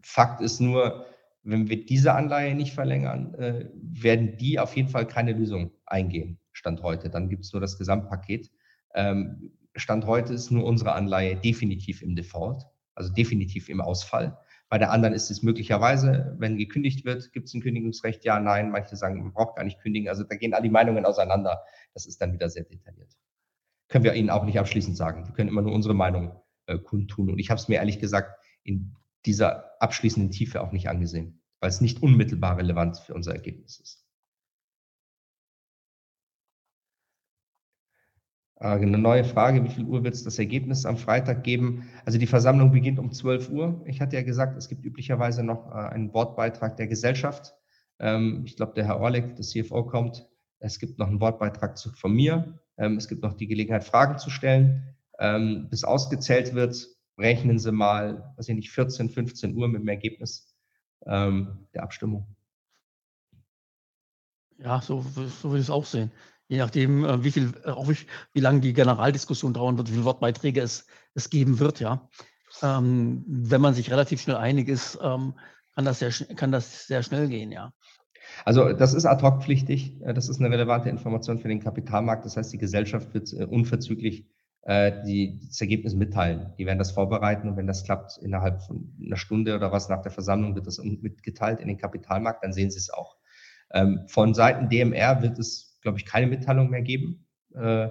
[0.02, 1.06] Fakt ist nur,
[1.42, 6.38] wenn wir diese Anleihe nicht verlängern, äh, werden die auf jeden Fall keine Lösung eingehen,
[6.52, 7.08] Stand heute.
[7.08, 8.50] Dann gibt es nur das Gesamtpaket.
[8.94, 12.64] Ähm, Stand heute ist nur unsere Anleihe definitiv im Default,
[12.94, 14.36] also definitiv im Ausfall.
[14.72, 18.70] Bei der anderen ist es möglicherweise, wenn gekündigt wird, gibt es ein Kündigungsrecht, ja, nein.
[18.70, 20.08] Manche sagen, man braucht gar nicht kündigen.
[20.08, 21.62] Also da gehen all die Meinungen auseinander.
[21.92, 23.14] Das ist dann wieder sehr detailliert.
[23.90, 25.26] Können wir Ihnen auch nicht abschließend sagen.
[25.26, 27.28] Wir können immer nur unsere Meinung äh, kundtun.
[27.28, 28.96] Und ich habe es mir ehrlich gesagt in
[29.26, 34.01] dieser abschließenden Tiefe auch nicht angesehen, weil es nicht unmittelbar relevant für unser Ergebnis ist.
[38.68, 41.88] Eine neue Frage, wie viel Uhr wird es das Ergebnis am Freitag geben?
[42.04, 43.82] Also die Versammlung beginnt um 12 Uhr.
[43.86, 47.54] Ich hatte ja gesagt, es gibt üblicherweise noch äh, einen Wortbeitrag der Gesellschaft.
[47.98, 50.28] Ähm, ich glaube, der Herr Orlik, der CFO, kommt.
[50.60, 52.60] Es gibt noch einen Wortbeitrag von mir.
[52.78, 54.94] Ähm, es gibt noch die Gelegenheit, Fragen zu stellen.
[55.18, 56.86] Ähm, bis ausgezählt wird,
[57.18, 60.48] rechnen Sie mal, weiß ich nicht, 14, 15 Uhr mit dem Ergebnis
[61.04, 62.28] der Abstimmung.
[64.58, 66.12] Ja, so, so würde ich es auch sehen
[66.52, 67.96] je nachdem, äh, wie viel, äh, auch wie,
[68.34, 72.10] wie lange die Generaldiskussion dauern wird, wie viele Wortbeiträge es, es geben wird, ja.
[72.62, 75.32] Ähm, wenn man sich relativ schnell einig ist, ähm,
[75.74, 77.72] kann, das sehr, kann das sehr schnell gehen, ja.
[78.44, 79.98] Also das ist ad hoc pflichtig.
[80.02, 82.26] Äh, das ist eine relevante Information für den Kapitalmarkt.
[82.26, 84.26] Das heißt, die Gesellschaft wird unverzüglich
[84.64, 86.52] die, das Ergebnis mitteilen.
[86.56, 90.02] Die werden das vorbereiten und wenn das klappt, innerhalb von einer Stunde oder was nach
[90.02, 93.16] der Versammlung wird das mitgeteilt in den Kapitalmarkt, dann sehen Sie es auch.
[93.72, 97.88] Ähm, von Seiten DMR wird es glaube ich, keine Mitteilung mehr geben, äh,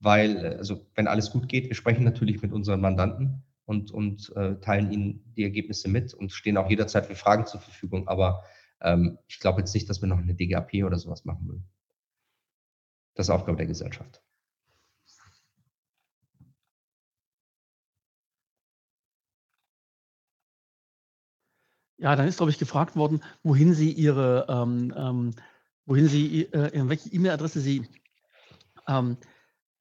[0.00, 4.34] weil, äh, also wenn alles gut geht, wir sprechen natürlich mit unseren Mandanten und, und
[4.36, 8.08] äh, teilen ihnen die Ergebnisse mit und stehen auch jederzeit für Fragen zur Verfügung.
[8.08, 8.42] Aber
[8.80, 11.68] ähm, ich glaube jetzt nicht, dass wir noch eine DGAP oder sowas machen würden.
[13.14, 14.22] Das ist Aufgabe der Gesellschaft.
[21.98, 25.34] Ja, dann ist, glaube ich, gefragt worden, wohin Sie Ihre ähm, ähm,
[25.86, 27.88] wohin Sie, äh, in welche E-Mail-Adresse Sie
[28.88, 29.16] ähm,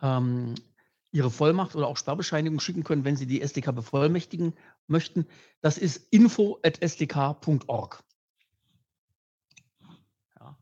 [0.01, 0.55] ähm,
[1.11, 4.53] Ihre Vollmacht oder auch Sperrbescheinigung schicken können, wenn Sie die SDK bevollmächtigen
[4.87, 5.25] möchten.
[5.61, 8.03] Das ist info.sdk.org.
[10.39, 10.57] Ja.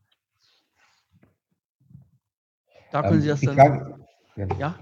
[2.92, 3.54] Da können ähm, Sie das dann.
[3.54, 4.06] Frage,
[4.58, 4.78] ja.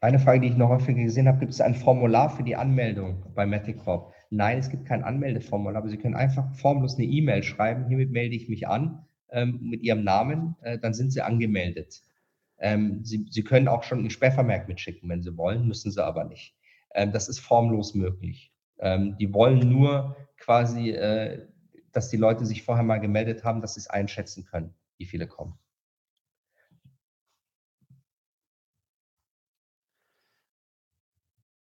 [0.00, 3.24] Eine Frage, die ich noch häufiger gesehen habe, gibt es ein Formular für die Anmeldung
[3.34, 4.12] bei Meticorp?
[4.28, 7.86] Nein, es gibt kein Anmeldeformular, aber Sie können einfach formlos eine E-Mail schreiben.
[7.88, 12.02] Hiermit melde ich mich an ähm, mit Ihrem Namen, äh, dann sind Sie angemeldet.
[12.58, 16.24] Ähm, Sie, Sie können auch schon ein Sperrvermerk mitschicken, wenn Sie wollen, müssen Sie aber
[16.24, 16.56] nicht.
[16.94, 18.52] Ähm, das ist formlos möglich.
[18.78, 21.46] Ähm, die wollen nur quasi, äh,
[21.92, 25.26] dass die Leute sich vorher mal gemeldet haben, dass sie es einschätzen können, wie viele
[25.26, 25.58] kommen.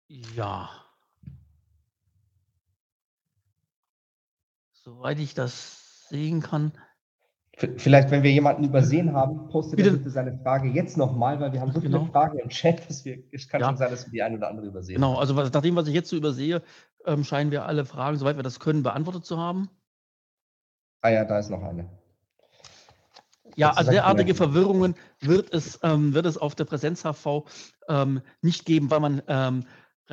[0.08, 0.70] Ja.
[4.72, 6.72] Soweit ich das sehen kann,
[7.76, 11.60] Vielleicht, wenn wir jemanden übersehen haben, postet bitte, bitte seine Frage jetzt nochmal, weil wir
[11.60, 12.10] haben so viele genau.
[12.12, 13.66] Fragen im Chat, dass wir, es kann ja.
[13.66, 14.94] schon sein, dass wir die eine oder andere übersehen.
[14.94, 16.62] Genau, also was, nach dem, was ich jetzt so übersehe,
[17.04, 19.68] ähm, scheinen wir alle Fragen, soweit wir das können, beantwortet zu haben.
[21.00, 21.88] Ah ja, da ist noch eine.
[23.56, 27.44] Ja, also derartige Verwirrungen wird es, ähm, wird es auf der Präsenz-HV
[27.88, 29.64] ähm, nicht geben, weil man, ähm,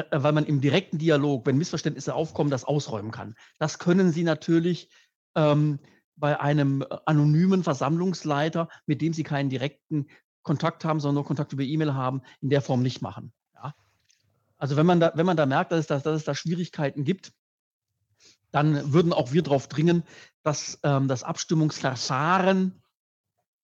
[0.10, 3.36] weil man im direkten Dialog, wenn Missverständnisse aufkommen, das ausräumen kann.
[3.60, 4.90] Das können Sie natürlich
[5.36, 5.78] ähm,
[6.16, 10.08] bei einem äh, anonymen Versammlungsleiter, mit dem Sie keinen direkten
[10.44, 13.34] Kontakt haben, sondern nur Kontakt über E-Mail haben, in der Form nicht machen.
[13.54, 13.74] Ja?
[14.58, 17.04] Also wenn man da, wenn man da merkt, dass es, da, dass es da Schwierigkeiten
[17.04, 17.34] gibt,
[18.52, 20.04] dann würden auch wir darauf dringen,
[20.44, 22.82] dass ähm, das Abstimmungsverfahren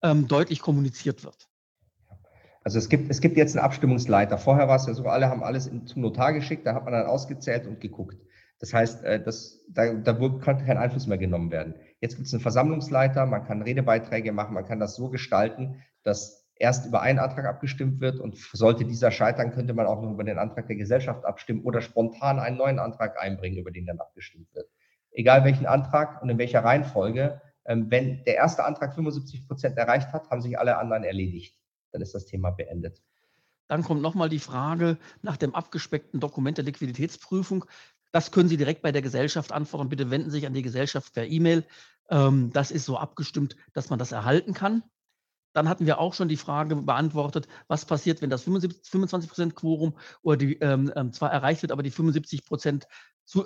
[0.01, 1.47] ähm, deutlich kommuniziert wird.
[2.63, 4.37] Also es gibt, es gibt jetzt einen Abstimmungsleiter.
[4.37, 7.07] Vorher war es ja so, alle haben alles zum Notar geschickt, da hat man dann
[7.07, 8.17] ausgezählt und geguckt.
[8.59, 11.73] Das heißt, äh, das, da, da konnte kein Einfluss mehr genommen werden.
[12.01, 16.49] Jetzt gibt es einen Versammlungsleiter, man kann Redebeiträge machen, man kann das so gestalten, dass
[16.55, 20.23] erst über einen Antrag abgestimmt wird und sollte dieser scheitern, könnte man auch noch über
[20.23, 24.47] den Antrag der Gesellschaft abstimmen oder spontan einen neuen Antrag einbringen, über den dann abgestimmt
[24.53, 24.67] wird.
[25.11, 30.11] Egal welchen Antrag und in welcher Reihenfolge, ähm, wenn der erste Antrag 75 Prozent erreicht
[30.11, 31.55] hat, haben sich alle anderen erledigt.
[31.91, 33.01] Dann ist das Thema beendet.
[33.67, 37.65] Dann kommt nochmal die Frage nach dem abgespeckten Dokument der Liquiditätsprüfung.
[38.11, 39.89] Das können Sie direkt bei der Gesellschaft anfordern.
[39.89, 41.65] Bitte wenden Sie sich an die Gesellschaft per E-Mail.
[42.09, 44.83] Ähm, das ist so abgestimmt, dass man das erhalten kann.
[45.53, 49.97] Dann hatten wir auch schon die Frage beantwortet, was passiert, wenn das 25 Prozent Quorum
[50.21, 52.87] oder die ähm, ähm, zwar erreicht wird, aber die 75 Prozent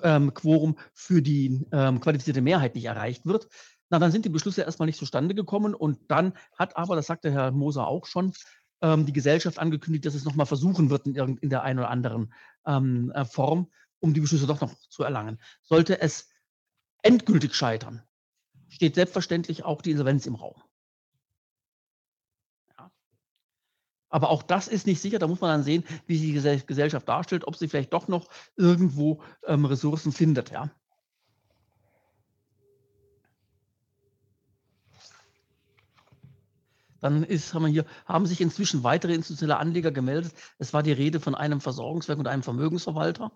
[0.04, 3.48] ähm, Quorum für die ähm, qualifizierte Mehrheit nicht erreicht wird.
[3.90, 7.32] Na, dann sind die Beschlüsse erstmal nicht zustande gekommen und dann hat aber, das sagte
[7.32, 8.34] Herr Moser auch schon,
[8.82, 12.34] ähm, die Gesellschaft angekündigt, dass es nochmal versuchen wird in, in, der einen oder anderen
[12.66, 15.40] ähm, äh, Form, um die Beschlüsse doch noch zu erlangen.
[15.62, 16.30] Sollte es
[17.02, 18.04] endgültig scheitern,
[18.70, 20.62] steht selbstverständlich auch die Insolvenz im Raum.
[22.78, 22.92] Ja.
[24.10, 25.20] Aber auch das ist nicht sicher.
[25.20, 28.30] Da muss man dann sehen, wie sich die Gesellschaft darstellt, ob sie vielleicht doch noch
[28.56, 30.52] irgendwo ähm, Ressourcen findet.
[30.52, 30.72] Ja.
[37.06, 40.34] Dann ist, haben, wir hier, haben sich inzwischen weitere institutionelle Anleger gemeldet.
[40.58, 43.32] Es war die Rede von einem Versorgungswerk und einem Vermögensverwalter.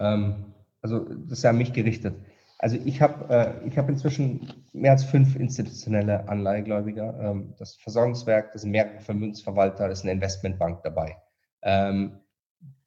[0.00, 2.14] Ähm, also das ist ja an mich gerichtet.
[2.58, 3.28] Also ich habe
[3.64, 7.18] äh, hab inzwischen mehr als fünf institutionelle Anleihegläubiger.
[7.20, 11.16] Ähm, das Versorgungswerk, das sind mehrere Vermögensverwalter, das ist eine Investmentbank dabei.
[11.62, 12.20] Ähm,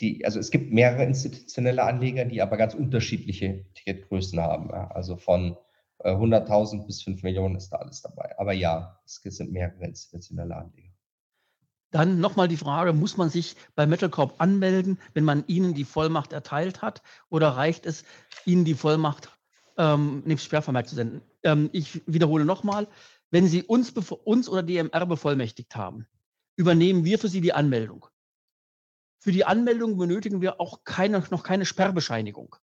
[0.02, 4.70] die, also es gibt mehrere institutionelle Anleger, die aber ganz unterschiedliche Ticketgrößen haben.
[4.70, 4.90] Ja?
[4.92, 5.58] Also von
[6.00, 8.38] 100.000 äh, bis 5 Millionen ist da alles dabei.
[8.40, 10.89] Aber ja, es sind mehrere institutionelle Anleger.
[11.92, 16.34] Dann nochmal die Frage, muss man sich bei Metalcorp anmelden, wenn man Ihnen die Vollmacht
[16.34, 17.02] erteilt hat?
[17.30, 18.04] Oder reicht es,
[18.46, 19.36] Ihnen die Vollmacht
[19.78, 21.22] ähm, nebst Sperrvermerk zu senden?
[21.44, 22.88] Ähm, ich wiederhole nochmal,
[23.32, 26.06] wenn Sie uns, uns oder DMR bevollmächtigt haben,
[26.56, 28.06] übernehmen wir für Sie die Anmeldung.
[29.20, 32.56] Für die Anmeldung benötigen wir auch keine, noch keine Sperrbescheinigung.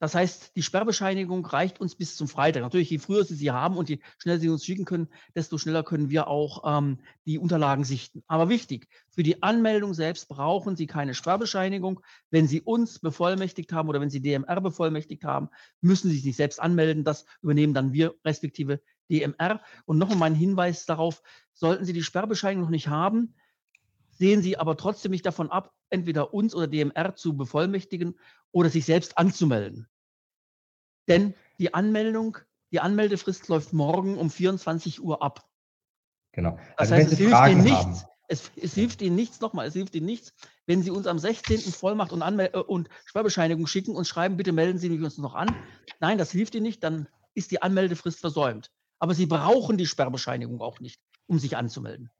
[0.00, 2.62] Das heißt, die Sperrbescheinigung reicht uns bis zum Freitag.
[2.62, 5.82] Natürlich, je früher Sie sie haben und je schneller Sie uns schicken können, desto schneller
[5.82, 8.22] können wir auch ähm, die Unterlagen sichten.
[8.28, 12.00] Aber wichtig, für die Anmeldung selbst brauchen Sie keine Sperrbescheinigung.
[12.30, 15.48] Wenn Sie uns bevollmächtigt haben oder wenn Sie DMR bevollmächtigt haben,
[15.80, 17.02] müssen Sie sich nicht selbst anmelden.
[17.02, 18.80] Das übernehmen dann wir, respektive
[19.10, 19.60] DMR.
[19.84, 21.22] Und noch einmal ein Hinweis darauf,
[21.52, 23.34] sollten Sie die Sperrbescheinigung noch nicht haben,
[24.10, 28.18] sehen Sie aber trotzdem nicht davon ab, entweder uns oder DMR zu bevollmächtigen
[28.52, 29.88] oder sich selbst anzumelden.
[31.08, 32.38] Denn die Anmeldung,
[32.70, 35.48] die Anmeldefrist läuft morgen um 24 Uhr ab.
[36.32, 36.58] Genau.
[36.76, 38.06] Also das heißt, es hilft Fragen Ihnen nichts.
[38.30, 40.34] Es, es, hilft Ihnen nichts, nochmal, es hilft Ihnen nichts,
[40.66, 41.60] wenn Sie uns am 16.
[41.72, 45.48] Vollmacht und, Anmel äh, und Sperrbescheinigung schicken und schreiben, bitte melden Sie uns noch an.
[45.98, 48.70] Nein, das hilft Ihnen nicht, dann ist die Anmeldefrist versäumt.
[48.98, 52.10] Aber Sie brauchen die Sperrbescheinigung auch nicht, um sich anzumelden.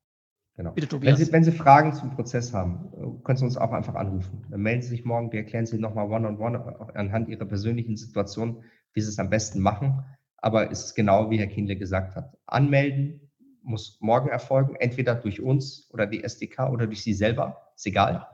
[0.59, 0.73] Genau.
[0.73, 1.21] Bitte, Tobias.
[1.21, 4.45] Wenn Sie, wenn Sie Fragen zum Prozess haben, äh, können Sie uns auch einfach anrufen.
[4.51, 9.01] Dann melden Sie sich morgen, wir erklären Sie nochmal one-on-one anhand Ihrer persönlichen Situation, wie
[9.01, 10.05] Sie es am besten machen.
[10.39, 12.37] Aber es ist genau, wie Herr Kindle gesagt hat.
[12.47, 13.31] Anmelden
[13.63, 18.27] muss morgen erfolgen, entweder durch uns oder die SDK oder durch Sie selber, ist egal.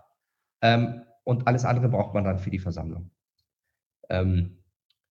[0.63, 3.11] Ähm, und alles andere braucht man dann für die Versammlung.
[4.09, 4.63] Ähm,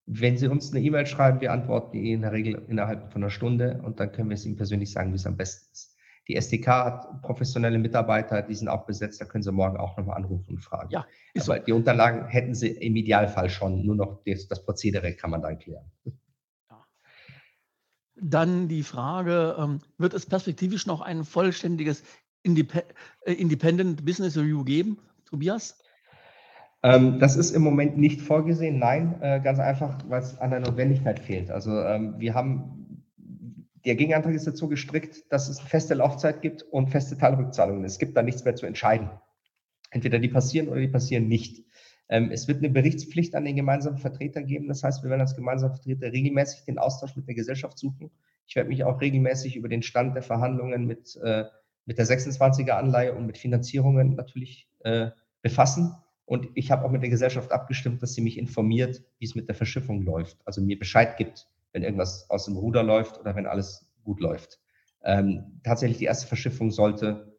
[0.07, 3.30] wenn Sie uns eine E-Mail schreiben, wir antworten Ihnen in der Regel innerhalb von einer
[3.30, 5.93] Stunde und dann können wir es Ihnen persönlich sagen, wie es am besten ist.
[6.28, 10.18] Die SDK hat professionelle Mitarbeiter, die sind auch besetzt, da können Sie morgen auch nochmal
[10.18, 10.90] anrufen und fragen.
[10.90, 11.66] Ja, ist Aber so.
[11.66, 15.60] die Unterlagen hätten Sie im Idealfall schon, nur noch das, das Prozedere kann man dann
[15.60, 15.91] klären.
[18.16, 22.04] Dann die Frage, ähm, wird es perspektivisch noch ein vollständiges
[22.44, 22.74] Indep
[23.26, 25.78] äh, Independent Business Review geben, Tobias?
[26.84, 30.60] Ähm, das ist im Moment nicht vorgesehen, nein, äh, ganz einfach, weil es an der
[30.60, 31.50] Notwendigkeit fehlt.
[31.50, 32.83] Also ähm, wir haben,
[33.86, 37.84] der Gegenantrag ist so gestrickt, dass es feste Laufzeit gibt und feste Teilrückzahlungen.
[37.84, 39.10] Es gibt da nichts mehr zu entscheiden.
[39.92, 41.64] Entweder die passieren oder die passieren nicht.
[42.10, 44.68] Ähm, es wird eine Berichtspflicht an den gemeinsamen Vertreter geben.
[44.68, 48.12] Das heißt, wir werden als gemeinsamer Vertreter regelmäßig den Austausch mit der Gesellschaft suchen.
[48.48, 51.46] Ich werde mich auch regelmäßig über den Stand der Verhandlungen mit, äh,
[51.86, 55.12] mit der 26er Anleihe und mit Finanzierungen natürlich äh,
[55.42, 55.96] befassen.
[56.26, 59.48] Und ich habe auch mit der Gesellschaft abgestimmt, dass sie mich informiert, wie es mit
[59.48, 60.38] der Verschiffung läuft.
[60.46, 64.60] Also mir Bescheid gibt, wenn irgendwas aus dem Ruder läuft oder wenn alles gut läuft.
[65.04, 67.38] Ähm, tatsächlich die erste Verschiffung sollte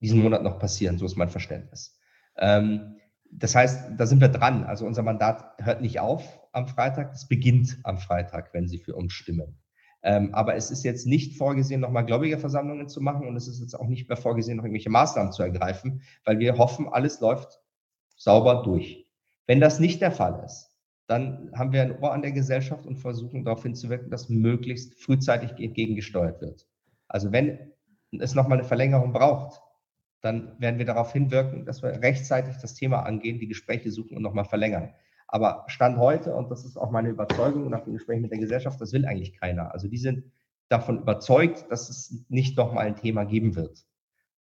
[0.00, 1.98] diesen Monat noch passieren, so ist mein Verständnis.
[2.36, 2.96] Ähm,
[3.30, 4.64] das heißt, da sind wir dran.
[4.64, 8.94] Also unser Mandat hört nicht auf am Freitag, es beginnt am Freitag, wenn Sie für
[8.94, 9.58] uns stimmen.
[10.02, 13.74] Ähm, aber es ist jetzt nicht vorgesehen, nochmal Gläubigerversammlungen zu machen und es ist jetzt
[13.74, 17.60] auch nicht mehr vorgesehen, noch irgendwelche Maßnahmen zu ergreifen, weil wir hoffen, alles läuft
[18.16, 19.08] sauber durch.
[19.46, 20.73] Wenn das nicht der Fall ist,
[21.06, 25.50] dann haben wir ein Ohr an der Gesellschaft und versuchen darauf hinzuwirken, dass möglichst frühzeitig
[25.50, 26.66] entgegengesteuert wird.
[27.08, 27.72] Also wenn
[28.12, 29.60] es nochmal eine Verlängerung braucht,
[30.22, 34.22] dann werden wir darauf hinwirken, dass wir rechtzeitig das Thema angehen, die Gespräche suchen und
[34.22, 34.94] nochmal verlängern.
[35.28, 38.80] Aber Stand heute, und das ist auch meine Überzeugung nach dem Gespräch mit der Gesellschaft,
[38.80, 39.72] das will eigentlich keiner.
[39.72, 40.24] Also die sind
[40.68, 43.84] davon überzeugt, dass es nicht nochmal ein Thema geben wird.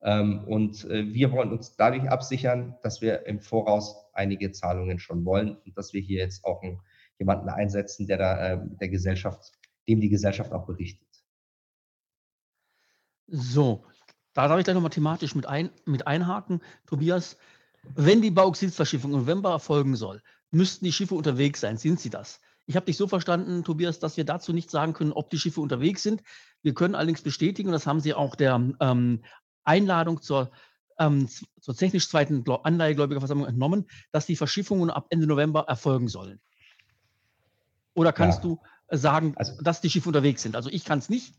[0.01, 5.25] Ähm, und äh, wir wollen uns dadurch absichern, dass wir im Voraus einige Zahlungen schon
[5.25, 6.79] wollen und dass wir hier jetzt auch einen,
[7.19, 9.51] jemanden einsetzen, der da äh, der Gesellschaft,
[9.87, 11.07] dem die Gesellschaft auch berichtet.
[13.27, 13.85] So,
[14.33, 16.61] da darf ich gleich nochmal thematisch mit, ein, mit einhaken.
[16.87, 17.37] Tobias,
[17.95, 20.21] wenn die Bauxitverschiffung im November erfolgen soll,
[20.51, 21.77] müssten die Schiffe unterwegs sein.
[21.77, 22.39] Sind sie das?
[22.65, 25.61] Ich habe dich so verstanden, Tobias, dass wir dazu nicht sagen können, ob die Schiffe
[25.61, 26.23] unterwegs sind.
[26.61, 29.23] Wir können allerdings bestätigen, und das haben sie auch der ähm,
[29.63, 30.51] Einladung zur,
[30.99, 31.27] ähm,
[31.59, 36.39] zur technisch zweiten Anleihegläubigerversammlung entnommen, dass die Verschiffungen ab Ende November erfolgen sollen.
[37.93, 38.49] Oder kannst ja.
[38.49, 40.55] du äh, sagen, also, dass die Schiffe unterwegs sind?
[40.55, 41.35] Also ich kann es nicht.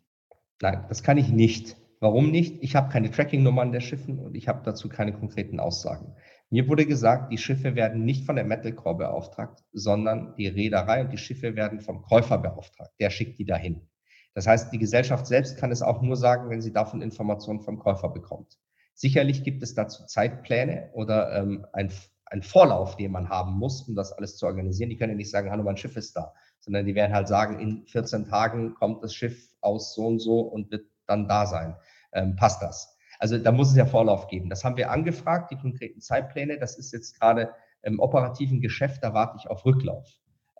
[0.60, 1.76] Nein, das kann ich nicht.
[2.00, 2.62] Warum nicht?
[2.62, 6.14] Ich habe keine Tracking-Nummern der Schiffen und ich habe dazu keine konkreten Aussagen.
[6.50, 11.02] Mir wurde gesagt, die Schiffe werden nicht von der Metal Corps beauftragt, sondern die Reederei
[11.02, 12.92] und die Schiffe werden vom Käufer beauftragt.
[13.00, 13.88] Der schickt die dahin.
[14.34, 17.78] Das heißt, die Gesellschaft selbst kann es auch nur sagen, wenn sie davon Informationen vom
[17.78, 18.58] Käufer bekommt.
[18.94, 21.92] Sicherlich gibt es dazu Zeitpläne oder ähm, ein,
[22.26, 24.90] ein Vorlauf, den man haben muss, um das alles zu organisieren.
[24.90, 27.58] Die können ja nicht sagen, hallo, mein Schiff ist da, sondern die werden halt sagen,
[27.58, 31.76] in 14 Tagen kommt das Schiff aus so und so und wird dann da sein.
[32.12, 32.96] Ähm, passt das?
[33.18, 34.48] Also da muss es ja Vorlauf geben.
[34.50, 36.58] Das haben wir angefragt, die konkreten Zeitpläne.
[36.58, 37.52] Das ist jetzt gerade
[37.82, 40.08] im operativen Geschäft, da warte ich auf Rücklauf.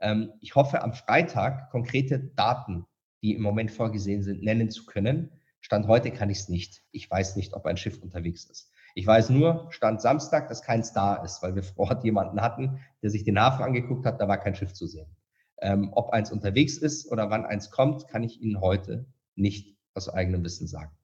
[0.01, 2.86] Ähm, ich hoffe, am Freitag konkrete Daten
[3.24, 5.31] die im Moment vorgesehen sind, nennen zu können.
[5.65, 6.82] Stand heute kann ich es nicht.
[6.91, 8.70] Ich weiß nicht, ob ein Schiff unterwegs ist.
[8.95, 12.81] Ich weiß nur, Stand Samstag, dass keins da ist, weil wir vor Ort jemanden hatten,
[13.03, 15.07] der sich den Hafen angeguckt hat, da war kein Schiff zu sehen.
[15.62, 20.11] Ähm, ob eins unterwegs ist oder wann eins kommt, kann ich Ihnen heute nicht aus
[20.11, 20.95] eigenem Wissen sagen.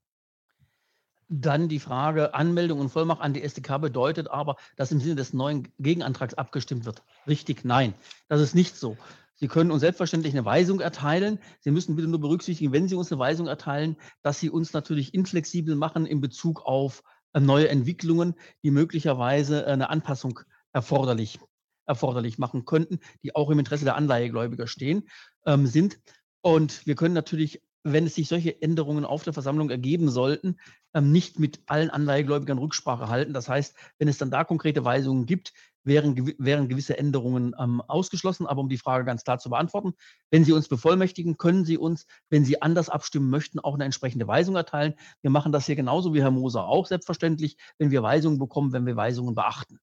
[1.31, 5.33] Dann die Frage, Anmeldung und Vollmacht an die SDK bedeutet aber, dass im Sinne des
[5.33, 7.03] neuen Gegenantrags abgestimmt wird.
[7.27, 7.65] Richtig?
[7.65, 7.95] Nein,
[8.29, 8.99] das ist nicht so.
[9.41, 11.39] Sie können uns selbstverständlich eine Weisung erteilen.
[11.61, 15.15] Sie müssen bitte nur berücksichtigen, wenn Sie uns eine Weisung erteilen, dass Sie uns natürlich
[15.15, 17.03] inflexibel machen in Bezug auf
[17.33, 20.41] äh, neue Entwicklungen, die möglicherweise äh, eine Anpassung
[20.75, 21.41] erforderlich,
[21.87, 25.09] erforderlich machen könnten, die auch im Interesse der Anleihegläubiger stehen,
[25.47, 25.99] ähm, sind.
[26.43, 30.57] Und wir können natürlich, wenn es sich solche Änderungen auf der Versammlung ergeben sollten,
[30.95, 33.33] ähm, nicht mit allen Anleihegläubigern Rücksprache halten.
[33.33, 35.53] Das heißt, wenn es dann da konkrete Weisungen gibt,
[35.85, 38.47] wären, wären gewisse Änderungen ähm, ausgeschlossen.
[38.47, 39.95] Aber um die Frage ganz klar zu beantworten,
[40.31, 44.27] wenn Sie uns bevollmächtigen, können Sie uns, wenn Sie anders abstimmen möchten, auch eine entsprechende
[44.27, 44.95] Weisung erteilen.
[45.23, 48.87] Wir machen das hier genauso wie Herr Moser auch selbstverständlich, wenn wir Weisungen bekommen, wenn
[48.87, 49.81] wir Weisungen beachten.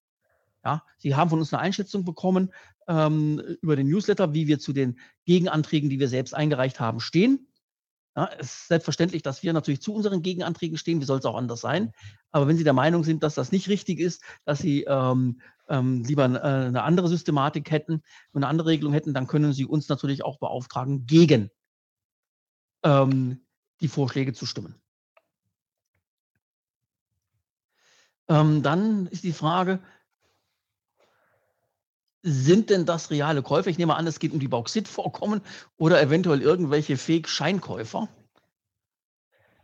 [0.64, 2.52] Ja, Sie haben von uns eine Einschätzung bekommen
[2.88, 7.48] ähm, über den Newsletter, wie wir zu den Gegenanträgen, die wir selbst eingereicht haben, stehen.
[8.18, 11.00] Ja, es ist selbstverständlich, dass wir natürlich zu unseren Gegenanträgen stehen.
[11.00, 11.92] Wie soll es auch anders sein?
[12.32, 15.40] Aber wenn Sie der Meinung sind, dass das nicht richtig ist, dass Sie ähm,
[15.70, 19.66] ähm, lieber äh, eine andere Systematik hätten und eine andere Regelung hätten, dann können Sie
[19.66, 21.52] uns natürlich auch beauftragen, gegen
[22.82, 23.46] ähm,
[23.82, 24.82] die Vorschläge zu stimmen.
[28.30, 29.80] Ähm, dann ist die Frage,
[32.28, 33.70] sind denn das reale Käufer?
[33.70, 35.42] Ich nehme an, es geht um die Bauxit-Vorkommen
[35.78, 38.10] oder eventuell irgendwelche Fake-Scheinkäufer?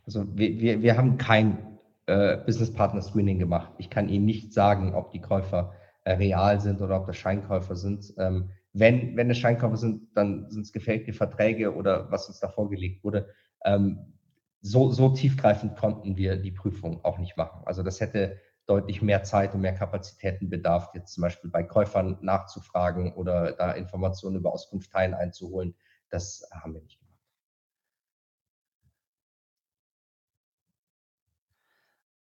[0.06, 3.72] Also wir, wir, wir haben kein äh, Business Partner Screening gemacht.
[3.78, 5.74] Ich kann Ihnen nicht sagen, ob die Käufer
[6.04, 8.12] äh, real sind oder ob das Scheinkäufer sind.
[8.18, 12.48] Ähm, wenn, wenn es Scheinkäufer sind, dann sind es gefällige Verträge oder was uns da
[12.48, 13.28] vorgelegt wurde.
[13.64, 14.14] Ähm,
[14.60, 17.62] so, so tiefgreifend konnten wir die Prüfung auch nicht machen.
[17.66, 22.18] Also das hätte deutlich mehr Zeit und mehr Kapazitäten bedarf, jetzt zum Beispiel bei Käufern
[22.22, 25.74] nachzufragen oder da Informationen über Auskunftteilen einzuholen.
[26.08, 27.14] Das haben wir nicht gemacht.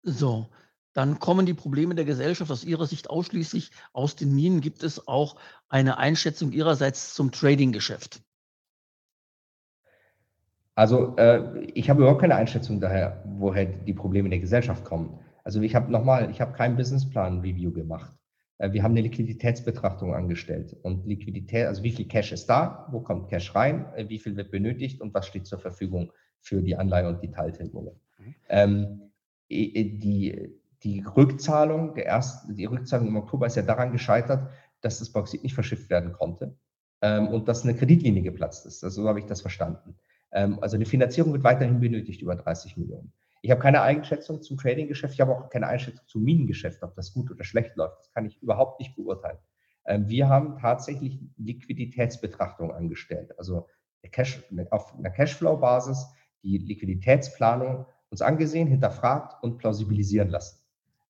[0.02, 0.48] So,
[0.92, 4.60] dann kommen die Probleme der Gesellschaft aus Ihrer Sicht ausschließlich aus den Minen.
[4.60, 5.36] Gibt es auch
[5.68, 8.22] eine Einschätzung Ihrerseits zum Trading-Geschäft?
[10.76, 15.18] Also äh, ich habe überhaupt keine Einschätzung daher, woher die Probleme der Gesellschaft kommen.
[15.44, 18.12] Also ich habe nochmal, ich habe keinen Businessplan-Review gemacht.
[18.58, 23.00] Äh, wir haben eine Liquiditätsbetrachtung angestellt und Liquidität, also wie viel Cash ist da, wo
[23.00, 26.76] kommt Cash rein, äh, wie viel wird benötigt und was steht zur Verfügung für die
[26.76, 27.94] Anleihe und die Teiltilgungen.
[28.18, 28.34] Mhm.
[28.48, 29.00] Ähm,
[29.50, 34.50] die, die Rückzahlung, der ersten, die Rückzahlung im Oktober ist ja daran gescheitert,
[34.80, 36.56] dass das Bauxit nicht verschifft werden konnte
[37.02, 38.84] ähm, und dass eine Kreditlinie geplatzt ist.
[38.84, 39.96] Also so habe ich das verstanden.
[40.32, 43.12] Ähm, also die Finanzierung wird weiterhin benötigt, über 30 Millionen.
[43.44, 47.12] Ich habe keine Einschätzung zum Trading-Geschäft, ich habe auch keine Einschätzung zum Minengeschäft, ob das
[47.12, 47.98] gut oder schlecht läuft.
[47.98, 49.36] Das kann ich überhaupt nicht beurteilen.
[49.84, 53.68] Ähm, wir haben tatsächlich Liquiditätsbetrachtung angestellt, also
[54.12, 56.06] Cash, auf einer Cashflow-Basis
[56.42, 60.60] die Liquiditätsplanung uns angesehen, hinterfragt und plausibilisieren lassen.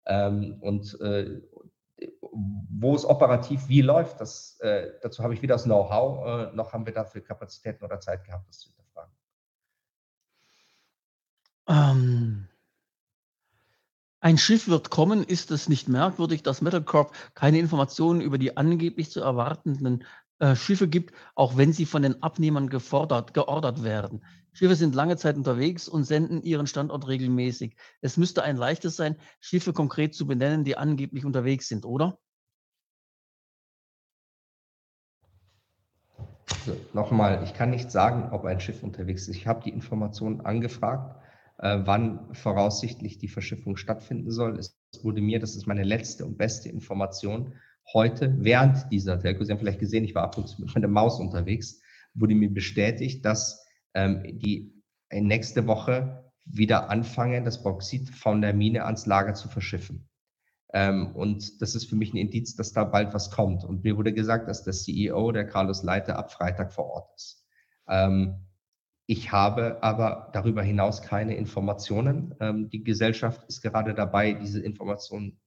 [0.04, 1.40] Ähm, und äh,
[2.32, 6.72] wo es operativ wie läuft, das, äh, dazu habe ich weder das Know-how, äh, noch
[6.72, 8.83] haben wir dafür Kapazitäten oder Zeit gehabt, das zu hinterfragen.
[11.66, 12.48] Ähm,
[14.20, 15.22] ein Schiff wird kommen.
[15.22, 20.04] Ist es nicht merkwürdig, dass Metal Corp keine Informationen über die angeblich zu erwartenden
[20.38, 24.24] äh, Schiffe gibt, auch wenn sie von den Abnehmern gefordert, geordert werden?
[24.54, 27.76] Schiffe sind lange Zeit unterwegs und senden ihren Standort regelmäßig.
[28.00, 32.18] Es müsste ein leichtes sein, Schiffe konkret zu benennen, die angeblich unterwegs sind, oder?
[36.48, 39.36] Also, Nochmal, ich kann nicht sagen, ob ein Schiff unterwegs ist.
[39.36, 41.23] Ich habe die Informationen angefragt
[41.56, 44.58] wann voraussichtlich die Verschiffung stattfinden soll.
[44.58, 47.54] Es wurde mir, das ist meine letzte und beste Information,
[47.92, 50.88] heute während dieser Telco, Sie haben vielleicht gesehen, ich war ab und zu mit meiner
[50.88, 51.80] Maus unterwegs,
[52.14, 54.72] wurde mir bestätigt, dass ähm, die
[55.12, 60.08] nächste Woche wieder anfangen, das Bauxit von der Mine ans Lager zu verschiffen.
[60.72, 63.64] Ähm, und das ist für mich ein Indiz, dass da bald was kommt.
[63.64, 67.46] Und mir wurde gesagt, dass der CEO, der Carlos Leiter, ab Freitag vor Ort ist.
[67.88, 68.46] Ähm,
[69.06, 72.34] ich habe aber darüber hinaus keine Informationen.
[72.40, 75.40] Ähm, die Gesellschaft ist gerade dabei, diese Informationen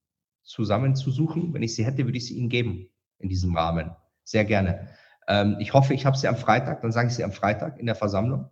[0.43, 1.53] zusammenzusuchen.
[1.53, 2.89] Wenn ich sie hätte, würde ich sie Ihnen geben
[3.19, 3.91] in diesem Rahmen.
[4.23, 4.89] Sehr gerne.
[5.27, 7.85] Ähm, ich hoffe, ich habe sie am Freitag, dann sage ich sie am Freitag in
[7.85, 8.51] der Versammlung.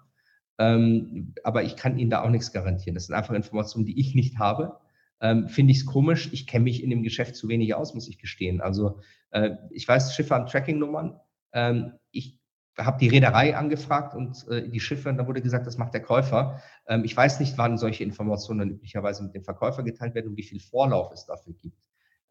[0.57, 2.95] Ähm, aber ich kann Ihnen da auch nichts garantieren.
[2.95, 4.77] Das sind einfach Informationen, die ich nicht habe.
[5.22, 6.30] Ähm, Finde ich es komisch.
[6.34, 8.61] Ich kenne mich in dem Geschäft zu wenig aus, muss ich gestehen.
[8.61, 8.99] Also
[9.32, 11.19] äh, ich weiß, Schiffe haben Tracking-Nummern.
[12.77, 16.02] Habe die Reederei angefragt und äh, die Schiffe, und da wurde gesagt, das macht der
[16.02, 16.61] Käufer.
[16.88, 20.38] Ähm, ich weiß nicht, wann solche Informationen dann üblicherweise mit dem Verkäufer geteilt werden und
[20.38, 21.77] wie viel Vorlauf es dafür gibt.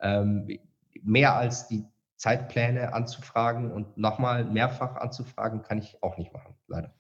[0.01, 0.47] Ähm,
[1.03, 6.95] mehr als die Zeitpläne anzufragen und nochmal mehrfach anzufragen, kann ich auch nicht machen, leider.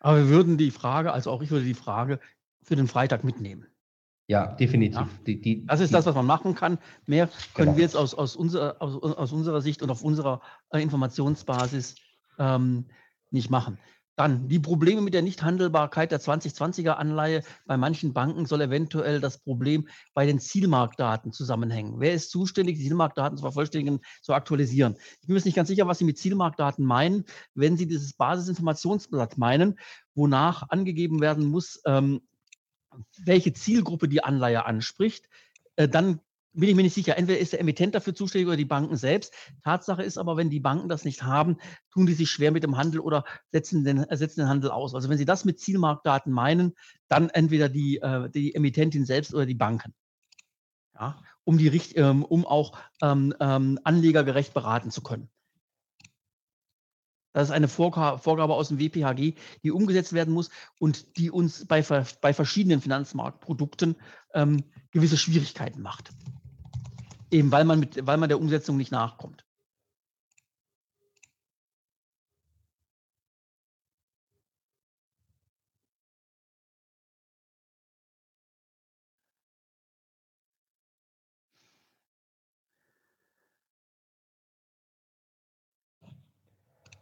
[0.00, 2.20] Aber wir würden die Frage, also auch ich würde die Frage
[2.62, 3.66] für den Freitag mitnehmen.
[4.26, 4.96] Ja, definitiv.
[4.96, 5.08] Ja.
[5.26, 6.78] Die, die, das ist das, was man machen kann.
[7.06, 7.76] Mehr können genau.
[7.76, 10.40] wir jetzt aus, aus, unserer, aus, aus, unserer Sicht und auf unserer
[10.70, 11.96] äh, Informationsbasis
[12.38, 12.86] ähm,
[13.30, 13.78] nicht machen.
[14.16, 17.42] Dann die Probleme mit der Nichthandelbarkeit der 2020er Anleihe.
[17.66, 21.98] Bei manchen Banken soll eventuell das Problem bei den Zielmarktdaten zusammenhängen.
[21.98, 24.96] Wer ist zuständig, die Zielmarktdaten zu vervollständigen, zu aktualisieren?
[25.20, 27.24] Ich bin mir nicht ganz sicher, was Sie mit Zielmarktdaten meinen.
[27.54, 29.80] Wenn Sie dieses Basisinformationsblatt meinen,
[30.14, 32.20] wonach angegeben werden muss, ähm,
[33.24, 35.28] welche Zielgruppe die Anleihe anspricht,
[35.76, 36.20] äh, dann
[36.54, 37.18] bin ich mir nicht sicher.
[37.18, 39.34] Entweder ist der Emittent dafür zuständig oder die Banken selbst.
[39.62, 41.58] Tatsache ist aber, wenn die Banken das nicht haben,
[41.92, 44.94] tun die sich schwer mit dem Handel oder setzen den, setzen den Handel aus.
[44.94, 46.74] Also wenn Sie das mit Zielmarktdaten meinen,
[47.08, 49.94] dann entweder die, äh, die Emittentin selbst oder die Banken.
[50.94, 55.28] Ja, um, die, ähm, um auch ähm, ähm, anlegergerecht beraten zu können.
[57.34, 59.34] Das ist eine Vorgabe aus dem WPHG,
[59.64, 61.84] die umgesetzt werden muss und die uns bei,
[62.20, 63.96] bei verschiedenen Finanzmarktprodukten
[64.34, 64.62] ähm,
[64.92, 66.10] gewisse Schwierigkeiten macht.
[67.32, 69.43] Eben weil man, mit, weil man der Umsetzung nicht nachkommt.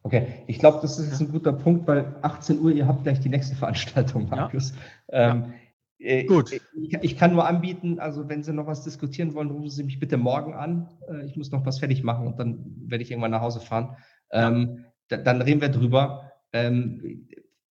[0.04, 3.20] Okay, ich glaube, das ist jetzt ein guter Punkt, weil 18 Uhr, ihr habt gleich
[3.20, 4.74] die nächste Veranstaltung, Markus.
[5.10, 5.30] Ja.
[5.30, 5.52] Ähm,
[5.98, 6.52] äh, Gut.
[6.52, 10.00] Ich, ich, kann nur anbieten, also wenn Sie noch was diskutieren wollen, rufen Sie mich
[10.00, 10.88] bitte morgen an.
[11.08, 13.96] Äh, ich muss noch was fertig machen und dann werde ich irgendwann nach Hause fahren.
[14.32, 15.18] Ähm, ja.
[15.18, 16.32] dann reden wir drüber.
[16.52, 17.28] Ähm,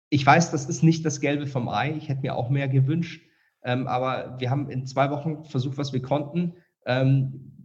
[0.10, 1.94] ich weiß, das ist nicht das Gelbe vom Ei.
[1.98, 3.26] Ich hätte mir auch mehr gewünscht.
[3.64, 6.56] Ähm, aber wir haben in zwei Wochen versucht, was wir konnten.
[6.86, 7.57] Ähm,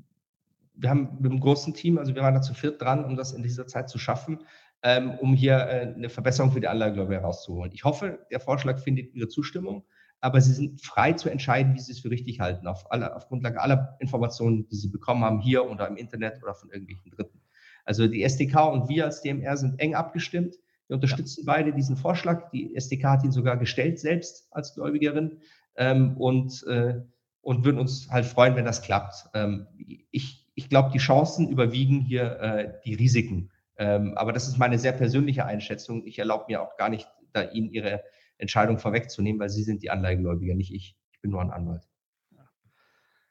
[0.83, 3.33] wir haben mit einem großen Team, also wir waren da zu viert dran, um das
[3.33, 4.41] in dieser Zeit zu schaffen,
[4.83, 7.71] ähm, um hier äh, eine Verbesserung für die Anlage herauszuholen.
[7.73, 9.85] Ich hoffe, der Vorschlag findet Ihre Zustimmung,
[10.21, 13.29] aber Sie sind frei zu entscheiden, wie Sie es für richtig halten, auf, alle, auf
[13.29, 17.41] Grundlage aller Informationen, die Sie bekommen haben, hier oder im Internet oder von irgendwelchen Dritten.
[17.85, 20.57] Also die SDK und wir als DMR sind eng abgestimmt.
[20.89, 21.53] Wir unterstützen ja.
[21.53, 22.51] beide diesen Vorschlag.
[22.51, 25.39] Die SDK hat ihn sogar gestellt selbst als Gläubigerin
[25.77, 27.01] ähm, und, äh,
[27.41, 29.27] und würden uns halt freuen, wenn das klappt.
[29.35, 29.67] Ähm,
[30.11, 33.51] ich ich glaube, die Chancen überwiegen hier äh, die Risiken.
[33.77, 36.07] Ähm, aber das ist meine sehr persönliche Einschätzung.
[36.07, 38.03] Ich erlaube mir auch gar nicht, da Ihnen Ihre
[38.39, 40.97] Entscheidung vorwegzunehmen, weil Sie sind die Anleihegläubiger, nicht ich.
[41.13, 41.89] Ich bin nur ein Anwalt.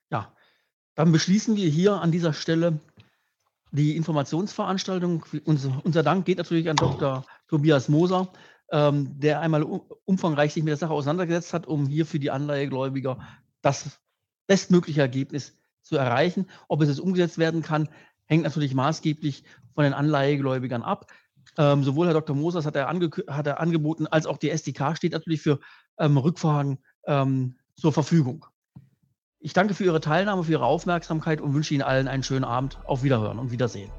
[0.09, 0.35] Ja,
[0.95, 2.79] dann beschließen wir hier an dieser Stelle
[3.71, 5.23] die Informationsveranstaltung.
[5.45, 7.25] Unser, unser Dank geht natürlich an Dr.
[7.47, 8.31] Tobias Moser,
[8.71, 13.19] ähm, der einmal umfangreich sich mit der Sache auseinandergesetzt hat, um hier für die Anleihegläubiger
[13.61, 13.99] das
[14.47, 16.47] bestmögliche Ergebnis zu erreichen.
[16.67, 17.89] Ob es jetzt umgesetzt werden kann,
[18.25, 19.43] hängt natürlich maßgeblich
[19.73, 21.11] von den Anleihegläubigern ab.
[21.57, 22.35] Ähm, sowohl Herr Dr.
[22.35, 25.59] Mosers hat er, hat er, angeboten, als auch die SDK steht natürlich für
[25.97, 28.45] ähm, Rückfragen ähm, zur Verfügung.
[29.39, 32.79] Ich danke für Ihre Teilnahme, für Ihre Aufmerksamkeit und wünsche Ihnen allen einen schönen Abend.
[32.85, 33.91] Auf Wiederhören und Wiedersehen.